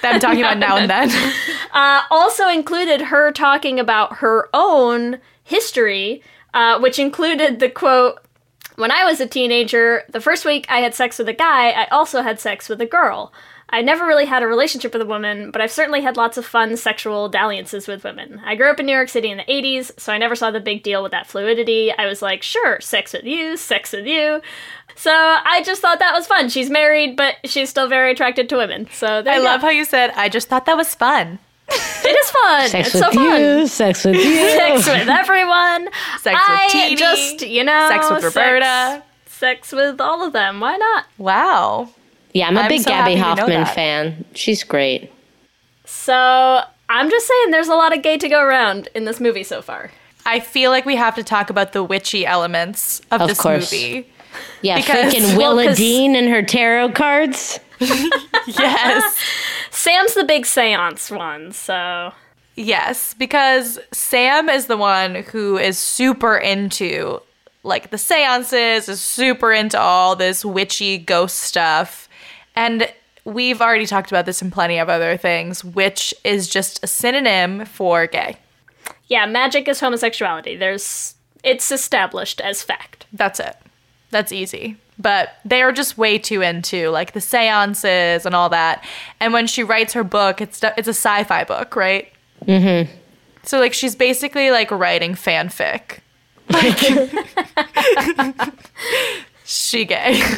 that 0.03 0.15
I'm 0.15 0.21
talking 0.21 0.41
about 0.41 0.59
now 0.59 0.77
and 0.77 0.91
then. 0.91 1.11
uh, 1.73 2.03
also 2.11 2.49
included 2.49 3.03
her 3.03 3.31
talking 3.33 3.79
about 3.79 4.17
her 4.17 4.49
own 4.55 5.19
history, 5.45 6.23
uh, 6.55 6.79
which 6.81 6.99
included 6.99 7.61
the 7.61 7.69
quote 7.69 8.24
When 8.77 8.91
I 8.91 9.05
was 9.05 9.21
a 9.21 9.27
teenager, 9.27 10.03
the 10.09 10.21
first 10.21 10.45
week 10.45 10.67
I 10.69 10.79
had 10.79 10.95
sex 10.95 11.19
with 11.19 11.29
a 11.29 11.33
guy, 11.33 11.71
I 11.71 11.87
also 11.87 12.23
had 12.23 12.41
sex 12.41 12.69
with 12.69 12.81
a 12.81 12.87
girl. 12.87 13.33
I 13.71 13.83
never 13.83 14.07
really 14.07 14.27
had 14.27 14.43
a 14.43 14.47
relationship 14.47 14.93
with 14.93 15.03
a 15.03 15.07
woman, 15.07 15.51
but 15.51 15.61
I've 15.61 15.73
certainly 15.73 16.03
had 16.03 16.17
lots 16.17 16.37
of 16.37 16.45
fun 16.45 16.77
sexual 16.77 17.29
dalliances 17.29 17.89
with 17.89 18.05
women. 18.05 18.41
I 18.45 18.57
grew 18.57 18.71
up 18.71 18.79
in 18.79 18.87
New 18.87 18.93
York 18.93 19.09
City 19.09 19.31
in 19.31 19.39
the 19.39 19.45
80s, 19.45 19.99
so 19.99 20.13
I 20.13 20.19
never 20.19 20.37
saw 20.37 20.51
the 20.51 20.61
big 20.61 20.83
deal 20.83 21.03
with 21.03 21.13
that 21.13 21.27
fluidity. 21.27 21.93
I 21.93 22.07
was 22.07 22.21
like, 22.21 22.43
sure, 22.43 22.81
sex 22.81 23.13
with 23.13 23.25
you, 23.25 23.57
sex 23.57 23.93
with 23.93 24.07
you. 24.07 24.43
So 24.97 25.11
I 25.13 25.63
just 25.65 25.81
thought 25.81 25.99
that 25.99 26.15
was 26.15 26.27
fun. 26.27 26.51
She's 26.51 26.71
married, 26.71 27.17
but 27.17 27.37
she's 27.45 27.71
still 27.71 27.89
very 27.89 28.13
attracted 28.13 28.49
to 28.51 28.57
women. 28.57 28.89
So 28.93 29.07
I 29.07 29.19
you 29.19 29.25
go. 29.39 29.45
love 29.45 29.63
how 29.63 29.71
you 29.71 29.85
said, 29.85 30.11
I 30.15 30.29
just 30.29 30.49
thought 30.49 30.67
that 30.67 30.77
was 30.77 30.95
fun. 30.95 31.39
It 32.07 32.15
is 32.15 32.31
fun. 32.31 32.69
Sex 32.69 32.89
it's 32.89 32.95
with 32.97 33.05
so 33.05 33.11
fun. 33.13 33.41
you. 33.41 33.67
Sex 33.67 34.05
with 34.05 34.15
you. 34.17 34.51
Sex 34.51 34.87
with 34.87 35.09
everyone. 35.09 35.89
Sex 36.21 36.25
with 36.25 36.35
I 36.37 36.69
Teeny. 36.71 36.97
Just 36.97 37.41
you 37.47 37.65
know, 37.65 37.89
Sex 37.91 38.11
with 38.11 38.25
Roberta. 38.25 39.03
Sex, 39.25 39.69
sex 39.69 39.73
with 39.73 40.01
all 40.03 40.23
of 40.23 40.35
them. 40.35 40.61
Why 40.61 40.77
not? 40.77 41.07
Wow. 41.17 41.89
Yeah, 42.35 42.49
I'm 42.49 42.57
a 42.59 42.61
I'm 42.61 42.69
big 42.69 42.83
so 42.83 42.91
Gaby 42.91 43.15
happy 43.15 43.15
to 43.15 43.47
know 43.47 43.55
Hoffmann 43.65 43.75
fan. 43.75 44.25
She's 44.35 44.63
great. 44.65 45.11
So 45.87 46.61
I'm 46.91 47.09
just 47.11 47.27
saying, 47.27 47.51
there's 47.53 47.69
a 47.69 47.75
lot 47.75 47.97
of 47.97 48.03
gay 48.03 48.19
to 48.19 48.29
go 48.29 48.43
around 48.43 48.89
in 48.95 49.05
this 49.07 49.19
movie 49.21 49.45
so 49.45 49.63
far. 49.63 49.91
I 50.27 50.41
feel 50.41 50.71
like 50.71 50.85
we 50.85 50.97
have 50.97 51.15
to 51.15 51.23
talk 51.25 51.49
about 51.51 51.73
the 51.73 51.83
witchy 51.83 52.27
elements 52.27 53.01
of, 53.11 53.23
Of 53.23 53.29
this 53.29 53.41
course. 53.41 53.73
movie. 53.73 54.07
Yeah, 54.63 54.77
Because- 54.77 55.15
freaking 55.15 55.37
well, 55.39 55.57
Willa 55.57 55.69
'cause- 55.69 55.77
Dean 55.79 56.15
and 56.17 56.29
her 56.29 56.43
tarot 56.43 56.91
cards. 56.93 57.61
Yes. 58.47 59.17
Sam's 59.85 60.15
the 60.15 60.25
big 60.25 60.47
seance 60.47 61.11
one, 61.11 61.53
so 61.53 62.15
Yes, 62.57 63.13
because 63.13 63.79
Sam 63.93 64.49
is 64.49 64.65
the 64.65 64.79
one 64.79 65.17
who 65.17 65.59
is 65.59 65.79
super 65.79 66.39
into 66.39 67.21
like 67.65 67.91
the 67.91 67.99
seances, 67.99 68.89
is 68.89 69.03
super 69.03 69.53
into 69.53 69.79
all 69.79 70.17
this 70.17 70.43
witchy 70.43 70.97
ghost 70.97 71.37
stuff. 71.37 72.09
And 72.57 72.91
we've 73.27 73.61
already 73.61 73.85
talked 73.85 74.11
about 74.11 74.25
this 74.25 74.41
in 74.41 74.51
plenty 74.51 74.79
of 74.79 74.89
other 74.89 75.19
things, 75.19 75.63
which 75.63 76.15
is 76.25 76.49
just 76.49 76.83
a 76.83 76.87
synonym 76.87 77.67
for 77.67 78.07
gay. 78.07 78.39
yeah, 79.09 79.27
magic 79.27 79.69
is 79.69 79.81
homosexuality. 79.81 80.57
There's 80.57 81.15
it's 81.43 81.71
established 81.71 82.41
as 82.41 82.63
fact. 82.63 83.05
That's 83.13 83.39
it. 83.39 83.59
That's 84.11 84.33
easy. 84.33 84.79
But 84.99 85.31
they 85.45 85.63
are 85.63 85.73
just 85.73 85.99
way 85.99 86.19
too 86.19 86.41
into 86.41 86.91
like 86.91 87.13
the 87.13 87.21
seances 87.21 88.25
and 88.25 88.35
all 88.35 88.49
that. 88.51 88.85
And 89.21 89.33
when 89.33 89.47
she 89.47 89.65
writes 89.65 89.93
her 89.95 90.05
book, 90.05 90.41
it's 90.41 90.63
it's 90.63 90.89
a 90.89 90.95
sci-fi 90.95 91.45
book, 91.45 91.75
right? 91.75 92.13
Mm-hmm. 92.45 92.91
So 93.43 93.59
like 93.59 93.75
she's 93.75 93.97
basically 93.97 94.51
like 94.51 94.71
writing 94.71 95.15
fanfic. 95.15 95.99
Like 96.49 96.79
she 99.45 99.85
gay. 99.85 100.23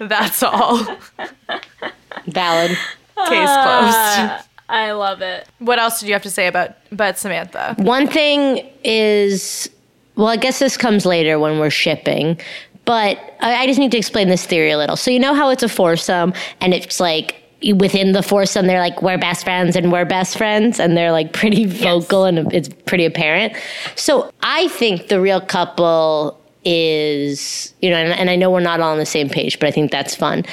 That's 0.00 0.42
all. 0.42 0.84
Valid. 2.26 2.70
Case 2.70 2.78
Ah, 3.48 4.28
closed. 4.36 4.48
I 4.68 4.92
love 4.92 5.22
it. 5.22 5.46
What 5.58 5.78
else 5.78 6.00
did 6.00 6.06
you 6.06 6.12
have 6.14 6.22
to 6.22 6.30
say 6.30 6.46
about 6.46 6.70
about 6.90 7.18
Samantha? 7.18 7.74
One 7.78 8.06
thing 8.06 8.68
is, 8.84 9.68
well, 10.16 10.28
I 10.28 10.36
guess 10.36 10.58
this 10.58 10.76
comes 10.76 11.06
later 11.06 11.38
when 11.38 11.58
we're 11.58 11.70
shipping, 11.70 12.38
but 12.84 13.18
I, 13.40 13.62
I 13.62 13.66
just 13.66 13.78
need 13.78 13.92
to 13.92 13.98
explain 13.98 14.28
this 14.28 14.44
theory 14.46 14.70
a 14.70 14.78
little. 14.78 14.96
So 14.96 15.10
you 15.10 15.18
know 15.18 15.34
how 15.34 15.50
it's 15.50 15.62
a 15.62 15.68
foursome, 15.68 16.34
and 16.60 16.74
it's 16.74 17.00
like 17.00 17.36
within 17.76 18.12
the 18.12 18.22
foursome, 18.22 18.66
they're 18.66 18.80
like 18.80 19.00
we're 19.02 19.18
best 19.18 19.44
friends 19.44 19.76
and 19.76 19.92
we're 19.92 20.04
best 20.04 20.36
friends, 20.36 20.80
and 20.80 20.96
they're 20.96 21.12
like 21.12 21.32
pretty 21.32 21.64
vocal 21.64 22.24
and 22.24 22.52
it's 22.52 22.68
pretty 22.86 23.04
apparent. 23.04 23.54
So 23.94 24.32
I 24.42 24.68
think 24.68 25.08
the 25.08 25.20
real 25.20 25.40
couple 25.40 26.38
is, 26.64 27.72
you 27.80 27.90
know, 27.90 27.96
and, 27.96 28.12
and 28.12 28.30
I 28.30 28.36
know 28.36 28.50
we're 28.50 28.60
not 28.60 28.80
all 28.80 28.92
on 28.92 28.98
the 28.98 29.06
same 29.06 29.28
page, 29.28 29.58
but 29.58 29.68
I 29.68 29.70
think 29.70 29.90
that's 29.90 30.14
fun. 30.14 30.44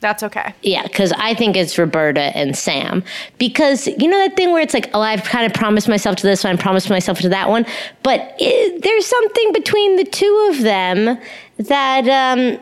That's 0.00 0.22
okay. 0.22 0.54
Yeah, 0.62 0.82
because 0.84 1.12
I 1.12 1.34
think 1.34 1.56
it's 1.56 1.76
Roberta 1.78 2.34
and 2.36 2.56
Sam. 2.56 3.04
Because 3.38 3.86
you 3.86 4.08
know 4.08 4.16
that 4.16 4.34
thing 4.34 4.50
where 4.50 4.62
it's 4.62 4.72
like, 4.72 4.88
oh, 4.94 5.00
I've 5.02 5.24
kind 5.24 5.44
of 5.44 5.52
promised 5.52 5.88
myself 5.88 6.16
to 6.16 6.26
this 6.26 6.42
one, 6.42 6.56
promised 6.56 6.88
myself 6.88 7.18
to 7.20 7.28
that 7.28 7.50
one, 7.50 7.66
but 8.02 8.34
it, 8.38 8.82
there's 8.82 9.06
something 9.06 9.52
between 9.52 9.96
the 9.96 10.04
two 10.04 10.48
of 10.50 10.62
them 10.62 11.18
that, 11.58 12.08
um, 12.08 12.58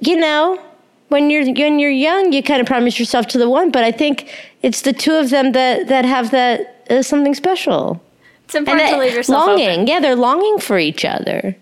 you 0.00 0.16
know, 0.16 0.58
when 1.08 1.28
you're 1.28 1.44
when 1.44 1.78
you're 1.78 1.90
young, 1.90 2.32
you 2.32 2.42
kind 2.42 2.62
of 2.62 2.66
promise 2.66 2.98
yourself 2.98 3.26
to 3.28 3.38
the 3.38 3.50
one, 3.50 3.70
but 3.70 3.84
I 3.84 3.92
think 3.92 4.34
it's 4.62 4.80
the 4.80 4.94
two 4.94 5.12
of 5.12 5.28
them 5.28 5.52
that 5.52 5.88
that 5.88 6.06
have 6.06 6.30
that 6.30 6.86
uh, 6.88 7.02
something 7.02 7.34
special. 7.34 8.02
It's 8.44 8.54
important 8.54 8.88
And 8.88 8.94
to 8.96 9.00
leave 9.00 9.14
yourself 9.14 9.46
longing. 9.46 9.68
open. 9.70 9.86
Yeah, 9.88 10.00
they're 10.00 10.16
longing 10.16 10.58
for 10.58 10.78
each 10.78 11.04
other. 11.04 11.54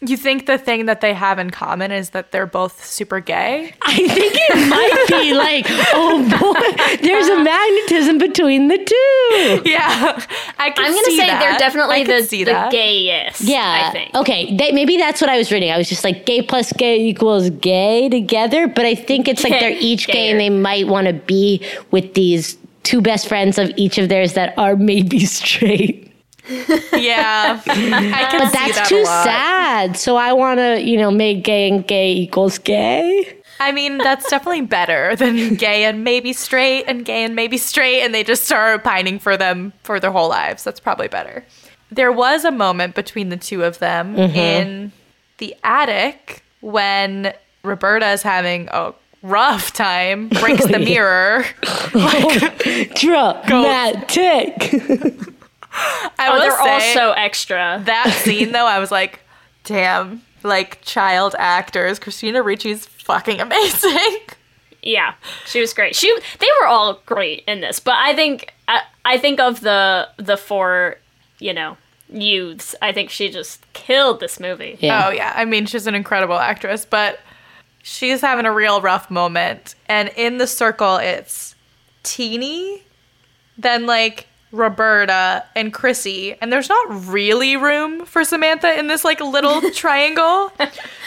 You 0.00 0.16
think 0.16 0.46
the 0.46 0.58
thing 0.58 0.86
that 0.86 1.00
they 1.00 1.14
have 1.14 1.38
in 1.38 1.50
common 1.50 1.90
is 1.90 2.10
that 2.10 2.30
they're 2.32 2.46
both 2.46 2.84
super 2.84 3.20
gay? 3.20 3.74
I 3.80 3.96
think 3.96 4.34
it 4.36 4.68
might 4.68 5.06
be 5.08 5.32
like, 5.34 5.64
oh 5.94 6.20
boy, 6.28 6.96
there's 7.02 7.28
a 7.28 7.36
uh, 7.36 7.42
magnetism 7.44 8.18
between 8.18 8.68
the 8.68 8.76
two. 8.76 9.70
Yeah, 9.70 10.20
I 10.58 10.70
can 10.70 10.84
I'm 10.84 10.92
gonna 10.92 11.04
say 11.06 11.26
that. 11.28 11.40
they're 11.40 11.58
definitely 11.58 12.02
I 12.02 12.04
the, 12.04 12.22
see 12.24 12.44
the 12.44 12.50
that. 12.52 12.72
gayest. 12.72 13.40
Yeah. 13.42 13.88
I 13.88 13.92
think. 13.92 14.14
Okay. 14.14 14.56
They, 14.56 14.72
maybe 14.72 14.96
that's 14.96 15.20
what 15.20 15.30
I 15.30 15.38
was 15.38 15.50
reading. 15.52 15.70
I 15.70 15.78
was 15.78 15.88
just 15.88 16.04
like, 16.04 16.26
gay 16.26 16.42
plus 16.42 16.72
gay 16.72 17.00
equals 17.00 17.48
gay 17.50 18.08
together. 18.08 18.66
But 18.66 18.84
I 18.84 18.94
think 18.94 19.28
it's 19.28 19.42
like 19.44 19.58
they're 19.58 19.70
each 19.78 20.06
gay 20.08 20.30
and 20.30 20.40
they 20.40 20.50
might 20.50 20.88
want 20.88 21.06
to 21.06 21.12
be 21.14 21.64
with 21.92 22.14
these 22.14 22.58
two 22.82 23.00
best 23.00 23.26
friends 23.28 23.58
of 23.58 23.70
each 23.76 23.96
of 23.98 24.08
theirs 24.08 24.34
that 24.34 24.56
are 24.58 24.76
maybe 24.76 25.20
straight. 25.24 26.13
Yeah, 26.48 27.60
I 27.66 28.28
can 28.30 28.38
But 28.40 28.50
see 28.52 28.58
that's 28.58 28.76
that 28.76 28.86
too 28.88 28.96
a 28.96 29.02
lot. 29.02 29.24
sad. 29.24 29.96
So 29.96 30.16
I 30.16 30.32
want 30.32 30.58
to, 30.60 30.80
you 30.82 30.96
know, 30.98 31.10
make 31.10 31.42
gay 31.44 31.68
and 31.68 31.86
gay 31.86 32.12
equals 32.12 32.58
gay. 32.58 33.36
I 33.60 33.72
mean, 33.72 33.98
that's 33.98 34.28
definitely 34.28 34.62
better 34.62 35.14
than 35.16 35.54
gay 35.54 35.84
and 35.84 36.02
maybe 36.04 36.32
straight 36.32 36.84
and 36.86 37.04
gay 37.04 37.24
and 37.24 37.34
maybe 37.36 37.56
straight, 37.56 38.02
and 38.02 38.12
they 38.14 38.24
just 38.24 38.44
start 38.44 38.82
pining 38.84 39.18
for 39.18 39.36
them 39.36 39.72
for 39.84 39.98
their 40.00 40.10
whole 40.10 40.28
lives. 40.28 40.64
That's 40.64 40.80
probably 40.80 41.08
better. 41.08 41.44
There 41.90 42.10
was 42.12 42.44
a 42.44 42.50
moment 42.50 42.94
between 42.96 43.28
the 43.28 43.36
two 43.36 43.62
of 43.62 43.78
them 43.78 44.16
Mhm. 44.16 44.34
in 44.36 44.92
the 45.38 45.54
attic 45.62 46.42
when 46.60 47.32
Roberta 47.62 48.10
is 48.10 48.22
having 48.22 48.68
a 48.72 48.92
rough 49.22 49.72
time, 49.72 50.28
breaks 50.28 50.66
the 50.66 50.78
mirror. 50.80 51.44
Oh, 51.94 52.32
the 52.34 52.88
yeah. 53.04 53.04
mirror. 53.06 53.40
Dramatic. 53.46 55.12
I 55.74 56.28
oh, 56.28 56.32
will 56.34 56.40
they're 56.40 56.60
all 56.60 56.80
so 56.94 57.12
extra. 57.12 57.82
that 57.84 58.10
scene 58.24 58.52
though, 58.52 58.66
I 58.66 58.78
was 58.78 58.90
like, 58.90 59.20
damn, 59.64 60.22
like 60.42 60.80
child 60.82 61.34
actors. 61.38 61.98
Christina 61.98 62.42
Ricci's 62.42 62.86
fucking 62.86 63.40
amazing. 63.40 64.18
Yeah, 64.86 65.14
she 65.46 65.60
was 65.60 65.72
great. 65.72 65.96
She 65.96 66.14
they 66.38 66.46
were 66.60 66.66
all 66.66 67.00
great 67.06 67.42
in 67.48 67.62
this, 67.62 67.80
but 67.80 67.94
I 67.94 68.14
think 68.14 68.52
I, 68.68 68.82
I 69.02 69.16
think 69.16 69.40
of 69.40 69.62
the 69.62 70.10
the 70.18 70.36
four, 70.36 70.96
you 71.38 71.54
know, 71.54 71.78
youths. 72.10 72.74
I 72.82 72.92
think 72.92 73.08
she 73.08 73.30
just 73.30 73.64
killed 73.72 74.20
this 74.20 74.38
movie. 74.38 74.76
Oh 74.82 75.08
yeah, 75.08 75.32
I 75.34 75.46
mean 75.46 75.64
she's 75.64 75.86
an 75.86 75.94
incredible 75.94 76.36
actress, 76.38 76.84
but 76.84 77.18
she's 77.82 78.20
having 78.20 78.44
a 78.44 78.52
real 78.52 78.82
rough 78.82 79.10
moment. 79.10 79.74
And 79.88 80.10
in 80.16 80.36
the 80.36 80.46
circle, 80.46 80.96
it's 80.96 81.54
Teeny, 82.02 82.82
then 83.56 83.86
like 83.86 84.26
Roberta 84.54 85.44
and 85.56 85.72
Chrissy, 85.72 86.36
and 86.40 86.52
there's 86.52 86.68
not 86.68 87.08
really 87.08 87.56
room 87.56 88.06
for 88.06 88.24
Samantha 88.24 88.78
in 88.78 88.86
this 88.86 89.04
like 89.04 89.20
little 89.20 89.60
triangle. 89.74 90.52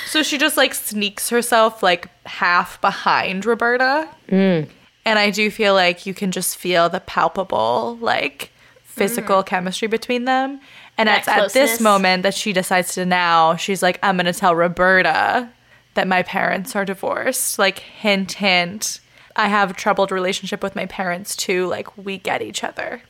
So 0.08 0.22
she 0.22 0.38
just 0.38 0.58
like 0.58 0.74
sneaks 0.74 1.30
herself 1.30 1.82
like 1.82 2.10
half 2.26 2.80
behind 2.82 3.46
Roberta. 3.46 4.10
Mm. 4.30 4.70
And 5.08 5.18
I 5.18 5.30
do 5.30 5.50
feel 5.50 5.74
like 5.74 6.06
you 6.06 6.14
can 6.14 6.32
just 6.32 6.58
feel 6.58 6.90
the 6.90 7.00
palpable, 7.00 7.98
like, 8.02 8.52
physical 8.84 9.42
chemistry 9.42 9.88
between 9.88 10.26
them. 10.26 10.60
And 10.98 11.08
That 11.08 11.20
it's 11.20 11.28
at 11.30 11.54
this 11.54 11.80
moment 11.80 12.24
that 12.24 12.34
she 12.34 12.52
decides 12.52 12.94
to 12.96 13.06
now, 13.06 13.56
she's 13.56 13.82
like, 13.82 14.00
I'm 14.04 14.18
going 14.18 14.26
to 14.26 14.34
tell 14.34 14.54
Roberta 14.54 15.50
that 15.94 16.10
my 16.10 16.24
parents 16.24 16.76
are 16.76 16.84
divorced. 16.84 17.58
Like, 17.58 17.80
hint, 17.80 18.34
hint. 18.34 19.00
I 19.38 19.48
have 19.48 19.72
a 19.72 19.74
troubled 19.74 20.12
relationship 20.12 20.62
with 20.62 20.76
my 20.76 20.88
parents 20.88 21.38
too. 21.38 21.68
Like, 21.68 21.98
we 21.98 22.18
get 22.18 22.42
each 22.42 22.62
other. 22.62 23.02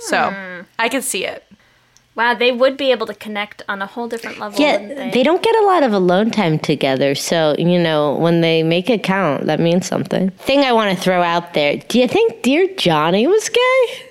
So 0.00 0.64
I 0.78 0.88
can 0.88 1.02
see 1.02 1.24
it. 1.24 1.42
Wow, 2.14 2.32
they 2.32 2.50
would 2.50 2.78
be 2.78 2.92
able 2.92 3.06
to 3.08 3.14
connect 3.14 3.62
on 3.68 3.82
a 3.82 3.86
whole 3.86 4.08
different 4.08 4.38
level. 4.38 4.58
Yeah, 4.58 4.78
wouldn't 4.80 5.12
they 5.12 5.22
don't 5.22 5.42
get 5.42 5.54
a 5.56 5.66
lot 5.66 5.82
of 5.82 5.92
alone 5.92 6.30
time 6.30 6.58
together. 6.58 7.14
So, 7.14 7.54
you 7.58 7.78
know, 7.78 8.14
when 8.14 8.40
they 8.40 8.62
make 8.62 8.88
it 8.88 9.02
count, 9.02 9.44
that 9.44 9.60
means 9.60 9.86
something. 9.86 10.30
Thing 10.30 10.60
I 10.60 10.72
want 10.72 10.96
to 10.96 11.02
throw 11.02 11.20
out 11.22 11.52
there 11.52 11.76
do 11.76 11.98
you 12.00 12.08
think 12.08 12.42
Dear 12.42 12.68
Johnny 12.76 13.26
was 13.26 13.50
gay? 13.50 14.02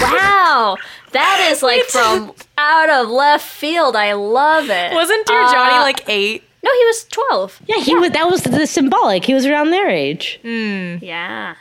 Wow, 0.00 0.76
that 1.12 1.48
is 1.52 1.62
like 1.70 1.82
from 1.84 2.32
out 2.56 2.88
of 2.88 3.08
left 3.10 3.46
field. 3.46 3.96
I 3.96 4.12
love 4.14 4.70
it. 4.70 4.92
Wasn't 4.94 5.26
Dear 5.26 5.42
Johnny 5.46 5.74
Uh, 5.76 5.82
like 5.82 6.08
eight? 6.08 6.42
No, 6.62 6.70
he 6.72 6.84
was 6.86 7.04
twelve. 7.10 7.60
Yeah, 7.66 7.80
he 7.82 7.94
was. 7.94 8.12
That 8.12 8.30
was 8.30 8.42
the 8.44 8.66
symbolic. 8.66 9.24
He 9.24 9.34
was 9.34 9.44
around 9.46 9.70
their 9.70 9.88
age, 9.88 10.40
Yeah. 10.42 11.54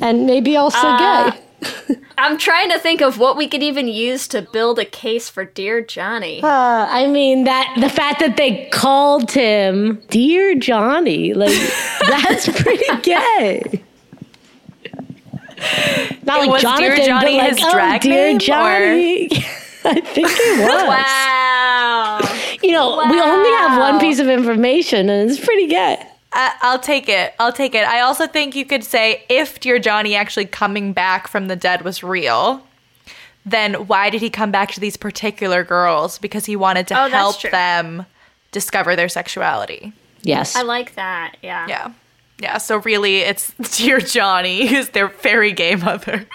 and 0.00 0.26
maybe 0.26 0.56
also 0.56 0.78
Uh, 0.88 1.30
gay. 1.30 1.38
I'm 2.18 2.38
trying 2.38 2.70
to 2.70 2.78
think 2.78 3.00
of 3.00 3.18
what 3.18 3.36
we 3.36 3.48
could 3.48 3.62
even 3.62 3.88
use 3.88 4.28
to 4.28 4.42
build 4.42 4.78
a 4.78 4.84
case 4.84 5.28
for 5.28 5.44
Dear 5.44 5.80
Johnny. 5.80 6.42
Uh, 6.42 6.48
I 6.48 7.06
mean 7.06 7.44
that 7.44 7.76
the 7.80 7.88
fact 7.88 8.20
that 8.20 8.36
they 8.36 8.68
called 8.70 9.30
him 9.30 10.02
Dear 10.08 10.54
Johnny, 10.56 11.34
like 11.34 11.52
that's 12.08 12.48
pretty 12.62 12.84
gay. 13.02 13.82
Not 16.22 16.40
like 16.40 16.50
Was 16.50 16.62
Dear 16.62 16.96
Jonathan, 16.96 17.04
Johnny 17.06 17.36
but 17.36 17.42
like, 17.42 17.48
his 17.50 17.58
oh, 17.64 17.72
drag 17.72 18.00
Dear 18.02 18.12
name, 18.14 18.36
or- 18.36 18.40
Johnny. 18.40 19.28
I 19.84 20.00
think 20.00 20.28
it 20.30 20.60
was. 20.60 20.82
Wow. 20.88 22.18
You 22.62 22.72
know, 22.72 22.96
we 23.10 23.20
only 23.20 23.50
have 23.50 23.78
one 23.78 24.00
piece 24.00 24.18
of 24.18 24.28
information, 24.28 25.08
and 25.08 25.30
it's 25.30 25.42
pretty 25.42 25.66
gay. 25.68 26.04
I, 26.32 26.54
I'll 26.62 26.78
take 26.78 27.08
it. 27.08 27.34
I'll 27.38 27.52
take 27.52 27.74
it. 27.74 27.84
I 27.86 28.00
also 28.00 28.26
think 28.26 28.54
you 28.54 28.64
could 28.66 28.84
say 28.84 29.24
if 29.28 29.60
Dear 29.60 29.78
Johnny 29.78 30.14
actually 30.14 30.44
coming 30.46 30.92
back 30.92 31.26
from 31.28 31.48
the 31.48 31.56
dead 31.56 31.82
was 31.82 32.02
real, 32.02 32.62
then 33.46 33.74
why 33.86 34.10
did 34.10 34.20
he 34.20 34.28
come 34.30 34.50
back 34.50 34.72
to 34.72 34.80
these 34.80 34.96
particular 34.96 35.64
girls? 35.64 36.18
Because 36.18 36.44
he 36.44 36.54
wanted 36.56 36.86
to 36.88 37.02
Oh, 37.04 37.08
help 37.08 37.40
them 37.42 38.04
discover 38.52 38.94
their 38.94 39.08
sexuality. 39.08 39.92
Yes. 40.22 40.54
I 40.54 40.62
like 40.62 40.94
that. 40.96 41.36
Yeah. 41.42 41.66
Yeah. 41.66 41.92
Yeah. 42.40 42.58
So 42.58 42.78
really, 42.78 43.18
it's 43.18 43.52
Dear 43.78 43.98
Johnny 44.00 44.66
who's 44.66 44.90
their 44.90 45.08
fairy 45.08 45.52
gay 45.52 45.76
mother. 45.76 46.26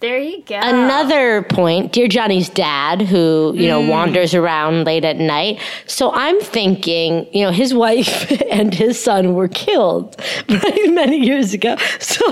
There 0.00 0.18
you 0.18 0.42
go. 0.44 0.58
Another 0.58 1.42
point, 1.42 1.92
dear 1.92 2.08
Johnny's 2.08 2.48
dad, 2.48 3.02
who, 3.02 3.52
you 3.54 3.68
know, 3.68 3.82
mm. 3.82 3.90
wanders 3.90 4.34
around 4.34 4.84
late 4.86 5.04
at 5.04 5.18
night. 5.18 5.60
So 5.86 6.10
I'm 6.12 6.40
thinking, 6.40 7.26
you 7.34 7.44
know, 7.44 7.52
his 7.52 7.74
wife 7.86 8.32
and 8.50 8.72
his 8.72 9.02
son 9.02 9.34
were 9.34 9.48
killed 9.48 10.16
many 10.48 11.18
years 11.18 11.52
ago. 11.52 11.76
So, 11.98 12.24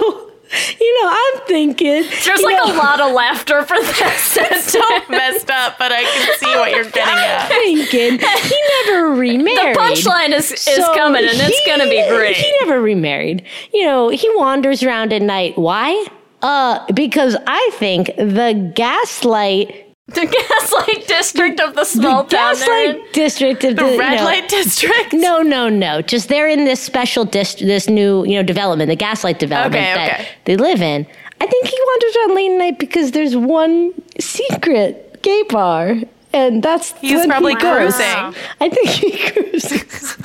you 0.81 1.03
know, 1.03 1.11
I'm 1.13 1.41
thinking. 1.47 2.05
There's 2.25 2.41
like 2.41 2.57
know, 2.57 2.75
a 2.75 2.79
lot 2.79 3.01
of 3.03 3.13
laughter 3.13 3.63
for 3.63 3.77
this. 3.77 4.39
It's 4.51 4.73
so 4.73 4.81
messed 5.11 5.51
up, 5.51 5.79
but 5.79 5.93
I 5.93 6.05
can 6.05 6.39
see 6.39 6.47
what 6.57 6.71
you're 6.71 6.85
getting 6.85 7.03
at. 7.03 7.43
I'm 7.43 7.49
thinking 7.49 8.19
he 8.19 8.63
never 8.87 9.11
remarried. 9.11 9.77
The 9.77 9.79
punchline 9.79 10.31
is 10.31 10.53
is 10.53 10.85
coming, 10.95 11.23
and 11.23 11.35
it's 11.35 11.67
gonna 11.67 11.89
be 11.89 12.03
great. 12.09 12.37
He 12.37 12.53
never 12.61 12.81
remarried. 12.81 13.45
You 13.75 13.85
know, 13.85 14.09
he 14.09 14.29
wanders 14.37 14.83
around 14.83 15.13
at 15.13 15.23
night. 15.23 15.59
Why? 15.59 16.07
Uh, 16.43 16.85
because 16.93 17.37
I 17.47 17.71
think 17.75 18.07
the 18.17 18.73
gaslight 18.75 19.85
the 20.07 20.25
gaslight 20.25 21.07
district 21.07 21.61
of 21.61 21.75
the 21.75 21.85
small 21.85 22.23
the 22.25 22.31
town. 22.37 22.55
gaslight 22.55 23.13
district 23.13 23.63
of 23.65 23.77
The 23.77 23.83
the, 23.85 23.93
you 23.93 23.99
red 24.01 24.17
know- 24.19 24.25
light 24.25 24.49
district. 24.49 25.13
No, 25.13 25.43
no, 25.43 25.69
no. 25.69 26.01
Just 26.01 26.29
they're 26.31 26.49
in 26.49 26.65
this 26.65 26.81
special 26.81 27.25
dist- 27.27 27.59
this 27.59 27.89
new, 27.91 28.25
you 28.25 28.37
know, 28.37 28.43
development, 28.43 28.89
the 28.89 28.97
gaslight 28.97 29.39
development 29.39 29.85
Okay, 29.85 29.95
that 29.95 30.13
okay. 30.21 30.29
they 30.47 30.57
live 30.57 30.81
in. 30.81 31.07
I 31.41 31.47
think 31.47 31.67
he 31.67 31.77
wanders 31.87 32.17
around 32.17 32.35
late 32.37 32.57
night 32.59 32.79
because 32.79 33.11
there's 33.13 33.37
one 33.37 33.93
secret 34.19 35.21
gay 35.23 35.43
bar, 35.51 35.97
and 36.33 36.63
that's 36.63 36.93
He's 37.01 37.27
probably 37.27 37.53
he 37.55 37.61
cruising. 37.61 38.35
I 38.61 38.69
think 38.71 38.89
he 38.89 39.11
cruises. 39.33 40.17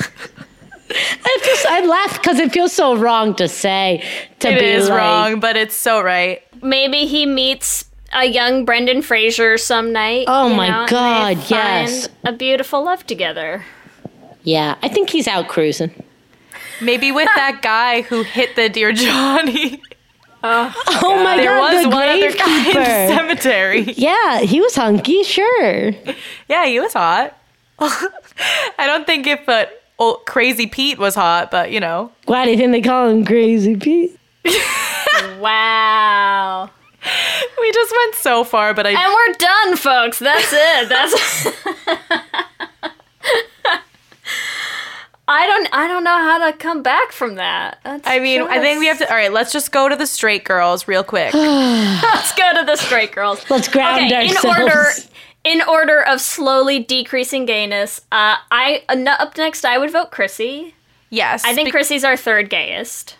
I 1.26 1.40
just 1.44 1.66
I 1.66 1.86
laugh 1.86 2.22
because 2.22 2.40
it 2.40 2.52
feels 2.52 2.72
so 2.74 2.96
wrong 2.96 3.36
to 3.36 3.48
say 3.48 4.04
to 4.40 4.50
It 4.50 4.60
be 4.60 4.66
is 4.66 4.90
like, 4.90 4.98
wrong, 4.98 5.40
but 5.40 5.56
it's 5.58 5.76
so 5.76 6.02
right. 6.02 6.42
Maybe 6.62 7.06
he 7.06 7.26
meets 7.26 7.86
a 8.14 8.26
young 8.26 8.64
Brendan 8.66 9.02
Fraser 9.02 9.58
some 9.58 9.92
night. 9.92 10.26
Oh 10.28 10.50
you 10.50 10.56
my 10.56 10.70
know, 10.70 10.82
and 10.82 10.90
God, 10.90 11.38
they 11.38 11.56
yes. 11.56 12.10
A 12.26 12.32
beautiful 12.32 12.84
love 12.84 13.06
together. 13.08 13.66
Yeah, 14.44 14.76
I 14.82 14.88
think 14.90 15.10
he's 15.10 15.28
out 15.28 15.48
cruising. 15.48 15.92
Maybe 16.82 17.12
with 17.12 17.30
that 17.36 17.62
guy 17.62 18.02
who 18.02 18.24
hit 18.24 18.56
the 18.56 18.70
Dear 18.70 18.92
Johnny. 18.94 19.82
Oh 20.46 21.22
my 21.24 21.38
there 21.38 21.58
god, 21.58 21.74
was 21.74 21.84
the 21.84 21.90
one 21.90 22.10
other 22.10 22.34
guy 22.34 22.68
in 22.68 22.74
the 22.74 23.16
cemetery. 23.16 23.84
Yeah, 23.96 24.40
he 24.42 24.60
was 24.60 24.76
hunky, 24.76 25.24
sure. 25.24 25.92
Yeah, 26.50 26.66
he 26.66 26.82
was 26.82 26.92
hot. 26.92 27.38
I 27.80 28.86
don't 28.86 29.06
think 29.08 29.26
if 29.26 29.48
uh, 29.48 29.68
old, 30.04 30.26
Crazy 30.26 30.68
Pete 30.68 30.98
was 30.98 31.16
hot, 31.16 31.52
but 31.52 31.72
you 31.72 31.80
know. 31.80 32.12
Why 32.26 32.46
do 32.46 32.52
you 32.52 32.58
think 32.58 32.72
they 32.72 32.82
call 32.82 33.10
him 33.10 33.26
Crazy 33.26 33.76
Pete? 33.76 34.18
Wow. 35.40 36.70
We 37.60 37.72
just 37.74 37.92
went 37.92 38.16
so 38.16 38.44
far, 38.46 38.74
but 38.74 38.88
I 38.88 38.92
And 38.92 39.14
we're 39.14 39.34
done, 39.34 39.76
folks. 39.76 40.20
That's 40.20 40.54
it. 40.54 40.90
That's 40.90 41.14
I 45.28 45.48
don't 45.48 45.70
I 45.74 45.88
don't 45.88 46.04
know 46.04 46.18
how 46.18 46.50
to 46.50 46.58
come 46.58 46.82
back 46.82 47.12
from 47.12 47.36
that. 47.36 47.80
That's 47.84 48.08
I 48.08 48.20
mean, 48.20 48.42
I 48.44 48.60
think 48.60 48.80
we 48.80 48.88
have 48.88 49.00
to 49.00 49.10
all 49.10 49.16
right, 49.16 49.34
let's 49.34 49.52
just 49.52 49.72
go 49.74 49.90
to 49.90 49.96
the 49.96 50.08
straight 50.08 50.46
girls 50.46 50.88
real 50.88 51.04
quick. 51.04 51.34
Let's 51.34 52.34
go 52.36 52.54
to 52.60 52.66
the 52.66 52.76
straight 52.78 53.12
girls. 53.12 53.44
Let's 53.50 53.68
ground 53.68 54.06
okay, 54.06 54.30
ourselves. 54.30 54.58
in 54.58 54.64
order 54.64 54.86
in 55.44 55.62
order 55.62 56.02
of 56.02 56.22
slowly 56.22 56.80
decreasing 56.80 57.46
gayness, 57.46 58.00
uh, 58.12 58.38
I 58.52 58.84
uh, 58.90 59.16
up 59.20 59.38
next 59.38 59.66
I 59.66 59.78
would 59.78 59.92
vote 59.92 60.12
Chrissy. 60.12 60.76
Yes. 61.10 61.44
I 61.46 61.54
think 61.54 61.68
be- 61.68 61.72
Chrissy's 61.72 62.04
our 62.04 62.18
third 62.18 62.50
gayest. 62.50 63.18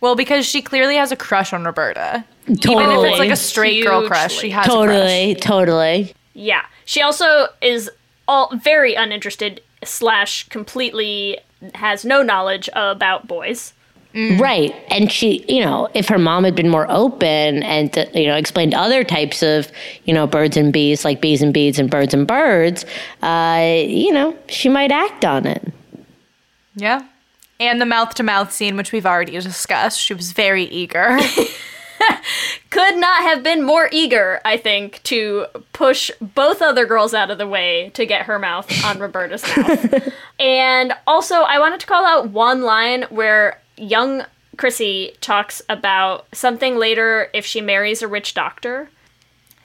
Well, 0.00 0.16
because 0.16 0.46
she 0.46 0.62
clearly 0.62 0.96
has 0.96 1.12
a 1.12 1.16
crush 1.16 1.52
on 1.52 1.64
Roberta. 1.64 2.24
Even 2.46 2.90
if 2.90 3.04
it's 3.04 3.18
like 3.18 3.30
a 3.30 3.36
straight 3.36 3.84
girl 3.84 4.06
crush, 4.06 4.32
she 4.32 4.50
has 4.50 4.66
a 4.66 4.68
crush. 4.68 4.86
Totally, 4.86 5.34
totally. 5.36 6.14
Yeah. 6.34 6.64
She 6.84 7.00
also 7.00 7.48
is 7.60 7.90
all 8.26 8.54
very 8.56 8.94
uninterested 8.94 9.62
slash 9.82 10.48
completely 10.48 11.38
has 11.74 12.04
no 12.04 12.22
knowledge 12.22 12.68
about 12.74 13.26
boys. 13.26 13.73
Right. 14.14 14.72
And 14.90 15.10
she, 15.10 15.44
you 15.48 15.64
know, 15.64 15.88
if 15.92 16.08
her 16.08 16.18
mom 16.18 16.44
had 16.44 16.54
been 16.54 16.68
more 16.68 16.88
open 16.88 17.64
and, 17.64 17.96
uh, 17.98 18.06
you 18.14 18.26
know, 18.26 18.36
explained 18.36 18.72
other 18.72 19.02
types 19.02 19.42
of, 19.42 19.70
you 20.04 20.14
know, 20.14 20.26
birds 20.26 20.56
and 20.56 20.72
bees, 20.72 21.04
like 21.04 21.20
bees 21.20 21.42
and 21.42 21.52
beads 21.52 21.80
and 21.80 21.90
birds 21.90 22.14
and 22.14 22.24
birds, 22.26 22.84
uh, 23.22 23.82
you 23.84 24.12
know, 24.12 24.36
she 24.48 24.68
might 24.68 24.92
act 24.92 25.24
on 25.24 25.46
it. 25.46 25.72
Yeah. 26.76 27.04
And 27.58 27.80
the 27.80 27.86
mouth 27.86 28.14
to 28.14 28.22
mouth 28.22 28.52
scene, 28.52 28.76
which 28.76 28.92
we've 28.92 29.06
already 29.06 29.32
discussed. 29.32 30.00
She 30.00 30.14
was 30.14 30.30
very 30.30 30.64
eager. 30.64 31.18
Could 32.70 32.96
not 32.96 33.22
have 33.22 33.42
been 33.42 33.64
more 33.64 33.88
eager, 33.90 34.40
I 34.44 34.56
think, 34.56 35.00
to 35.04 35.46
push 35.72 36.10
both 36.20 36.62
other 36.62 36.86
girls 36.86 37.14
out 37.14 37.30
of 37.30 37.38
the 37.38 37.48
way 37.48 37.90
to 37.94 38.06
get 38.06 38.26
her 38.26 38.38
mouth 38.38 38.70
on 38.84 38.98
Roberta's 38.98 39.44
mouth. 39.56 40.12
and 40.38 40.92
also, 41.06 41.36
I 41.36 41.58
wanted 41.58 41.80
to 41.80 41.86
call 41.86 42.04
out 42.04 42.30
one 42.30 42.62
line 42.62 43.04
where 43.10 43.60
young 43.76 44.24
Chrissy 44.56 45.16
talks 45.20 45.62
about 45.68 46.26
something 46.32 46.76
later 46.76 47.28
if 47.34 47.44
she 47.44 47.60
marries 47.60 48.02
a 48.02 48.08
rich 48.08 48.34
doctor. 48.34 48.88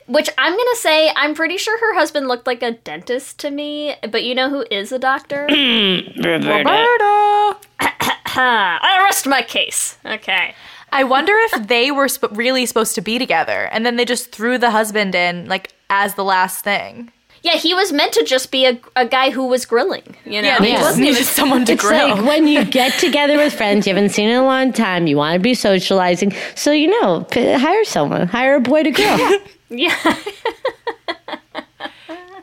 Which 0.08 0.30
I'm 0.40 0.54
gonna 0.54 0.76
say, 0.76 1.12
I'm 1.16 1.36
pretty 1.36 1.58
sure 1.58 1.80
her 1.80 1.94
husband 1.94 2.28
looked 2.28 2.48
like 2.48 2.64
a 2.64 2.72
dentist 2.72 3.40
to 3.42 3.52
me, 3.52 3.96
but 4.10 4.24
you 4.24 4.34
know 4.34 4.50
who 4.50 4.66
is 4.72 4.92
a 4.92 4.98
doctor? 4.98 5.46
Roberta! 6.18 7.58
I 7.80 9.02
rest 9.04 9.28
my 9.28 9.44
case. 9.44 9.98
Okay. 10.04 10.56
I 10.92 11.04
wonder 11.04 11.34
if 11.36 11.68
they 11.68 11.92
were 11.92 12.08
sp- 12.10 12.32
really 12.32 12.66
supposed 12.66 12.96
to 12.96 13.02
be 13.02 13.20
together 13.20 13.70
and 13.72 13.86
then 13.86 13.98
they 13.98 14.06
just 14.06 14.32
threw 14.32 14.58
the 14.58 14.72
husband 14.72 15.14
in, 15.14 15.48
like, 15.48 15.74
as 15.92 16.16
the 16.16 16.24
last 16.24 16.64
thing. 16.64 17.12
Yeah, 17.42 17.54
he 17.56 17.74
was 17.74 17.92
meant 17.94 18.14
to 18.14 18.24
just 18.24 18.52
be 18.52 18.66
a, 18.66 18.80
a 18.96 19.06
guy 19.06 19.30
who 19.30 19.48
was 19.48 19.66
grilling, 19.66 20.16
you 20.26 20.42
know? 20.42 20.48
Yeah, 20.50 20.60
they 20.60 20.66
He 20.68 20.72
just 20.74 20.84
wasn't 20.84 21.04
needed 21.04 21.22
even- 21.22 21.24
someone 21.34 21.66
to 21.66 21.72
It's 21.74 21.82
grill. 21.82 22.16
like 22.16 22.26
when 22.26 22.48
you 22.48 22.66
get 22.66 23.00
together 23.00 23.38
with 23.38 23.54
friends 23.54 23.88
you 23.88 23.94
haven't 23.94 24.10
seen 24.10 24.30
in 24.30 24.36
a 24.38 24.44
long 24.44 24.74
time, 24.74 25.08
you 25.08 25.16
want 25.18 25.36
to 25.36 25.40
be 25.40 25.54
socializing. 25.54 26.34
So, 26.56 26.72
you 26.72 26.88
know, 27.02 27.22
p- 27.32 27.54
hire 27.54 27.84
someone, 27.86 28.28
hire 28.28 28.56
a 28.56 28.60
boy 28.60 28.84
to 28.84 28.92
grill. 28.92 29.40
Yeah. 29.70 29.96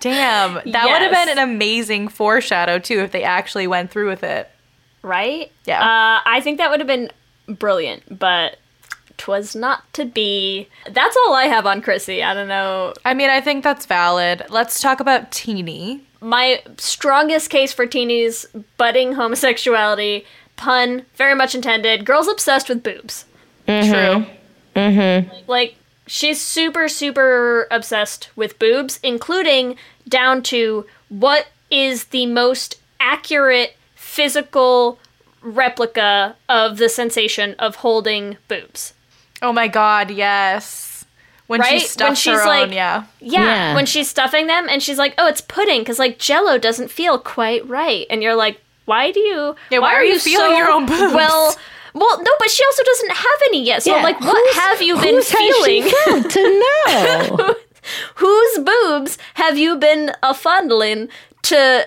Damn, 0.01 0.55
that 0.71 0.85
would 0.87 1.03
have 1.03 1.11
been 1.11 1.39
an 1.39 1.39
amazing 1.43 2.09
foreshadow, 2.09 2.79
too, 2.79 3.01
if 3.01 3.13
they 3.13 3.23
actually 3.25 3.67
went 3.67 3.91
through 3.91 4.09
with 4.09 4.23
it. 4.23 4.49
right? 5.03 5.51
Yeah. 5.65 5.81
Uh, 5.81 6.21
I 6.25 6.41
think 6.43 6.59
that 6.59 6.71
would 6.71 6.81
have 6.81 6.87
been 6.87 7.11
brilliant, 7.49 8.19
but 8.19 8.59
twas 9.19 9.57
not 9.57 9.93
to 9.95 10.05
be. 10.05 10.69
That's 10.91 11.17
all 11.17 11.35
I 11.35 11.45
have 11.45 11.67
on 11.67 11.83
Chrissy. 11.83 12.23
I 12.23 12.35
don't 12.35 12.49
know. 12.49 12.93
I 13.05 13.15
mean, 13.15 13.31
I 13.31 13.41
think 13.41 13.65
that's 13.65 13.87
valid. 13.87 14.43
Let's 14.49 14.81
talk 14.81 15.01
about 15.01 15.33
Teeny. 15.33 16.03
My 16.21 16.63
strongest 16.79 17.51
case 17.51 17.73
for 17.73 17.87
Teeny's 17.87 18.47
budding 18.77 19.13
homosexuality, 19.13 20.25
pun 20.57 21.05
very 21.15 21.35
much 21.35 21.55
intended, 21.55 22.05
girls 22.07 22.29
obsessed 22.29 22.69
with 22.69 22.83
boobs. 22.83 23.27
True. 23.67 24.27
Mhm. 24.75 25.31
Like, 25.47 25.77
she's 26.07 26.41
super, 26.41 26.89
super 26.89 27.67
obsessed 27.71 28.31
with 28.37 28.59
boobs, 28.59 28.99
including 29.03 29.77
down 30.09 30.43
to 30.45 30.87
what 31.09 31.49
is 31.71 32.05
the 32.05 32.27
most 32.27 32.77
accurate 33.01 33.77
physical 33.95 34.99
replica 35.43 36.37
of 36.49 36.79
the 36.79 36.89
sensation 36.89 37.55
of 37.59 37.77
holding 37.77 38.37
boobs. 38.49 38.95
Oh 39.43 39.53
my 39.53 39.69
god, 39.69 40.11
yes. 40.11 41.05
When 41.47 41.61
Right? 41.61 41.69
she 41.69 41.75
When 41.77 41.87
stuffs 41.87 42.21
she's 42.21 42.33
her 42.41 42.47
like- 42.47 42.63
own, 42.69 42.73
yeah. 42.73 43.05
Yeah, 43.21 43.45
Yeah. 43.45 43.75
when 43.75 43.87
she's 43.87 44.09
stuffing 44.09 44.47
them 44.49 44.67
and 44.69 44.83
she's 44.83 44.99
like, 44.99 45.15
"Oh, 45.19 45.27
it's 45.29 45.41
pudding," 45.41 45.81
because 45.81 45.99
like 45.99 46.19
Jello 46.19 46.59
doesn't 46.59 46.91
feel 46.91 47.19
quite 47.19 47.67
right, 47.69 48.07
and 48.11 48.23
you're 48.23 48.35
like, 48.35 48.61
"Why 48.87 49.13
do 49.13 49.21
you? 49.21 49.55
Yeah, 49.71 49.79
why 49.79 49.95
are 49.95 50.05
you 50.05 50.19
feeling 50.19 50.57
your 50.57 50.69
own 50.71 50.87
boobs? 50.91 51.15
Well, 51.15 51.55
well, 51.95 52.23
no, 52.23 52.31
but 52.41 52.51
she 52.51 52.65
also 52.65 52.83
doesn't 52.83 53.13
have 53.13 53.41
any 53.49 53.63
yet. 53.63 53.83
So 53.85 53.95
I'm 53.95 54.03
like, 54.03 54.21
what 54.21 54.37
whose- 54.37 54.57
have 54.57 54.83
you 54.83 54.97
been 54.97 55.15
whose 55.15 55.31
has 55.31 55.65
she 55.65 55.83
feeling? 55.83 56.29
to 56.29 56.61
know? 57.39 57.55
Whose 58.17 58.59
boobs 58.59 59.17
have 59.35 59.57
you 59.57 59.77
been 59.77 60.11
a 60.21 60.35
fondling 60.35 61.09
to 61.43 61.87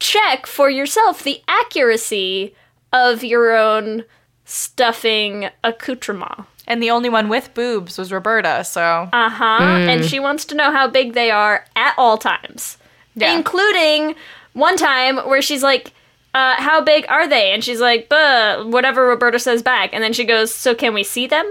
check 0.00 0.46
for 0.46 0.70
yourself 0.70 1.22
the 1.22 1.42
accuracy 1.46 2.54
of 2.94 3.22
your 3.22 3.54
own 3.54 4.04
stuffing 4.46 5.50
accoutrement? 5.62 6.46
And 6.66 6.82
the 6.82 6.90
only 6.90 7.08
one 7.10 7.28
with 7.28 7.52
boobs 7.54 7.98
was 7.98 8.10
Roberta, 8.12 8.64
so. 8.64 9.08
Uh 9.12 9.28
huh. 9.28 9.58
And 9.60 10.04
she 10.04 10.18
wants 10.18 10.44
to 10.46 10.54
know 10.54 10.70
how 10.72 10.88
big 10.88 11.12
they 11.12 11.30
are 11.30 11.66
at 11.76 11.94
all 11.98 12.16
times, 12.16 12.78
Yeah. 13.14 13.36
including 13.36 14.14
one 14.54 14.76
time 14.76 15.18
where 15.18 15.42
she's 15.42 15.62
like, 15.62 15.92
uh, 16.32 16.54
"How 16.56 16.80
big 16.80 17.04
are 17.08 17.28
they?" 17.28 17.52
And 17.52 17.62
she's 17.62 17.80
like, 17.80 18.08
"Buh," 18.08 18.64
whatever 18.64 19.06
Roberta 19.06 19.38
says 19.38 19.62
back, 19.62 19.90
and 19.92 20.02
then 20.02 20.12
she 20.14 20.24
goes, 20.24 20.54
"So 20.54 20.74
can 20.74 20.94
we 20.94 21.02
see 21.04 21.26
them?" 21.26 21.50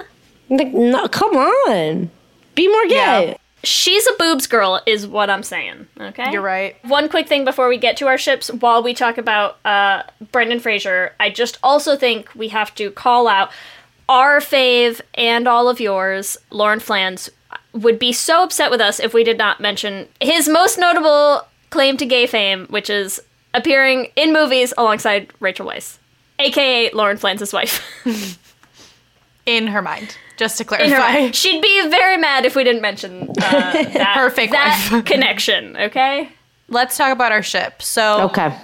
Like, 0.50 0.74
no, 0.74 1.08
come 1.08 1.36
on. 1.38 2.10
Be 2.56 2.68
more 2.68 2.88
gay. 2.88 3.28
Yeah. 3.30 3.38
She's 3.66 4.06
a 4.08 4.14
boobs 4.20 4.46
girl, 4.46 4.82
is 4.86 5.08
what 5.08 5.30
I'm 5.30 5.42
saying. 5.42 5.88
Okay, 6.00 6.32
You're 6.34 6.42
right. 6.42 6.76
One 6.84 7.08
quick 7.08 7.30
thing 7.30 7.46
before 7.46 7.70
we 7.70 7.78
get 7.78 7.96
to 7.98 8.08
our 8.08 8.18
ships, 8.18 8.50
while 8.52 8.84
we 8.84 8.94
talk 8.94 9.18
about 9.18 9.58
uh, 9.66 10.04
Brendan 10.34 10.60
Fraser, 10.60 11.14
I 11.20 11.30
just 11.30 11.60
also 11.64 11.96
think 11.96 12.30
we 12.36 12.50
have 12.50 12.76
to 12.76 12.92
call 12.92 13.28
out 13.30 13.52
our 14.14 14.40
fave 14.40 15.02
and 15.16 15.48
all 15.48 15.68
of 15.70 15.80
yours, 15.80 16.38
Lauren 16.52 16.80
Flans, 16.80 17.30
would 17.74 17.98
be 17.98 18.14
so 18.14 18.44
upset 18.44 18.70
with 18.70 18.80
us 18.80 19.00
if 19.00 19.14
we 19.14 19.24
did 19.24 19.38
not 19.38 19.60
mention 19.60 20.08
his 20.22 20.48
most 20.48 20.78
notable 20.78 21.42
claim 21.72 21.98
to 21.98 22.06
gay 22.06 22.28
fame, 22.28 22.68
which 22.70 22.90
is 22.90 23.20
appearing 23.56 24.12
in 24.16 24.32
movies 24.32 24.72
alongside 24.78 25.32
Rachel 25.40 25.66
Weisz, 25.68 25.98
aka 26.38 26.92
Lauren 26.92 27.18
Flans' 27.18 27.52
wife. 27.54 27.82
In 29.46 29.68
her 29.68 29.82
mind, 29.82 30.16
just 30.38 30.58
to 30.60 30.64
In 30.64 30.90
her 30.92 30.96
clarify. 30.96 31.14
mind. 31.20 31.36
She'd 31.36 31.62
be 31.62 31.90
very 31.90 32.16
mad 32.16 32.46
if 32.46 32.56
we 32.56 32.64
didn't 32.64 32.82
mention 32.82 33.24
uh, 33.30 33.34
that, 33.74 34.14
Her 34.16 34.30
fake 34.30 34.52
that 34.52 34.90
wife. 34.92 35.04
connection, 35.14 35.76
okay? 35.76 36.30
Let's 36.70 36.96
talk 36.96 37.12
about 37.12 37.34
our 37.34 37.44
ship. 37.44 37.82
So, 37.82 38.22
Okay. 38.28 38.56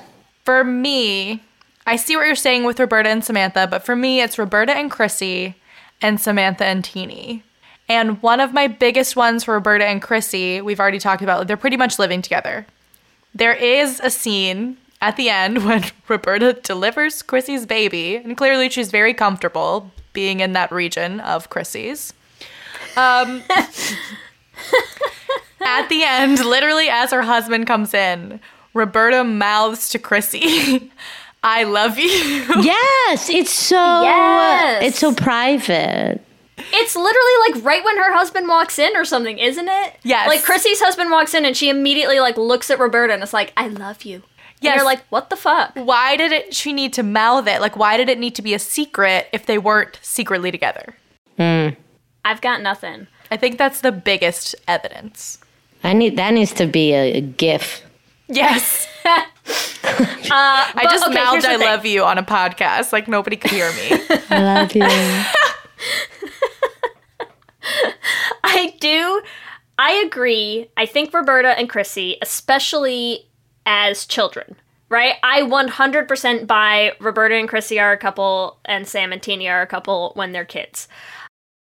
for 0.46 0.64
me, 0.64 1.44
I 1.90 1.96
see 1.96 2.16
what 2.16 2.28
you're 2.28 2.36
saying 2.36 2.66
with 2.66 2.80
Roberta 2.80 3.10
and 3.10 3.26
Samantha, 3.26 3.66
but 3.66 3.84
for 3.84 3.96
me, 3.96 4.22
it's 4.22 4.38
Roberta 4.38 4.78
and 4.78 4.92
Chrissy 4.92 5.56
and 6.04 6.22
Samantha 6.22 6.64
and 6.64 6.86
Teeny. 6.86 7.42
And 7.90 8.22
one 8.22 8.40
of 8.40 8.54
my 8.54 8.68
biggest 8.68 9.16
ones 9.16 9.44
for 9.44 9.56
Roberta 9.56 9.86
and 9.86 10.00
Chrissy, 10.00 10.62
we've 10.62 10.80
already 10.80 11.00
talked 11.00 11.24
about, 11.24 11.48
they're 11.48 11.58
pretty 11.58 11.78
much 11.78 11.98
living 11.98 12.22
together. 12.22 12.68
There 13.34 13.56
is 13.56 14.00
a 14.02 14.12
scene 14.12 14.78
at 15.02 15.18
the 15.18 15.32
end 15.32 15.66
when 15.66 15.86
Roberta 16.08 16.54
delivers 16.54 17.24
Chrissy's 17.24 17.66
baby, 17.66 18.18
and 18.18 18.38
clearly 18.38 18.70
she's 18.70 18.92
very 18.92 19.16
comfortable 19.16 19.90
being 20.14 20.42
in 20.42 20.54
that 20.54 20.72
region 20.72 21.20
of 21.22 21.50
Chrissy's. 21.50 22.14
Um, 22.98 23.42
at 25.60 25.90
the 25.90 26.04
end, 26.04 26.46
literally 26.46 26.88
as 26.88 27.10
her 27.10 27.24
husband 27.24 27.66
comes 27.66 27.96
in, 27.96 28.40
Roberta 28.76 29.24
mouths 29.24 29.90
to 29.90 29.98
Chrissy, 29.98 30.92
I 31.44 31.64
love 31.64 31.98
you. 31.98 32.10
Yes, 32.62 33.30
it's 33.30 33.52
so 33.52 34.02
Yes. 34.04 34.84
it's 34.84 35.00
so 35.00 35.14
private. 35.14 36.22
It's 36.74 36.96
literally 36.96 37.54
like 37.54 37.64
right 37.66 37.84
when 37.84 37.98
her 37.98 38.14
husband 38.14 38.48
walks 38.48 38.78
in 38.78 38.96
or 38.98 39.06
something, 39.06 39.38
isn't 39.40 39.68
it? 39.68 39.96
Yes. 40.04 40.28
Like 40.28 40.44
Chrissy's 40.44 40.80
husband 40.82 41.10
walks 41.10 41.34
in 41.34 41.46
and 41.46 41.56
she 41.56 41.70
immediately 41.70 42.20
like 42.20 42.38
looks 42.38 42.70
at 42.70 42.80
Roberta 42.80 43.14
and 43.14 43.24
it's 43.24 43.34
like, 43.34 43.54
I 43.56 43.68
love 43.70 44.04
you. 44.04 44.24
Yes. 44.62 44.74
And 44.74 44.76
you're 44.80 44.86
like, 44.86 45.06
what 45.08 45.30
the 45.30 45.38
fuck? 45.38 45.72
Why 45.76 46.18
did 46.18 46.34
it 46.34 46.54
she 46.54 46.74
need 46.74 46.92
to 46.94 47.04
mouth 47.04 47.48
it? 47.48 47.62
Like 47.62 47.78
why 47.78 47.96
did 47.96 48.10
it 48.10 48.20
need 48.20 48.36
to 48.36 48.42
be 48.42 48.54
a 48.54 48.60
secret 48.60 49.28
if 49.32 49.46
they 49.46 49.58
weren't 49.58 49.98
secretly 50.02 50.52
together? 50.52 50.96
Hmm. 51.38 51.70
I've 52.26 52.42
got 52.42 52.62
nothing. 52.62 53.08
I 53.32 53.38
think 53.38 53.58
that's 53.58 53.80
the 53.82 53.94
biggest 53.94 54.56
evidence. 54.68 55.38
I 55.84 55.94
need 55.94 56.18
that 56.18 56.34
needs 56.34 56.52
to 56.56 56.68
be 56.68 56.92
a, 56.94 57.14
a 57.14 57.22
gif. 57.22 57.82
Yes. 58.30 58.88
Uh, 60.32 60.68
I 60.76 60.84
just 60.84 61.06
okay, 61.08 61.16
mouthed 61.16 61.46
I 61.46 61.56
love 61.56 61.84
you 61.86 62.04
on 62.04 62.20
a 62.20 62.24
podcast. 62.24 62.94
Like 62.94 63.08
nobody 63.08 63.36
could 63.36 63.50
hear 63.50 63.72
me. 63.72 64.00
I 64.30 64.44
love 64.60 64.76
you. 64.76 64.84
I 68.44 68.76
do. 68.80 69.22
I 69.80 69.94
agree. 70.06 70.70
I 70.78 70.86
think 70.86 71.12
Roberta 71.14 71.58
and 71.58 71.68
Chrissy, 71.68 72.18
especially 72.22 73.28
as 73.66 74.06
children, 74.06 74.56
right? 74.90 75.16
I 75.24 75.42
100% 75.42 76.46
buy 76.46 76.92
Roberta 77.00 77.34
and 77.36 77.50
Chrissy 77.50 77.80
are 77.80 77.94
a 77.94 77.98
couple 77.98 78.60
and 78.66 78.88
Sam 78.88 79.12
and 79.12 79.24
Teeny 79.24 79.48
are 79.48 79.64
a 79.64 79.68
couple 79.68 80.12
when 80.16 80.32
they're 80.32 80.46
kids. 80.46 80.88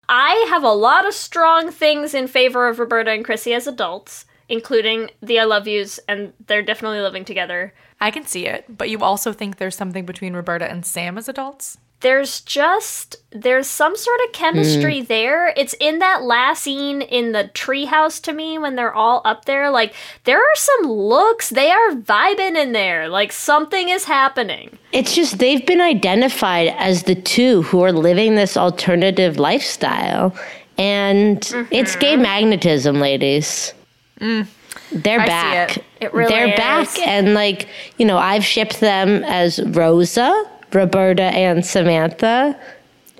I 0.08 0.46
have 0.50 0.64
a 0.64 0.70
lot 0.70 1.06
of 1.08 1.14
strong 1.14 1.72
things 1.72 2.14
in 2.14 2.28
favor 2.28 2.68
of 2.70 2.80
Roberta 2.80 3.12
and 3.12 3.26
Chrissy 3.26 3.54
as 3.54 3.68
adults, 3.68 4.24
including 4.50 5.12
the 5.22 5.40
I 5.40 5.44
love 5.44 5.68
yous, 5.68 6.00
and 6.08 6.34
they're 6.48 6.62
definitely 6.62 7.02
living 7.02 7.26
together. 7.26 7.74
I 8.00 8.12
can 8.12 8.26
see 8.26 8.46
it, 8.46 8.66
but 8.68 8.90
you 8.90 9.00
also 9.00 9.34
think 9.34 9.58
there's 9.58 9.76
something 9.76 10.06
between 10.06 10.34
Roberta 10.34 10.70
and 10.70 10.86
Sam 10.86 11.18
as 11.18 11.30
adults? 11.30 11.78
There's 12.02 12.42
just 12.42 13.16
there's 13.32 13.68
some 13.68 13.96
sort 13.96 14.20
of 14.26 14.34
chemistry 14.34 15.02
mm. 15.02 15.08
there. 15.08 15.54
It's 15.56 15.74
in 15.80 16.00
that 16.00 16.24
last 16.24 16.62
scene 16.64 17.02
in 17.02 17.32
the 17.32 17.50
treehouse 17.54 18.22
to 18.24 18.34
me 18.34 18.60
when 18.60 18.76
they're 18.76 18.94
all 18.94 19.22
up 19.24 19.46
there. 19.46 19.72
Like 19.72 19.96
there 20.26 20.40
are 20.40 20.56
some 20.56 20.92
looks. 20.92 21.50
They 21.50 21.72
are 21.72 21.92
vibing 21.92 22.62
in 22.62 22.74
there. 22.74 23.08
Like 23.08 23.32
something 23.32 23.90
is 23.90 24.04
happening. 24.04 24.78
It's 24.92 25.16
just 25.16 25.40
they've 25.40 25.66
been 25.66 25.82
identified 25.82 26.68
as 26.78 27.04
the 27.04 27.16
two 27.16 27.64
who 27.64 27.82
are 27.82 27.94
living 27.94 28.36
this 28.36 28.58
alternative 28.58 29.40
lifestyle. 29.40 30.36
And 30.78 31.38
it's 31.72 31.96
gay 31.96 32.14
mm-hmm. 32.14 32.24
magnetism, 32.24 33.00
ladies. 33.00 33.74
They're 34.20 34.46
Mm-hmm. 34.46 35.22
I 35.22 35.26
see 35.26 35.28
back. 35.28 35.78
it. 35.78 35.84
It 36.02 36.14
really 36.14 36.30
They're 36.30 36.50
is. 36.50 36.56
back. 36.58 37.00
And, 37.00 37.34
like, 37.34 37.68
you 37.98 38.06
know, 38.06 38.18
I've 38.18 38.44
shipped 38.46 38.80
them 38.80 39.24
as 39.24 39.60
Rosa, 39.62 40.32
Roberta, 40.74 41.24
and 41.24 41.66
Samantha. 41.66 42.60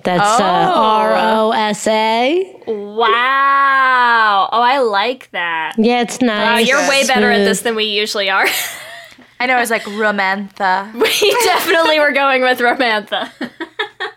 That's 0.04 0.40
uh, 0.40 0.72
Oh. 0.74 0.80
R 0.82 1.16
O 1.16 1.50
S 1.52 1.86
A. 1.86 2.62
Wow. 2.66 4.48
Oh, 4.52 4.60
I 4.60 4.78
like 4.78 5.30
that. 5.32 5.74
Yeah, 5.78 6.02
it's 6.02 6.20
Wow, 6.20 6.26
nice. 6.28 6.68
you're 6.68 6.88
way 6.88 7.06
better 7.06 7.30
at 7.30 7.38
this 7.44 7.62
than 7.62 7.74
we 7.74 7.84
usually 7.84 8.30
are. 8.30 8.46
I 9.40 9.46
know, 9.46 9.56
I 9.56 9.60
was 9.60 9.70
like, 9.70 9.82
Romantha. 9.82 10.92
we 10.94 11.30
definitely 11.44 11.98
were 11.98 12.12
going 12.12 12.42
with 12.42 12.58
Romantha. 12.60 13.30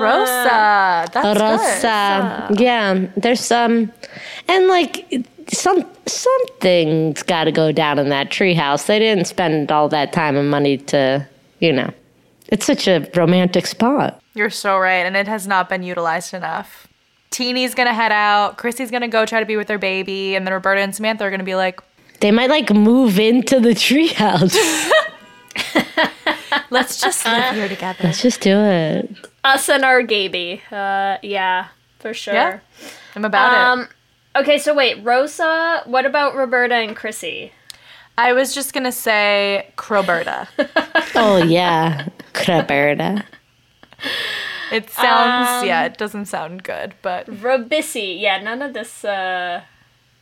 Rosa. 0.00 0.32
Uh, 0.32 1.06
That's 1.12 2.48
good. 2.48 2.60
Yeah, 2.60 3.06
there's 3.16 3.40
some, 3.40 3.92
and 4.48 4.66
like 4.68 5.24
some 5.52 5.84
something's 6.06 7.22
got 7.22 7.44
to 7.44 7.52
go 7.52 7.72
down 7.72 7.98
in 7.98 8.08
that 8.10 8.30
treehouse. 8.30 8.86
They 8.86 8.98
didn't 8.98 9.26
spend 9.26 9.70
all 9.72 9.88
that 9.90 10.12
time 10.12 10.36
and 10.36 10.50
money 10.50 10.78
to, 10.78 11.26
you 11.60 11.72
know, 11.72 11.90
it's 12.48 12.66
such 12.66 12.86
a 12.88 13.08
romantic 13.14 13.66
spot. 13.66 14.20
You're 14.34 14.50
so 14.50 14.78
right, 14.78 15.04
and 15.06 15.16
it 15.16 15.28
has 15.28 15.46
not 15.46 15.68
been 15.68 15.82
utilized 15.82 16.34
enough. 16.34 16.86
Teeny's 17.30 17.74
gonna 17.74 17.94
head 17.94 18.12
out. 18.12 18.56
Chrissy's 18.56 18.90
gonna 18.90 19.08
go 19.08 19.26
try 19.26 19.40
to 19.40 19.46
be 19.46 19.56
with 19.56 19.68
her 19.68 19.78
baby, 19.78 20.34
and 20.34 20.46
then 20.46 20.54
Roberta 20.54 20.80
and 20.80 20.94
Samantha 20.94 21.24
are 21.24 21.30
gonna 21.30 21.44
be 21.44 21.54
like, 21.54 21.80
They 22.20 22.30
might 22.30 22.50
like 22.50 22.72
move 22.72 23.18
into 23.18 23.60
the 23.60 23.70
treehouse. 23.70 24.56
"Let's 26.70 27.00
just 27.00 27.24
live 27.26 27.54
here 27.54 27.68
together." 27.68 27.98
Let's 28.04 28.22
just 28.22 28.40
do 28.40 28.58
it. 28.58 29.27
Us 29.44 29.68
and 29.68 29.84
our 29.84 30.02
Gaby. 30.02 30.62
Uh, 30.70 31.16
yeah, 31.22 31.68
for 31.98 32.12
sure. 32.14 32.34
Yeah, 32.34 32.60
I'm 33.14 33.24
about 33.24 33.52
it. 33.52 33.58
Um, 33.82 33.88
okay, 34.36 34.58
so 34.58 34.74
wait, 34.74 35.02
Rosa. 35.04 35.82
What 35.86 36.06
about 36.06 36.34
Roberta 36.34 36.74
and 36.74 36.96
Chrissy? 36.96 37.52
I 38.16 38.32
was 38.32 38.52
just 38.54 38.72
gonna 38.72 38.92
say 38.92 39.72
Croberta. 39.76 40.48
Oh 41.14 41.38
yeah, 41.42 42.08
Roberta. 42.48 43.24
It 44.70 44.90
sounds, 44.90 45.62
Um, 45.62 45.66
yeah, 45.66 45.84
it 45.86 45.96
doesn't 45.96 46.26
sound 46.26 46.62
good, 46.62 46.94
but 47.02 47.26
Robissy. 47.26 48.20
Yeah, 48.20 48.40
none 48.42 48.60
of 48.60 48.74
this. 48.74 49.04
Uh, 49.04 49.62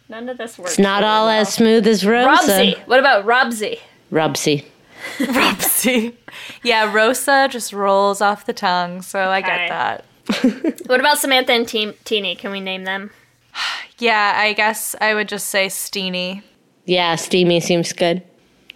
none 0.09 0.29
of 0.29 0.39
this 0.39 0.59
works. 0.59 0.73
It's 0.73 0.79
not 0.79 1.03
really 1.03 1.11
all 1.13 1.27
well. 1.27 1.41
as 1.41 1.53
smooth 1.53 1.87
as 1.87 2.07
Rosa. 2.07 2.29
Robsy. 2.53 2.79
What 2.87 3.01
about 3.01 3.25
Robsy? 3.27 3.81
Robsy. 4.13 4.65
Robsy. 5.19 6.15
yeah, 6.63 6.93
Rosa 6.93 7.49
just 7.51 7.73
rolls 7.73 8.21
off 8.21 8.47
the 8.47 8.53
tongue, 8.53 9.03
so 9.03 9.31
I 9.31 9.41
get 9.41 9.69
that. 9.69 10.05
What 10.87 10.99
about 11.01 11.19
Samantha 11.19 11.53
and 11.53 11.69
Team 11.69 11.95
Teeny? 12.05 12.35
Can 12.35 12.51
we 12.51 12.61
name 12.61 12.85
them? 12.85 13.11
Yeah, 13.99 14.35
I 14.37 14.53
guess 14.53 14.95
I 15.01 15.15
would 15.15 15.27
just 15.27 15.47
say 15.47 15.69
Steeny. 15.69 16.43
Yeah, 16.85 17.15
steamy 17.15 17.61
seems 17.61 17.95
good. 17.95 18.23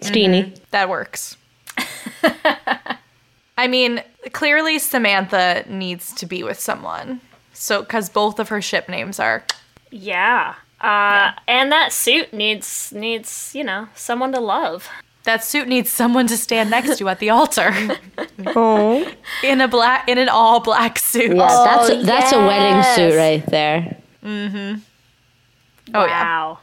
Steeny. 0.01 0.59
That 0.71 0.89
works. 0.89 1.37
I 3.59 3.67
mean, 3.69 4.03
clearly 4.33 4.79
Samantha 4.79 5.65
needs 5.69 6.15
to 6.15 6.25
be 6.25 6.43
with 6.43 6.59
someone. 6.59 7.21
So, 7.53 7.83
because 7.83 8.09
both 8.09 8.39
of 8.39 8.49
her 8.49 8.63
ship 8.63 8.89
names 8.89 9.21
are. 9.21 9.45
Yeah. 9.91 10.55
Uh, 10.81 11.33
and 11.47 11.71
that 11.71 11.93
suit 11.93 12.33
needs 12.33 12.91
needs 12.93 13.53
you 13.55 13.63
know 13.63 13.89
someone 13.95 14.33
to 14.33 14.41
love. 14.41 14.89
That 15.25 15.45
suit 15.45 15.69
needs 15.69 15.91
someone 15.91 16.27
to 16.29 16.37
stand 16.37 16.71
next 16.71 16.97
to 16.97 17.05
you 17.05 17.09
at 17.09 17.19
the 17.19 17.31
altar 17.31 17.73
Oh. 18.47 19.07
in 19.45 19.61
a 19.61 19.69
black, 19.69 20.09
in 20.09 20.17
an 20.19 20.29
all 20.31 20.61
black 20.61 20.99
suit. 20.99 21.37
Yeah, 21.37 21.65
that's 21.65 21.91
Oh, 21.91 22.03
that's 22.03 22.33
a 22.33 22.39
wedding 22.39 22.83
suit 22.95 23.17
right 23.17 23.45
there. 23.47 23.97
Mhm. 24.25 24.81
Oh 25.95 26.07
yeah. 26.07 26.23
wow. 26.23 26.59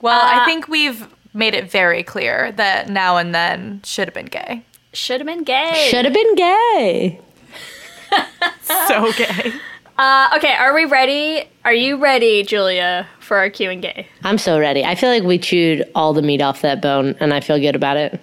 Well, 0.00 0.20
Uh, 0.20 0.40
I 0.40 0.44
think 0.44 0.66
we've 0.68 1.06
made 1.32 1.54
it 1.54 1.70
very 1.70 2.02
clear 2.02 2.52
that 2.52 2.88
now 2.88 3.16
and 3.18 3.34
then 3.34 3.80
should 3.84 4.08
have 4.08 4.14
been 4.14 4.26
gay. 4.26 4.62
Should 4.92 5.20
have 5.20 5.26
been 5.26 5.44
gay. 5.44 5.86
Should 5.90 6.04
have 6.06 6.14
been 6.14 6.34
gay. 6.34 7.20
So 8.88 9.12
gay. 9.12 9.52
Uh, 9.98 10.28
okay, 10.36 10.54
are 10.54 10.74
we 10.74 10.84
ready? 10.84 11.48
Are 11.64 11.72
you 11.72 11.96
ready, 11.96 12.42
Julia, 12.42 13.06
for 13.26 13.36
our 13.36 13.50
Q 13.50 13.70
and 13.70 13.82
gay? 13.82 14.06
I'm 14.24 14.38
so 14.38 14.58
ready. 14.58 14.84
I 14.84 14.94
feel 14.94 15.10
like 15.10 15.24
we 15.24 15.38
chewed 15.38 15.84
all 15.94 16.12
the 16.12 16.22
meat 16.22 16.40
off 16.40 16.62
that 16.62 16.80
bone, 16.80 17.16
and 17.20 17.34
I 17.34 17.40
feel 17.40 17.58
good 17.58 17.76
about 17.76 17.96
it. 17.96 18.20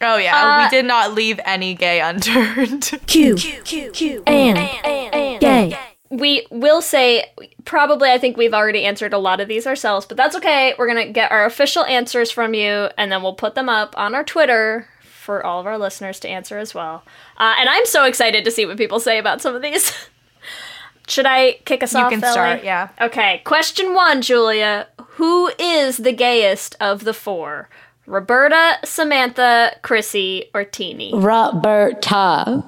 Oh 0.00 0.16
yeah, 0.16 0.36
Uh, 0.36 0.64
we 0.64 0.70
did 0.70 0.84
not 0.84 1.14
leave 1.14 1.38
any 1.44 1.74
gay 1.74 2.00
unturned. 2.00 2.90
Q, 3.06 3.36
Q, 3.36 3.90
Q, 3.92 4.22
and, 4.26 5.40
gay. 5.40 5.78
We 6.10 6.46
will 6.50 6.80
say 6.80 7.26
probably. 7.64 8.10
I 8.10 8.18
think 8.18 8.36
we've 8.36 8.54
already 8.54 8.84
answered 8.84 9.12
a 9.12 9.18
lot 9.18 9.40
of 9.40 9.48
these 9.48 9.66
ourselves, 9.66 10.06
but 10.06 10.16
that's 10.16 10.34
okay. 10.36 10.74
We're 10.78 10.86
gonna 10.86 11.12
get 11.12 11.30
our 11.30 11.44
official 11.44 11.84
answers 11.84 12.30
from 12.30 12.54
you, 12.54 12.88
and 12.96 13.12
then 13.12 13.22
we'll 13.22 13.34
put 13.34 13.54
them 13.54 13.68
up 13.68 13.94
on 13.98 14.14
our 14.14 14.24
Twitter 14.24 14.88
for 15.02 15.44
all 15.44 15.60
of 15.60 15.66
our 15.66 15.76
listeners 15.76 16.18
to 16.20 16.28
answer 16.28 16.58
as 16.58 16.74
well. 16.74 17.02
Uh, 17.36 17.54
and 17.58 17.68
I'm 17.68 17.84
so 17.84 18.04
excited 18.04 18.44
to 18.44 18.50
see 18.50 18.64
what 18.64 18.78
people 18.78 19.00
say 19.00 19.18
about 19.18 19.42
some 19.42 19.54
of 19.54 19.62
these. 19.62 19.92
Should 21.08 21.26
I 21.26 21.52
kick 21.64 21.82
us 21.82 21.92
You 21.94 22.00
off? 22.00 22.10
can 22.10 22.22
Ellie? 22.22 22.32
start, 22.32 22.64
yeah. 22.64 22.88
Okay. 23.00 23.40
Question 23.44 23.94
one, 23.94 24.22
Julia. 24.22 24.86
Who 25.12 25.50
is 25.58 25.96
the 25.98 26.12
gayest 26.12 26.76
of 26.80 27.04
the 27.04 27.14
four? 27.14 27.68
Roberta, 28.06 28.78
Samantha, 28.84 29.72
Chrissy, 29.82 30.44
or 30.54 30.64
Teeny? 30.64 31.12
Roberta. 31.14 32.64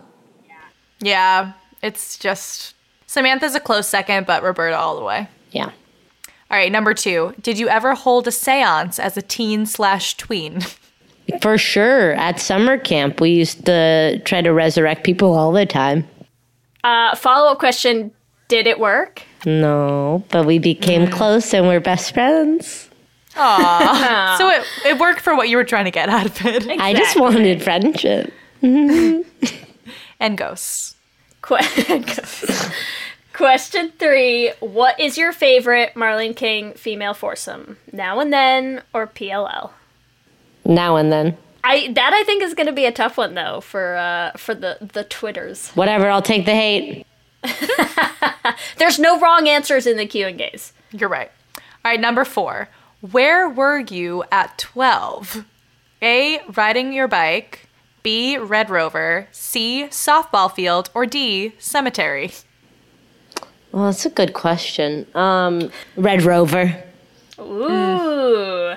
yeah, 1.01 1.53
it's 1.82 2.18
just 2.18 2.74
Samantha's 3.07 3.55
a 3.55 3.61
close 3.61 3.88
second, 3.88 4.26
but 4.26 4.43
Roberta 4.43 4.76
all 4.76 4.97
the 4.99 5.05
way. 5.05 5.28
Yeah. 5.53 5.66
All 6.51 6.59
right, 6.59 6.70
number 6.72 6.95
two. 6.95 7.34
Did 7.41 7.59
you 7.59 7.68
ever 7.68 7.95
hold 7.95 8.26
a 8.26 8.30
séance 8.30 8.99
as 8.99 9.16
a 9.16 9.22
teen 9.22 9.66
slash 9.66 10.16
tween? 10.16 10.61
For 11.43 11.57
sure. 11.57 12.12
At 12.14 12.41
summer 12.41 12.76
camp, 12.76 13.20
we 13.20 13.30
used 13.30 13.64
to 13.66 14.20
try 14.24 14.43
to 14.43 14.53
resurrect 14.53 15.05
people 15.05 15.32
all 15.36 15.53
the 15.53 15.64
time. 15.64 16.07
Uh, 16.82 17.14
Follow 17.14 17.53
up 17.53 17.59
question: 17.61 18.11
Did 18.51 18.66
it 18.66 18.80
work? 18.80 19.22
No, 19.46 20.24
but 20.28 20.44
we 20.44 20.59
became 20.59 21.09
close 21.09 21.55
and 21.55 21.68
we're 21.68 21.78
best 21.78 22.12
friends. 22.12 22.90
Aw. 23.36 24.34
so 24.38 24.51
it, 24.51 24.66
it 24.84 24.98
worked 24.98 25.20
for 25.20 25.36
what 25.36 25.48
you 25.48 25.57
were 25.57 25.62
trying 25.62 25.84
to 25.84 25.92
get 25.92 26.09
out 26.09 26.26
of 26.26 26.44
it. 26.44 26.68
I 26.68 26.92
just 26.92 27.18
wanted 27.18 27.62
friendship. 27.62 28.32
And 30.22 30.36
ghosts. 30.36 30.96
Que- 31.40 31.61
Question 33.32 33.90
three: 33.98 34.53
What 34.61 35.01
is 35.01 35.16
your 35.16 35.32
favorite 35.32 35.94
Marlene 35.94 36.36
King 36.36 36.74
female 36.74 37.14
foursome? 37.14 37.78
Now 37.90 38.20
and 38.20 38.30
then, 38.30 38.82
or 38.92 39.07
PLL? 39.07 39.70
Now 40.66 40.96
and 40.96 41.11
then. 41.11 41.38
I 41.64 41.90
that 41.92 42.12
I 42.12 42.22
think 42.24 42.42
is 42.42 42.53
going 42.53 42.66
to 42.66 42.72
be 42.72 42.84
a 42.84 42.92
tough 42.92 43.16
one 43.16 43.32
though 43.32 43.62
for 43.62 43.96
uh, 43.96 44.32
for 44.36 44.55
the 44.55 44.76
the 44.92 45.05
twitters. 45.05 45.70
Whatever, 45.70 46.11
I'll 46.11 46.20
take 46.20 46.44
the 46.44 46.55
hate. 46.55 47.07
There's 48.78 48.99
no 48.99 49.18
wrong 49.18 49.49
answers 49.49 49.86
in 49.86 49.97
the 49.97 50.07
Q 50.07 50.26
and 50.26 50.38
Gays. 50.38 50.72
You're 50.93 51.09
right. 51.09 51.30
All 51.57 51.91
right, 51.91 52.01
number 52.01 52.24
four. 52.24 52.68
Where 53.01 53.49
were 53.49 53.78
you 53.78 54.24
at 54.30 54.59
12? 54.59 55.45
A. 56.03 56.41
Riding 56.55 56.93
your 56.93 57.09
bike. 57.09 57.66
B. 58.03 58.36
Red 58.36 58.70
Rover. 58.70 59.28
C. 59.32 59.84
Softball 59.91 60.53
field. 60.53 60.91
Or 60.95 61.07
D. 61.07 61.55
Cemetery. 61.59 62.32
Well, 63.72 63.86
that's 63.86 64.05
a 64.05 64.11
good 64.11 64.32
question. 64.32 65.07
Um, 65.14 65.70
Red 65.97 66.22
Rover. 66.22 66.82
Ooh. 67.38 68.74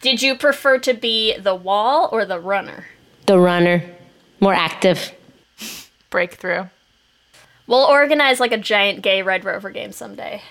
Did 0.00 0.20
you 0.20 0.34
prefer 0.36 0.78
to 0.78 0.92
be 0.92 1.38
the 1.38 1.54
wall 1.54 2.08
or 2.12 2.24
the 2.26 2.40
runner? 2.40 2.86
The 3.26 3.38
runner. 3.38 3.82
More 4.40 4.52
active. 4.52 5.12
Breakthrough. 6.10 6.64
We'll 7.66 7.84
organize 7.84 8.40
like 8.40 8.52
a 8.52 8.58
giant 8.58 9.02
gay 9.02 9.22
Red 9.22 9.44
Rover 9.44 9.70
game 9.70 9.92
someday, 9.92 10.42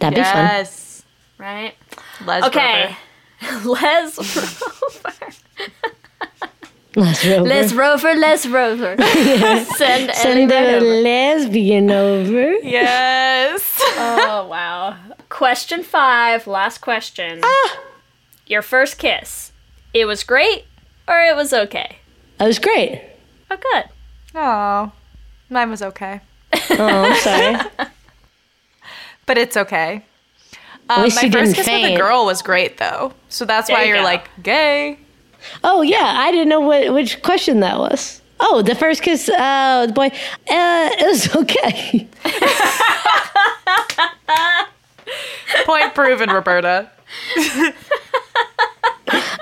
That'd 0.00 0.16
be 0.16 0.22
fun. 0.22 0.44
yes. 0.46 1.02
right? 1.38 1.74
Les 2.24 2.42
Okay. 2.44 2.96
Rover. 3.42 3.68
Les 3.68 4.16
Rover. 4.18 5.32
Les 6.96 7.24
Rover. 7.24 7.48
Les 7.48 7.72
Rover, 7.74 8.14
Les 8.14 8.46
Rover. 8.46 8.96
Send, 9.76 10.14
Send 10.14 10.50
Ellie 10.50 10.54
a 10.72 10.76
over. 10.76 10.86
lesbian 11.02 11.90
over. 11.90 12.52
Yes. 12.62 13.82
Oh, 14.00 14.46
wow. 14.48 14.96
question 15.28 15.82
five, 15.82 16.46
last 16.46 16.78
question. 16.80 17.40
Ah. 17.42 17.78
Your 18.46 18.62
first 18.62 18.96
kiss. 18.98 19.50
It 19.92 20.04
was 20.04 20.22
great 20.22 20.64
or 21.08 21.20
it 21.20 21.34
was 21.34 21.52
okay? 21.52 21.98
It 22.38 22.44
was 22.44 22.58
great. 22.60 23.02
Oh, 23.50 23.56
good. 23.56 23.84
Oh, 24.34 24.92
mine 25.50 25.70
was 25.70 25.82
okay, 25.82 26.20
Oh, 26.52 26.76
I'm 26.78 27.16
sorry. 27.20 27.56
but 29.26 29.38
it's 29.38 29.56
okay. 29.56 30.02
At 30.90 30.98
Um, 30.98 31.04
least 31.04 31.16
my 31.16 31.22
you 31.22 31.30
first 31.32 31.54
didn't 31.54 31.56
kiss 31.56 31.66
with 31.66 31.92
a 31.92 31.96
girl 31.96 32.24
was 32.24 32.42
great 32.42 32.78
though, 32.78 33.12
so 33.28 33.44
that's 33.44 33.66
There 33.68 33.76
why 33.76 33.82
you 33.82 33.88
you're 33.90 33.98
go. 33.98 34.04
like 34.04 34.28
gay. 34.42 34.98
Oh 35.62 35.82
yeah, 35.82 36.14
I 36.16 36.30
didn't 36.30 36.48
know 36.48 36.60
what 36.60 36.92
which 36.94 37.20
question 37.22 37.60
that 37.60 37.78
was. 37.78 38.22
Oh, 38.40 38.62
the 38.62 38.74
first 38.74 39.02
kiss, 39.02 39.28
uh, 39.28 39.86
the 39.86 39.92
boy, 39.92 40.06
uh, 40.06 40.10
it 40.48 41.06
was 41.06 41.36
okay. 41.42 42.08
Point 45.64 45.94
proven, 45.94 46.30
Roberta. 46.30 46.90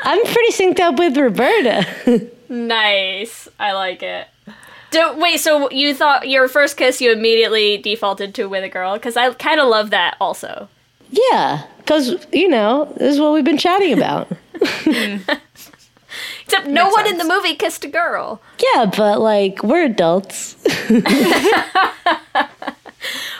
I'm 0.02 0.24
pretty 0.24 0.52
synced 0.52 0.80
up 0.80 0.98
with 0.98 1.16
Roberta. 1.16 2.30
Nice. 2.48 3.48
I 3.58 3.72
like 3.72 4.02
it. 4.02 4.28
Do, 4.96 5.12
wait, 5.18 5.40
so 5.40 5.70
you 5.70 5.94
thought 5.94 6.26
your 6.26 6.48
first 6.48 6.78
kiss 6.78 7.02
you 7.02 7.12
immediately 7.12 7.76
defaulted 7.76 8.34
to 8.36 8.46
with 8.46 8.64
a 8.64 8.68
girl? 8.70 8.94
Because 8.94 9.14
I 9.16 9.30
kind 9.34 9.60
of 9.60 9.68
love 9.68 9.90
that 9.90 10.16
also. 10.20 10.70
yeah, 11.10 11.66
because 11.78 12.26
you 12.32 12.48
know 12.48 12.86
this 12.96 13.14
is 13.14 13.20
what 13.20 13.34
we've 13.34 13.44
been 13.44 13.58
chatting 13.58 13.92
about. 13.92 14.28
Except 16.44 16.66
no 16.68 16.88
one 16.88 17.06
in 17.06 17.18
the 17.18 17.24
movie 17.24 17.54
kissed 17.56 17.84
a 17.84 17.88
girl. 17.88 18.40
yeah, 18.74 18.86
but 18.86 19.20
like 19.20 19.62
we're 19.62 19.84
adults. 19.84 20.56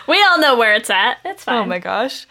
We 0.09 0.23
all 0.23 0.39
know 0.39 0.57
where 0.57 0.75
it's 0.75 0.89
at. 0.91 1.19
It's 1.25 1.43
oh 1.43 1.47
fine. 1.47 1.63
Oh 1.65 1.67
my 1.67 1.79
gosh. 1.81 2.27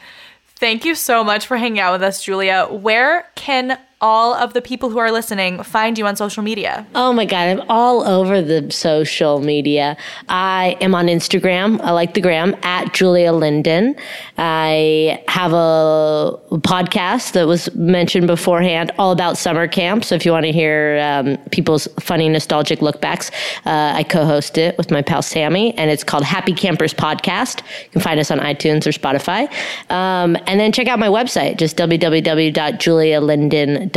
Thank 0.55 0.85
you 0.85 0.95
so 0.95 1.23
much 1.25 1.45
for 1.45 1.57
hanging 1.57 1.79
out 1.79 1.91
with 1.91 2.03
us, 2.03 2.23
Julia. 2.23 2.67
Where 2.69 3.27
can 3.35 3.77
all 4.05 4.35
of 4.35 4.53
the 4.53 4.61
people 4.61 4.91
who 4.91 4.99
are 4.99 5.11
listening 5.11 5.63
find 5.63 5.97
you 5.97 6.05
on 6.05 6.15
social 6.15 6.43
media? 6.43 6.85
Oh 6.93 7.11
my 7.11 7.25
God, 7.25 7.47
I'm 7.47 7.61
all 7.69 8.07
over 8.07 8.39
the 8.39 8.69
social 8.69 9.39
media. 9.39 9.97
I 10.29 10.77
am 10.79 10.93
on 10.93 11.07
Instagram. 11.07 11.81
I 11.81 11.89
like 11.89 12.13
the 12.13 12.21
gram 12.21 12.55
at 12.61 12.93
Julia 12.93 13.33
Lindon. 13.33 13.95
I 14.37 15.23
have 15.27 15.53
a 15.53 16.37
podcast 16.51 17.31
that 17.31 17.47
was 17.47 17.73
mentioned 17.73 18.27
beforehand 18.27 18.91
all 18.99 19.11
about 19.11 19.39
summer 19.39 19.67
camp. 19.67 20.03
So 20.03 20.13
if 20.13 20.23
you 20.23 20.31
want 20.31 20.45
to 20.45 20.51
hear 20.51 20.99
um, 20.99 21.37
people's 21.49 21.87
funny, 21.99 22.29
nostalgic 22.29 22.81
lookbacks, 22.81 23.31
uh, 23.65 23.93
I 23.95 24.03
co 24.03 24.23
host 24.23 24.59
it 24.59 24.77
with 24.77 24.91
my 24.91 25.01
pal 25.01 25.23
Sammy, 25.23 25.75
and 25.79 25.89
it's 25.89 26.03
called 26.03 26.25
Happy 26.25 26.53
Campers 26.53 26.93
Podcast. 26.93 27.61
You 27.85 27.89
can 27.93 28.01
find 28.01 28.19
us 28.19 28.29
on 28.29 28.37
iTunes 28.37 28.85
or 28.85 28.91
Spotify. 28.91 29.51
Um, 29.89 30.37
and 30.45 30.59
then 30.59 30.71
check 30.71 30.87
out 30.87 30.99
my 30.99 31.09
website, 31.09 31.57
just 31.57 31.75
www.julialindon.com. 31.75 33.94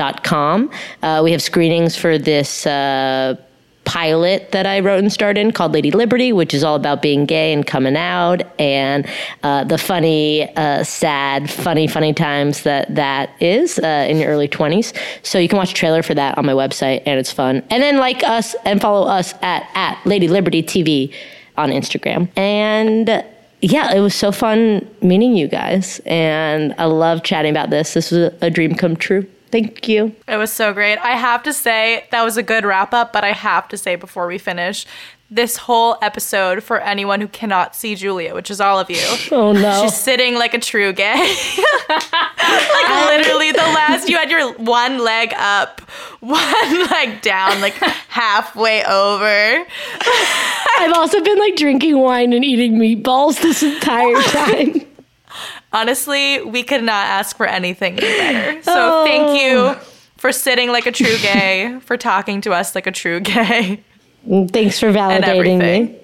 Uh, 1.02 1.20
we 1.24 1.32
have 1.32 1.42
screenings 1.42 1.96
for 1.96 2.18
this. 2.18 2.66
Uh, 2.66 3.36
pilot 3.88 4.52
that 4.52 4.66
I 4.66 4.80
wrote 4.80 4.98
and 4.98 5.10
starred 5.10 5.38
in 5.38 5.50
called 5.50 5.72
Lady 5.72 5.90
Liberty, 5.90 6.30
which 6.30 6.52
is 6.52 6.62
all 6.62 6.76
about 6.76 7.00
being 7.00 7.24
gay 7.24 7.54
and 7.54 7.66
coming 7.66 7.96
out 7.96 8.42
and 8.60 9.08
uh, 9.42 9.64
the 9.64 9.78
funny, 9.78 10.54
uh, 10.56 10.84
sad, 10.84 11.50
funny, 11.50 11.86
funny 11.86 12.12
times 12.12 12.64
that 12.64 12.94
that 12.94 13.30
is 13.40 13.78
uh, 13.78 14.06
in 14.06 14.18
your 14.18 14.28
early 14.28 14.46
20s. 14.46 14.94
So 15.22 15.38
you 15.38 15.48
can 15.48 15.56
watch 15.56 15.70
a 15.70 15.74
trailer 15.74 16.02
for 16.02 16.12
that 16.12 16.36
on 16.36 16.44
my 16.44 16.52
website 16.52 17.02
and 17.06 17.18
it's 17.18 17.32
fun. 17.32 17.62
And 17.70 17.82
then 17.82 17.96
like 17.96 18.22
us 18.24 18.54
and 18.66 18.78
follow 18.78 19.08
us 19.08 19.32
at, 19.40 19.66
at 19.74 19.98
Lady 20.04 20.28
Liberty 20.28 20.62
TV 20.62 21.14
on 21.56 21.70
Instagram. 21.70 22.28
And 22.36 23.24
yeah, 23.62 23.94
it 23.94 24.00
was 24.00 24.14
so 24.14 24.32
fun 24.32 24.86
meeting 25.00 25.34
you 25.34 25.48
guys. 25.48 26.02
And 26.04 26.74
I 26.76 26.84
love 26.84 27.22
chatting 27.22 27.52
about 27.52 27.70
this. 27.70 27.94
This 27.94 28.10
was 28.10 28.34
a 28.42 28.50
dream 28.50 28.74
come 28.74 28.96
true. 28.96 29.26
Thank 29.50 29.88
you. 29.88 30.14
It 30.26 30.36
was 30.36 30.52
so 30.52 30.72
great. 30.72 30.98
I 30.98 31.12
have 31.16 31.42
to 31.44 31.52
say, 31.52 32.06
that 32.10 32.22
was 32.22 32.36
a 32.36 32.42
good 32.42 32.64
wrap 32.64 32.92
up, 32.92 33.12
but 33.12 33.24
I 33.24 33.32
have 33.32 33.68
to 33.68 33.76
say 33.76 33.96
before 33.96 34.26
we 34.26 34.38
finish, 34.38 34.86
this 35.30 35.58
whole 35.58 35.98
episode 36.00 36.62
for 36.62 36.80
anyone 36.80 37.20
who 37.20 37.28
cannot 37.28 37.76
see 37.76 37.94
Julia, 37.94 38.34
which 38.34 38.50
is 38.50 38.60
all 38.60 38.78
of 38.78 38.90
you. 38.90 38.96
Oh 39.30 39.52
no. 39.52 39.82
She's 39.82 39.94
sitting 39.96 40.34
like 40.36 40.54
a 40.54 40.58
true 40.58 40.92
gay. 40.92 41.14
like 41.88 43.06
literally 43.06 43.52
the 43.52 43.58
last 43.58 44.08
you 44.08 44.16
had 44.16 44.30
your 44.30 44.54
one 44.54 44.98
leg 44.98 45.34
up, 45.36 45.80
one 46.20 46.86
leg 46.90 47.20
down, 47.20 47.60
like 47.60 47.74
halfway 47.74 48.82
over. 48.84 49.66
I've 50.78 50.92
also 50.94 51.22
been 51.22 51.38
like 51.38 51.56
drinking 51.56 51.98
wine 51.98 52.32
and 52.32 52.44
eating 52.44 52.78
meatballs 52.78 53.40
this 53.42 53.62
entire 53.62 54.20
time. 54.22 54.87
Honestly, 55.72 56.42
we 56.42 56.62
could 56.62 56.82
not 56.82 57.06
ask 57.06 57.36
for 57.36 57.46
anything 57.46 57.96
better. 57.96 58.62
So 58.62 59.04
thank 59.04 59.40
you 59.40 59.74
for 60.16 60.32
sitting 60.32 60.70
like 60.70 60.86
a 60.86 60.92
true 60.92 61.16
gay, 61.18 61.78
for 61.80 61.96
talking 61.96 62.40
to 62.42 62.52
us 62.52 62.74
like 62.74 62.86
a 62.86 62.92
true 62.92 63.20
gay. 63.20 63.82
Thanks 64.26 64.80
for 64.80 64.90
validating 64.92 65.58
me. 65.58 65.98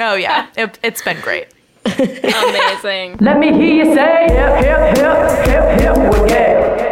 Oh 0.00 0.14
yeah, 0.14 0.46
it, 0.56 0.78
it's 0.82 1.02
been 1.02 1.20
great. 1.20 1.48
Amazing. 1.84 3.16
Let 3.20 3.38
me 3.38 3.52
hear 3.52 3.84
you 3.84 3.94
say 3.94 4.26
hip, 4.28 4.64
hip, 4.64 4.96
hip, 4.96 5.46
hip, 5.46 5.80
hip, 5.80 5.96
we're 5.96 6.28
gay. 6.28 6.87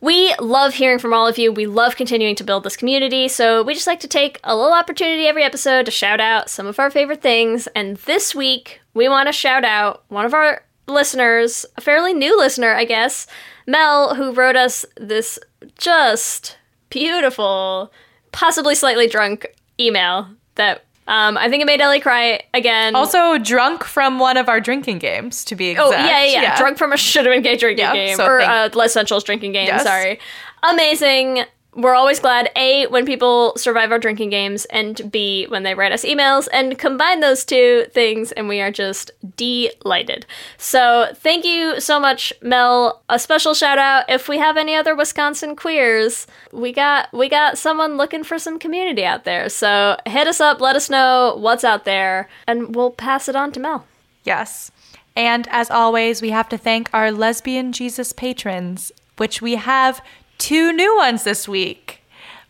We 0.00 0.34
love 0.36 0.74
hearing 0.74 0.98
from 1.00 1.12
all 1.12 1.26
of 1.26 1.38
you. 1.38 1.50
We 1.50 1.66
love 1.66 1.96
continuing 1.96 2.36
to 2.36 2.44
build 2.44 2.62
this 2.62 2.76
community. 2.76 3.26
So 3.26 3.62
we 3.62 3.74
just 3.74 3.86
like 3.86 4.00
to 4.00 4.08
take 4.08 4.38
a 4.44 4.56
little 4.56 4.72
opportunity 4.72 5.26
every 5.26 5.42
episode 5.42 5.86
to 5.86 5.90
shout 5.90 6.20
out 6.20 6.48
some 6.48 6.66
of 6.66 6.78
our 6.78 6.90
favorite 6.90 7.20
things. 7.20 7.66
And 7.74 7.96
this 7.98 8.34
week, 8.34 8.80
we 8.94 9.08
want 9.08 9.28
to 9.28 9.32
shout 9.32 9.64
out 9.64 10.04
one 10.08 10.24
of 10.24 10.34
our 10.34 10.64
listeners, 10.86 11.66
a 11.76 11.80
fairly 11.80 12.14
new 12.14 12.38
listener, 12.38 12.72
I 12.72 12.84
guess, 12.84 13.26
Mel, 13.66 14.14
who 14.14 14.32
wrote 14.32 14.56
us 14.56 14.86
this 14.96 15.38
just 15.76 16.56
beautiful, 16.90 17.92
possibly 18.32 18.74
slightly 18.74 19.08
drunk 19.08 19.48
email 19.80 20.28
that 20.54 20.84
um, 21.08 21.36
I 21.36 21.48
think 21.48 21.62
it 21.62 21.66
made 21.66 21.80
Ellie 21.80 21.98
cry 22.00 22.40
again. 22.54 22.94
Also 22.94 23.38
drunk 23.38 23.82
from 23.82 24.18
one 24.20 24.36
of 24.36 24.48
our 24.48 24.60
drinking 24.60 24.98
games, 24.98 25.44
to 25.46 25.56
be 25.56 25.70
exact. 25.70 25.88
Oh 25.88 25.90
yeah, 25.90 26.24
yeah, 26.24 26.42
yeah. 26.42 26.56
Drunk 26.58 26.78
from 26.78 26.92
a 26.92 26.96
should 26.96 27.24
have 27.26 27.34
been 27.34 27.42
gay 27.42 27.56
drinking 27.56 27.84
Yeah, 27.84 27.94
game 27.94 28.16
so 28.16 28.26
or 28.26 28.38
thank- 28.40 28.74
uh, 28.74 28.78
Les 28.78 28.86
Essentials 28.90 29.24
drinking 29.24 29.52
game. 29.52 29.66
Yes. 29.66 29.82
Sorry, 29.82 30.20
amazing. 30.62 31.44
We're 31.78 31.94
always 31.94 32.18
glad 32.18 32.50
a 32.56 32.88
when 32.88 33.06
people 33.06 33.56
survive 33.56 33.92
our 33.92 34.00
drinking 34.00 34.30
games, 34.30 34.64
and 34.64 35.12
b 35.12 35.46
when 35.48 35.62
they 35.62 35.76
write 35.76 35.92
us 35.92 36.04
emails, 36.04 36.48
and 36.52 36.76
combine 36.76 37.20
those 37.20 37.44
two 37.44 37.86
things, 37.92 38.32
and 38.32 38.48
we 38.48 38.60
are 38.60 38.72
just 38.72 39.12
delighted. 39.36 40.26
So 40.56 41.06
thank 41.14 41.44
you 41.44 41.80
so 41.80 42.00
much, 42.00 42.32
Mel. 42.42 43.00
A 43.08 43.16
special 43.16 43.54
shout 43.54 43.78
out 43.78 44.10
if 44.10 44.28
we 44.28 44.38
have 44.38 44.56
any 44.56 44.74
other 44.74 44.96
Wisconsin 44.96 45.54
queers. 45.54 46.26
We 46.52 46.72
got 46.72 47.14
we 47.14 47.28
got 47.28 47.56
someone 47.56 47.96
looking 47.96 48.24
for 48.24 48.40
some 48.40 48.58
community 48.58 49.04
out 49.04 49.22
there. 49.22 49.48
So 49.48 49.96
hit 50.04 50.26
us 50.26 50.40
up, 50.40 50.60
let 50.60 50.74
us 50.74 50.90
know 50.90 51.36
what's 51.38 51.62
out 51.62 51.84
there, 51.84 52.28
and 52.48 52.74
we'll 52.74 52.90
pass 52.90 53.28
it 53.28 53.36
on 53.36 53.52
to 53.52 53.60
Mel. 53.60 53.86
Yes. 54.24 54.72
And 55.14 55.46
as 55.52 55.70
always, 55.70 56.20
we 56.20 56.30
have 56.30 56.48
to 56.48 56.58
thank 56.58 56.90
our 56.92 57.12
lesbian 57.12 57.70
Jesus 57.70 58.12
patrons, 58.12 58.90
which 59.16 59.40
we 59.40 59.54
have 59.54 60.00
two 60.38 60.72
new 60.72 60.96
ones 60.96 61.24
this 61.24 61.46
week. 61.48 62.00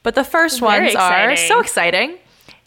But 0.02 0.14
the 0.14 0.24
first 0.24 0.60
Very 0.60 0.82
ones 0.84 0.94
are 0.94 1.36
so 1.36 1.60
exciting. 1.60 2.18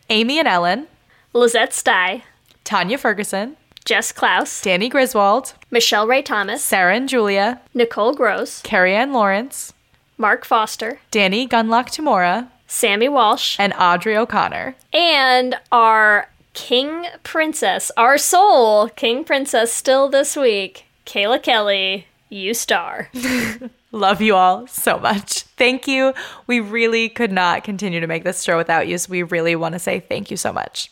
Amy 0.10 0.38
and 0.40 0.48
Ellen, 0.48 0.88
Lizette 1.34 1.74
Stye, 1.74 2.24
Tanya 2.64 2.98
Ferguson, 2.98 3.56
Jess 3.86 4.12
Klaus, 4.12 4.62
Danny 4.62 4.90
Griswold, 4.90 5.54
Michelle 5.72 6.06
Ray 6.06 6.22
Thomas, 6.22 6.64
Sarah 6.64 6.96
and 6.96 7.08
Julia, 7.08 7.62
Nicole 7.74 8.14
Gross, 8.14 8.62
Carrie 8.62 8.96
Ann 8.96 9.14
Lawrence, 9.14 9.74
Mark 10.18 10.44
Foster, 10.46 11.00
Danny 11.10 11.48
Gunlock 11.48 11.88
Tamora, 11.88 12.50
Sammy 12.68 13.08
Walsh, 13.10 13.56
and 13.58 13.74
Audrey 13.80 14.16
O'Connor. 14.18 14.76
and 14.94 15.56
our 15.72 16.28
King 16.54 17.06
Princess, 17.24 17.92
our 17.96 18.18
soul 18.18 18.90
King 18.90 19.24
Princess 19.24 19.72
still 19.74 20.10
this 20.10 20.36
week, 20.36 20.86
Kayla 21.06 21.42
Kelly, 21.42 22.08
you 22.30 22.54
star. 22.54 23.10
Love 23.92 24.22
you 24.22 24.36
all 24.36 24.68
so 24.68 24.98
much. 24.98 25.42
Thank 25.42 25.88
you. 25.88 26.14
We 26.48 26.60
really 26.60 27.10
could 27.10 27.32
not 27.32 27.64
continue 27.64 28.00
to 28.00 28.08
make 28.08 28.24
this 28.24 28.44
show 28.44 28.58
without 28.58 28.88
you, 28.88 28.98
so 28.98 29.10
we 29.10 29.24
really 29.24 29.56
want 29.56 29.74
to 29.74 29.80
say 29.80 30.00
thank 30.00 30.32
you 30.32 30.38
so 30.38 30.54
much. 30.54 30.92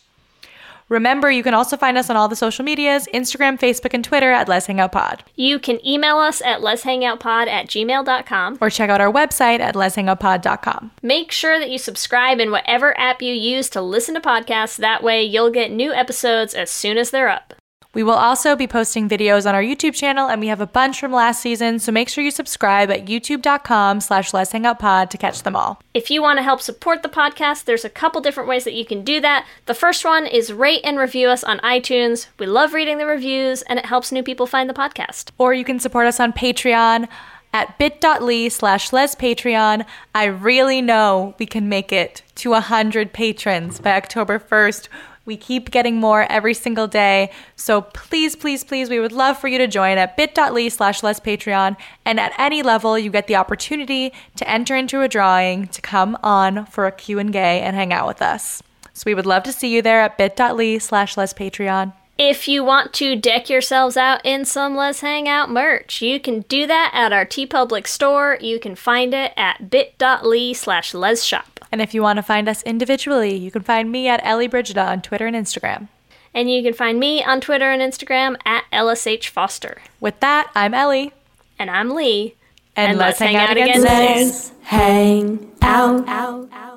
Remember, 0.90 1.30
you 1.30 1.44
can 1.44 1.54
also 1.54 1.76
find 1.76 1.96
us 1.96 2.10
on 2.10 2.16
all 2.16 2.26
the 2.26 2.34
social 2.34 2.64
medias 2.64 3.06
Instagram, 3.14 3.58
Facebook, 3.58 3.94
and 3.94 4.04
Twitter 4.04 4.32
at 4.32 4.48
Let's 4.48 4.66
Pod. 4.66 5.22
You 5.36 5.60
can 5.60 5.84
email 5.86 6.16
us 6.16 6.42
at 6.42 6.60
lezhangoutpod 6.60 7.46
at 7.46 7.68
gmail.com. 7.68 8.58
Or 8.60 8.70
check 8.70 8.90
out 8.90 9.00
our 9.00 9.12
website 9.12 9.60
at 9.60 9.76
lezhangoutpod.com. 9.76 10.90
Make 11.00 11.30
sure 11.30 11.60
that 11.60 11.70
you 11.70 11.78
subscribe 11.78 12.40
in 12.40 12.50
whatever 12.50 12.98
app 12.98 13.22
you 13.22 13.32
use 13.32 13.70
to 13.70 13.80
listen 13.80 14.14
to 14.16 14.20
podcasts. 14.20 14.76
That 14.76 15.04
way, 15.04 15.22
you'll 15.22 15.50
get 15.50 15.70
new 15.70 15.92
episodes 15.92 16.54
as 16.54 16.72
soon 16.72 16.98
as 16.98 17.12
they're 17.12 17.28
up. 17.28 17.54
We 17.92 18.04
will 18.04 18.14
also 18.14 18.54
be 18.54 18.68
posting 18.68 19.08
videos 19.08 19.48
on 19.48 19.54
our 19.56 19.62
YouTube 19.62 19.94
channel, 19.94 20.28
and 20.28 20.40
we 20.40 20.46
have 20.46 20.60
a 20.60 20.66
bunch 20.66 21.00
from 21.00 21.12
last 21.12 21.40
season, 21.40 21.80
so 21.80 21.90
make 21.90 22.08
sure 22.08 22.22
you 22.22 22.30
subscribe 22.30 22.88
at 22.88 23.06
youtube.com 23.06 24.00
slash 24.00 24.30
lezhangoutpod 24.30 25.10
to 25.10 25.18
catch 25.18 25.42
them 25.42 25.56
all. 25.56 25.80
If 25.92 26.08
you 26.08 26.22
want 26.22 26.38
to 26.38 26.44
help 26.44 26.60
support 26.60 27.02
the 27.02 27.08
podcast, 27.08 27.64
there's 27.64 27.84
a 27.84 27.90
couple 27.90 28.20
different 28.20 28.48
ways 28.48 28.62
that 28.62 28.74
you 28.74 28.84
can 28.84 29.02
do 29.02 29.20
that. 29.22 29.44
The 29.66 29.74
first 29.74 30.04
one 30.04 30.26
is 30.26 30.52
rate 30.52 30.82
and 30.84 30.98
review 30.98 31.28
us 31.28 31.42
on 31.42 31.58
iTunes. 31.60 32.28
We 32.38 32.46
love 32.46 32.74
reading 32.74 32.98
the 32.98 33.06
reviews, 33.06 33.62
and 33.62 33.76
it 33.76 33.86
helps 33.86 34.12
new 34.12 34.22
people 34.22 34.46
find 34.46 34.70
the 34.70 34.74
podcast. 34.74 35.30
Or 35.36 35.52
you 35.52 35.64
can 35.64 35.80
support 35.80 36.06
us 36.06 36.20
on 36.20 36.32
Patreon 36.32 37.08
at 37.52 37.76
bit.ly 37.78 38.48
slash 38.48 38.90
lespatreon. 38.90 39.84
I 40.14 40.26
really 40.26 40.80
know 40.80 41.34
we 41.40 41.46
can 41.46 41.68
make 41.68 41.92
it 41.92 42.22
to 42.36 42.50
100 42.50 43.12
patrons 43.12 43.80
by 43.80 43.96
October 43.96 44.38
1st. 44.38 44.88
We 45.30 45.36
keep 45.36 45.70
getting 45.70 45.94
more 45.94 46.26
every 46.28 46.54
single 46.54 46.88
day. 46.88 47.30
So 47.54 47.82
please, 47.82 48.34
please, 48.34 48.64
please, 48.64 48.90
we 48.90 48.98
would 48.98 49.12
love 49.12 49.38
for 49.38 49.46
you 49.46 49.58
to 49.58 49.68
join 49.68 49.96
at 49.96 50.16
bit.ly 50.16 50.66
slash 50.66 51.02
lespatreon. 51.02 51.76
And 52.04 52.18
at 52.18 52.32
any 52.36 52.64
level, 52.64 52.98
you 52.98 53.10
get 53.10 53.28
the 53.28 53.36
opportunity 53.36 54.12
to 54.34 54.50
enter 54.50 54.74
into 54.74 55.02
a 55.02 55.08
drawing 55.08 55.68
to 55.68 55.80
come 55.80 56.18
on 56.24 56.66
for 56.66 56.88
a 56.88 56.90
Q&A 56.90 57.32
and 57.32 57.76
hang 57.76 57.92
out 57.92 58.08
with 58.08 58.20
us. 58.20 58.60
So 58.92 59.04
we 59.06 59.14
would 59.14 59.24
love 59.24 59.44
to 59.44 59.52
see 59.52 59.72
you 59.72 59.82
there 59.82 60.00
at 60.00 60.18
bit.ly 60.18 60.78
slash 60.78 61.14
lespatreon. 61.14 61.92
If 62.22 62.46
you 62.46 62.62
want 62.62 62.92
to 62.92 63.16
deck 63.16 63.48
yourselves 63.48 63.96
out 63.96 64.20
in 64.24 64.44
some 64.44 64.76
Lez 64.76 65.00
Hang 65.00 65.26
Out 65.26 65.50
merch, 65.50 66.02
you 66.02 66.20
can 66.20 66.40
do 66.42 66.66
that 66.66 66.90
at 66.92 67.14
our 67.14 67.24
TeePublic 67.24 67.86
store. 67.86 68.36
You 68.42 68.60
can 68.60 68.74
find 68.74 69.14
it 69.14 69.32
at 69.38 69.70
bit.ly 69.70 70.52
slash 70.52 70.92
lesshop. 70.92 71.46
And 71.72 71.80
if 71.80 71.94
you 71.94 72.02
want 72.02 72.18
to 72.18 72.22
find 72.22 72.46
us 72.46 72.62
individually, 72.64 73.34
you 73.34 73.50
can 73.50 73.62
find 73.62 73.90
me 73.90 74.06
at 74.06 74.20
Ellie 74.22 74.48
Brigida 74.48 74.82
on 74.82 75.00
Twitter 75.00 75.26
and 75.26 75.34
Instagram. 75.34 75.88
And 76.34 76.50
you 76.50 76.62
can 76.62 76.74
find 76.74 77.00
me 77.00 77.24
on 77.24 77.40
Twitter 77.40 77.70
and 77.70 77.80
Instagram 77.80 78.36
at 78.44 78.64
LSH 78.70 79.28
Foster. 79.28 79.80
With 79.98 80.20
that, 80.20 80.50
I'm 80.54 80.74
Ellie. 80.74 81.14
And 81.58 81.70
I'm 81.70 81.88
Leigh. 81.88 82.34
And, 82.76 82.98
let's, 82.98 83.18
hang, 83.18 83.36
out, 83.36 83.52
again 83.52 83.76
soon. 83.76 83.84
Let's 83.84 84.52
hang 84.64 85.52
out. 85.62 86.06
out, 86.06 86.48
out. 86.52 86.69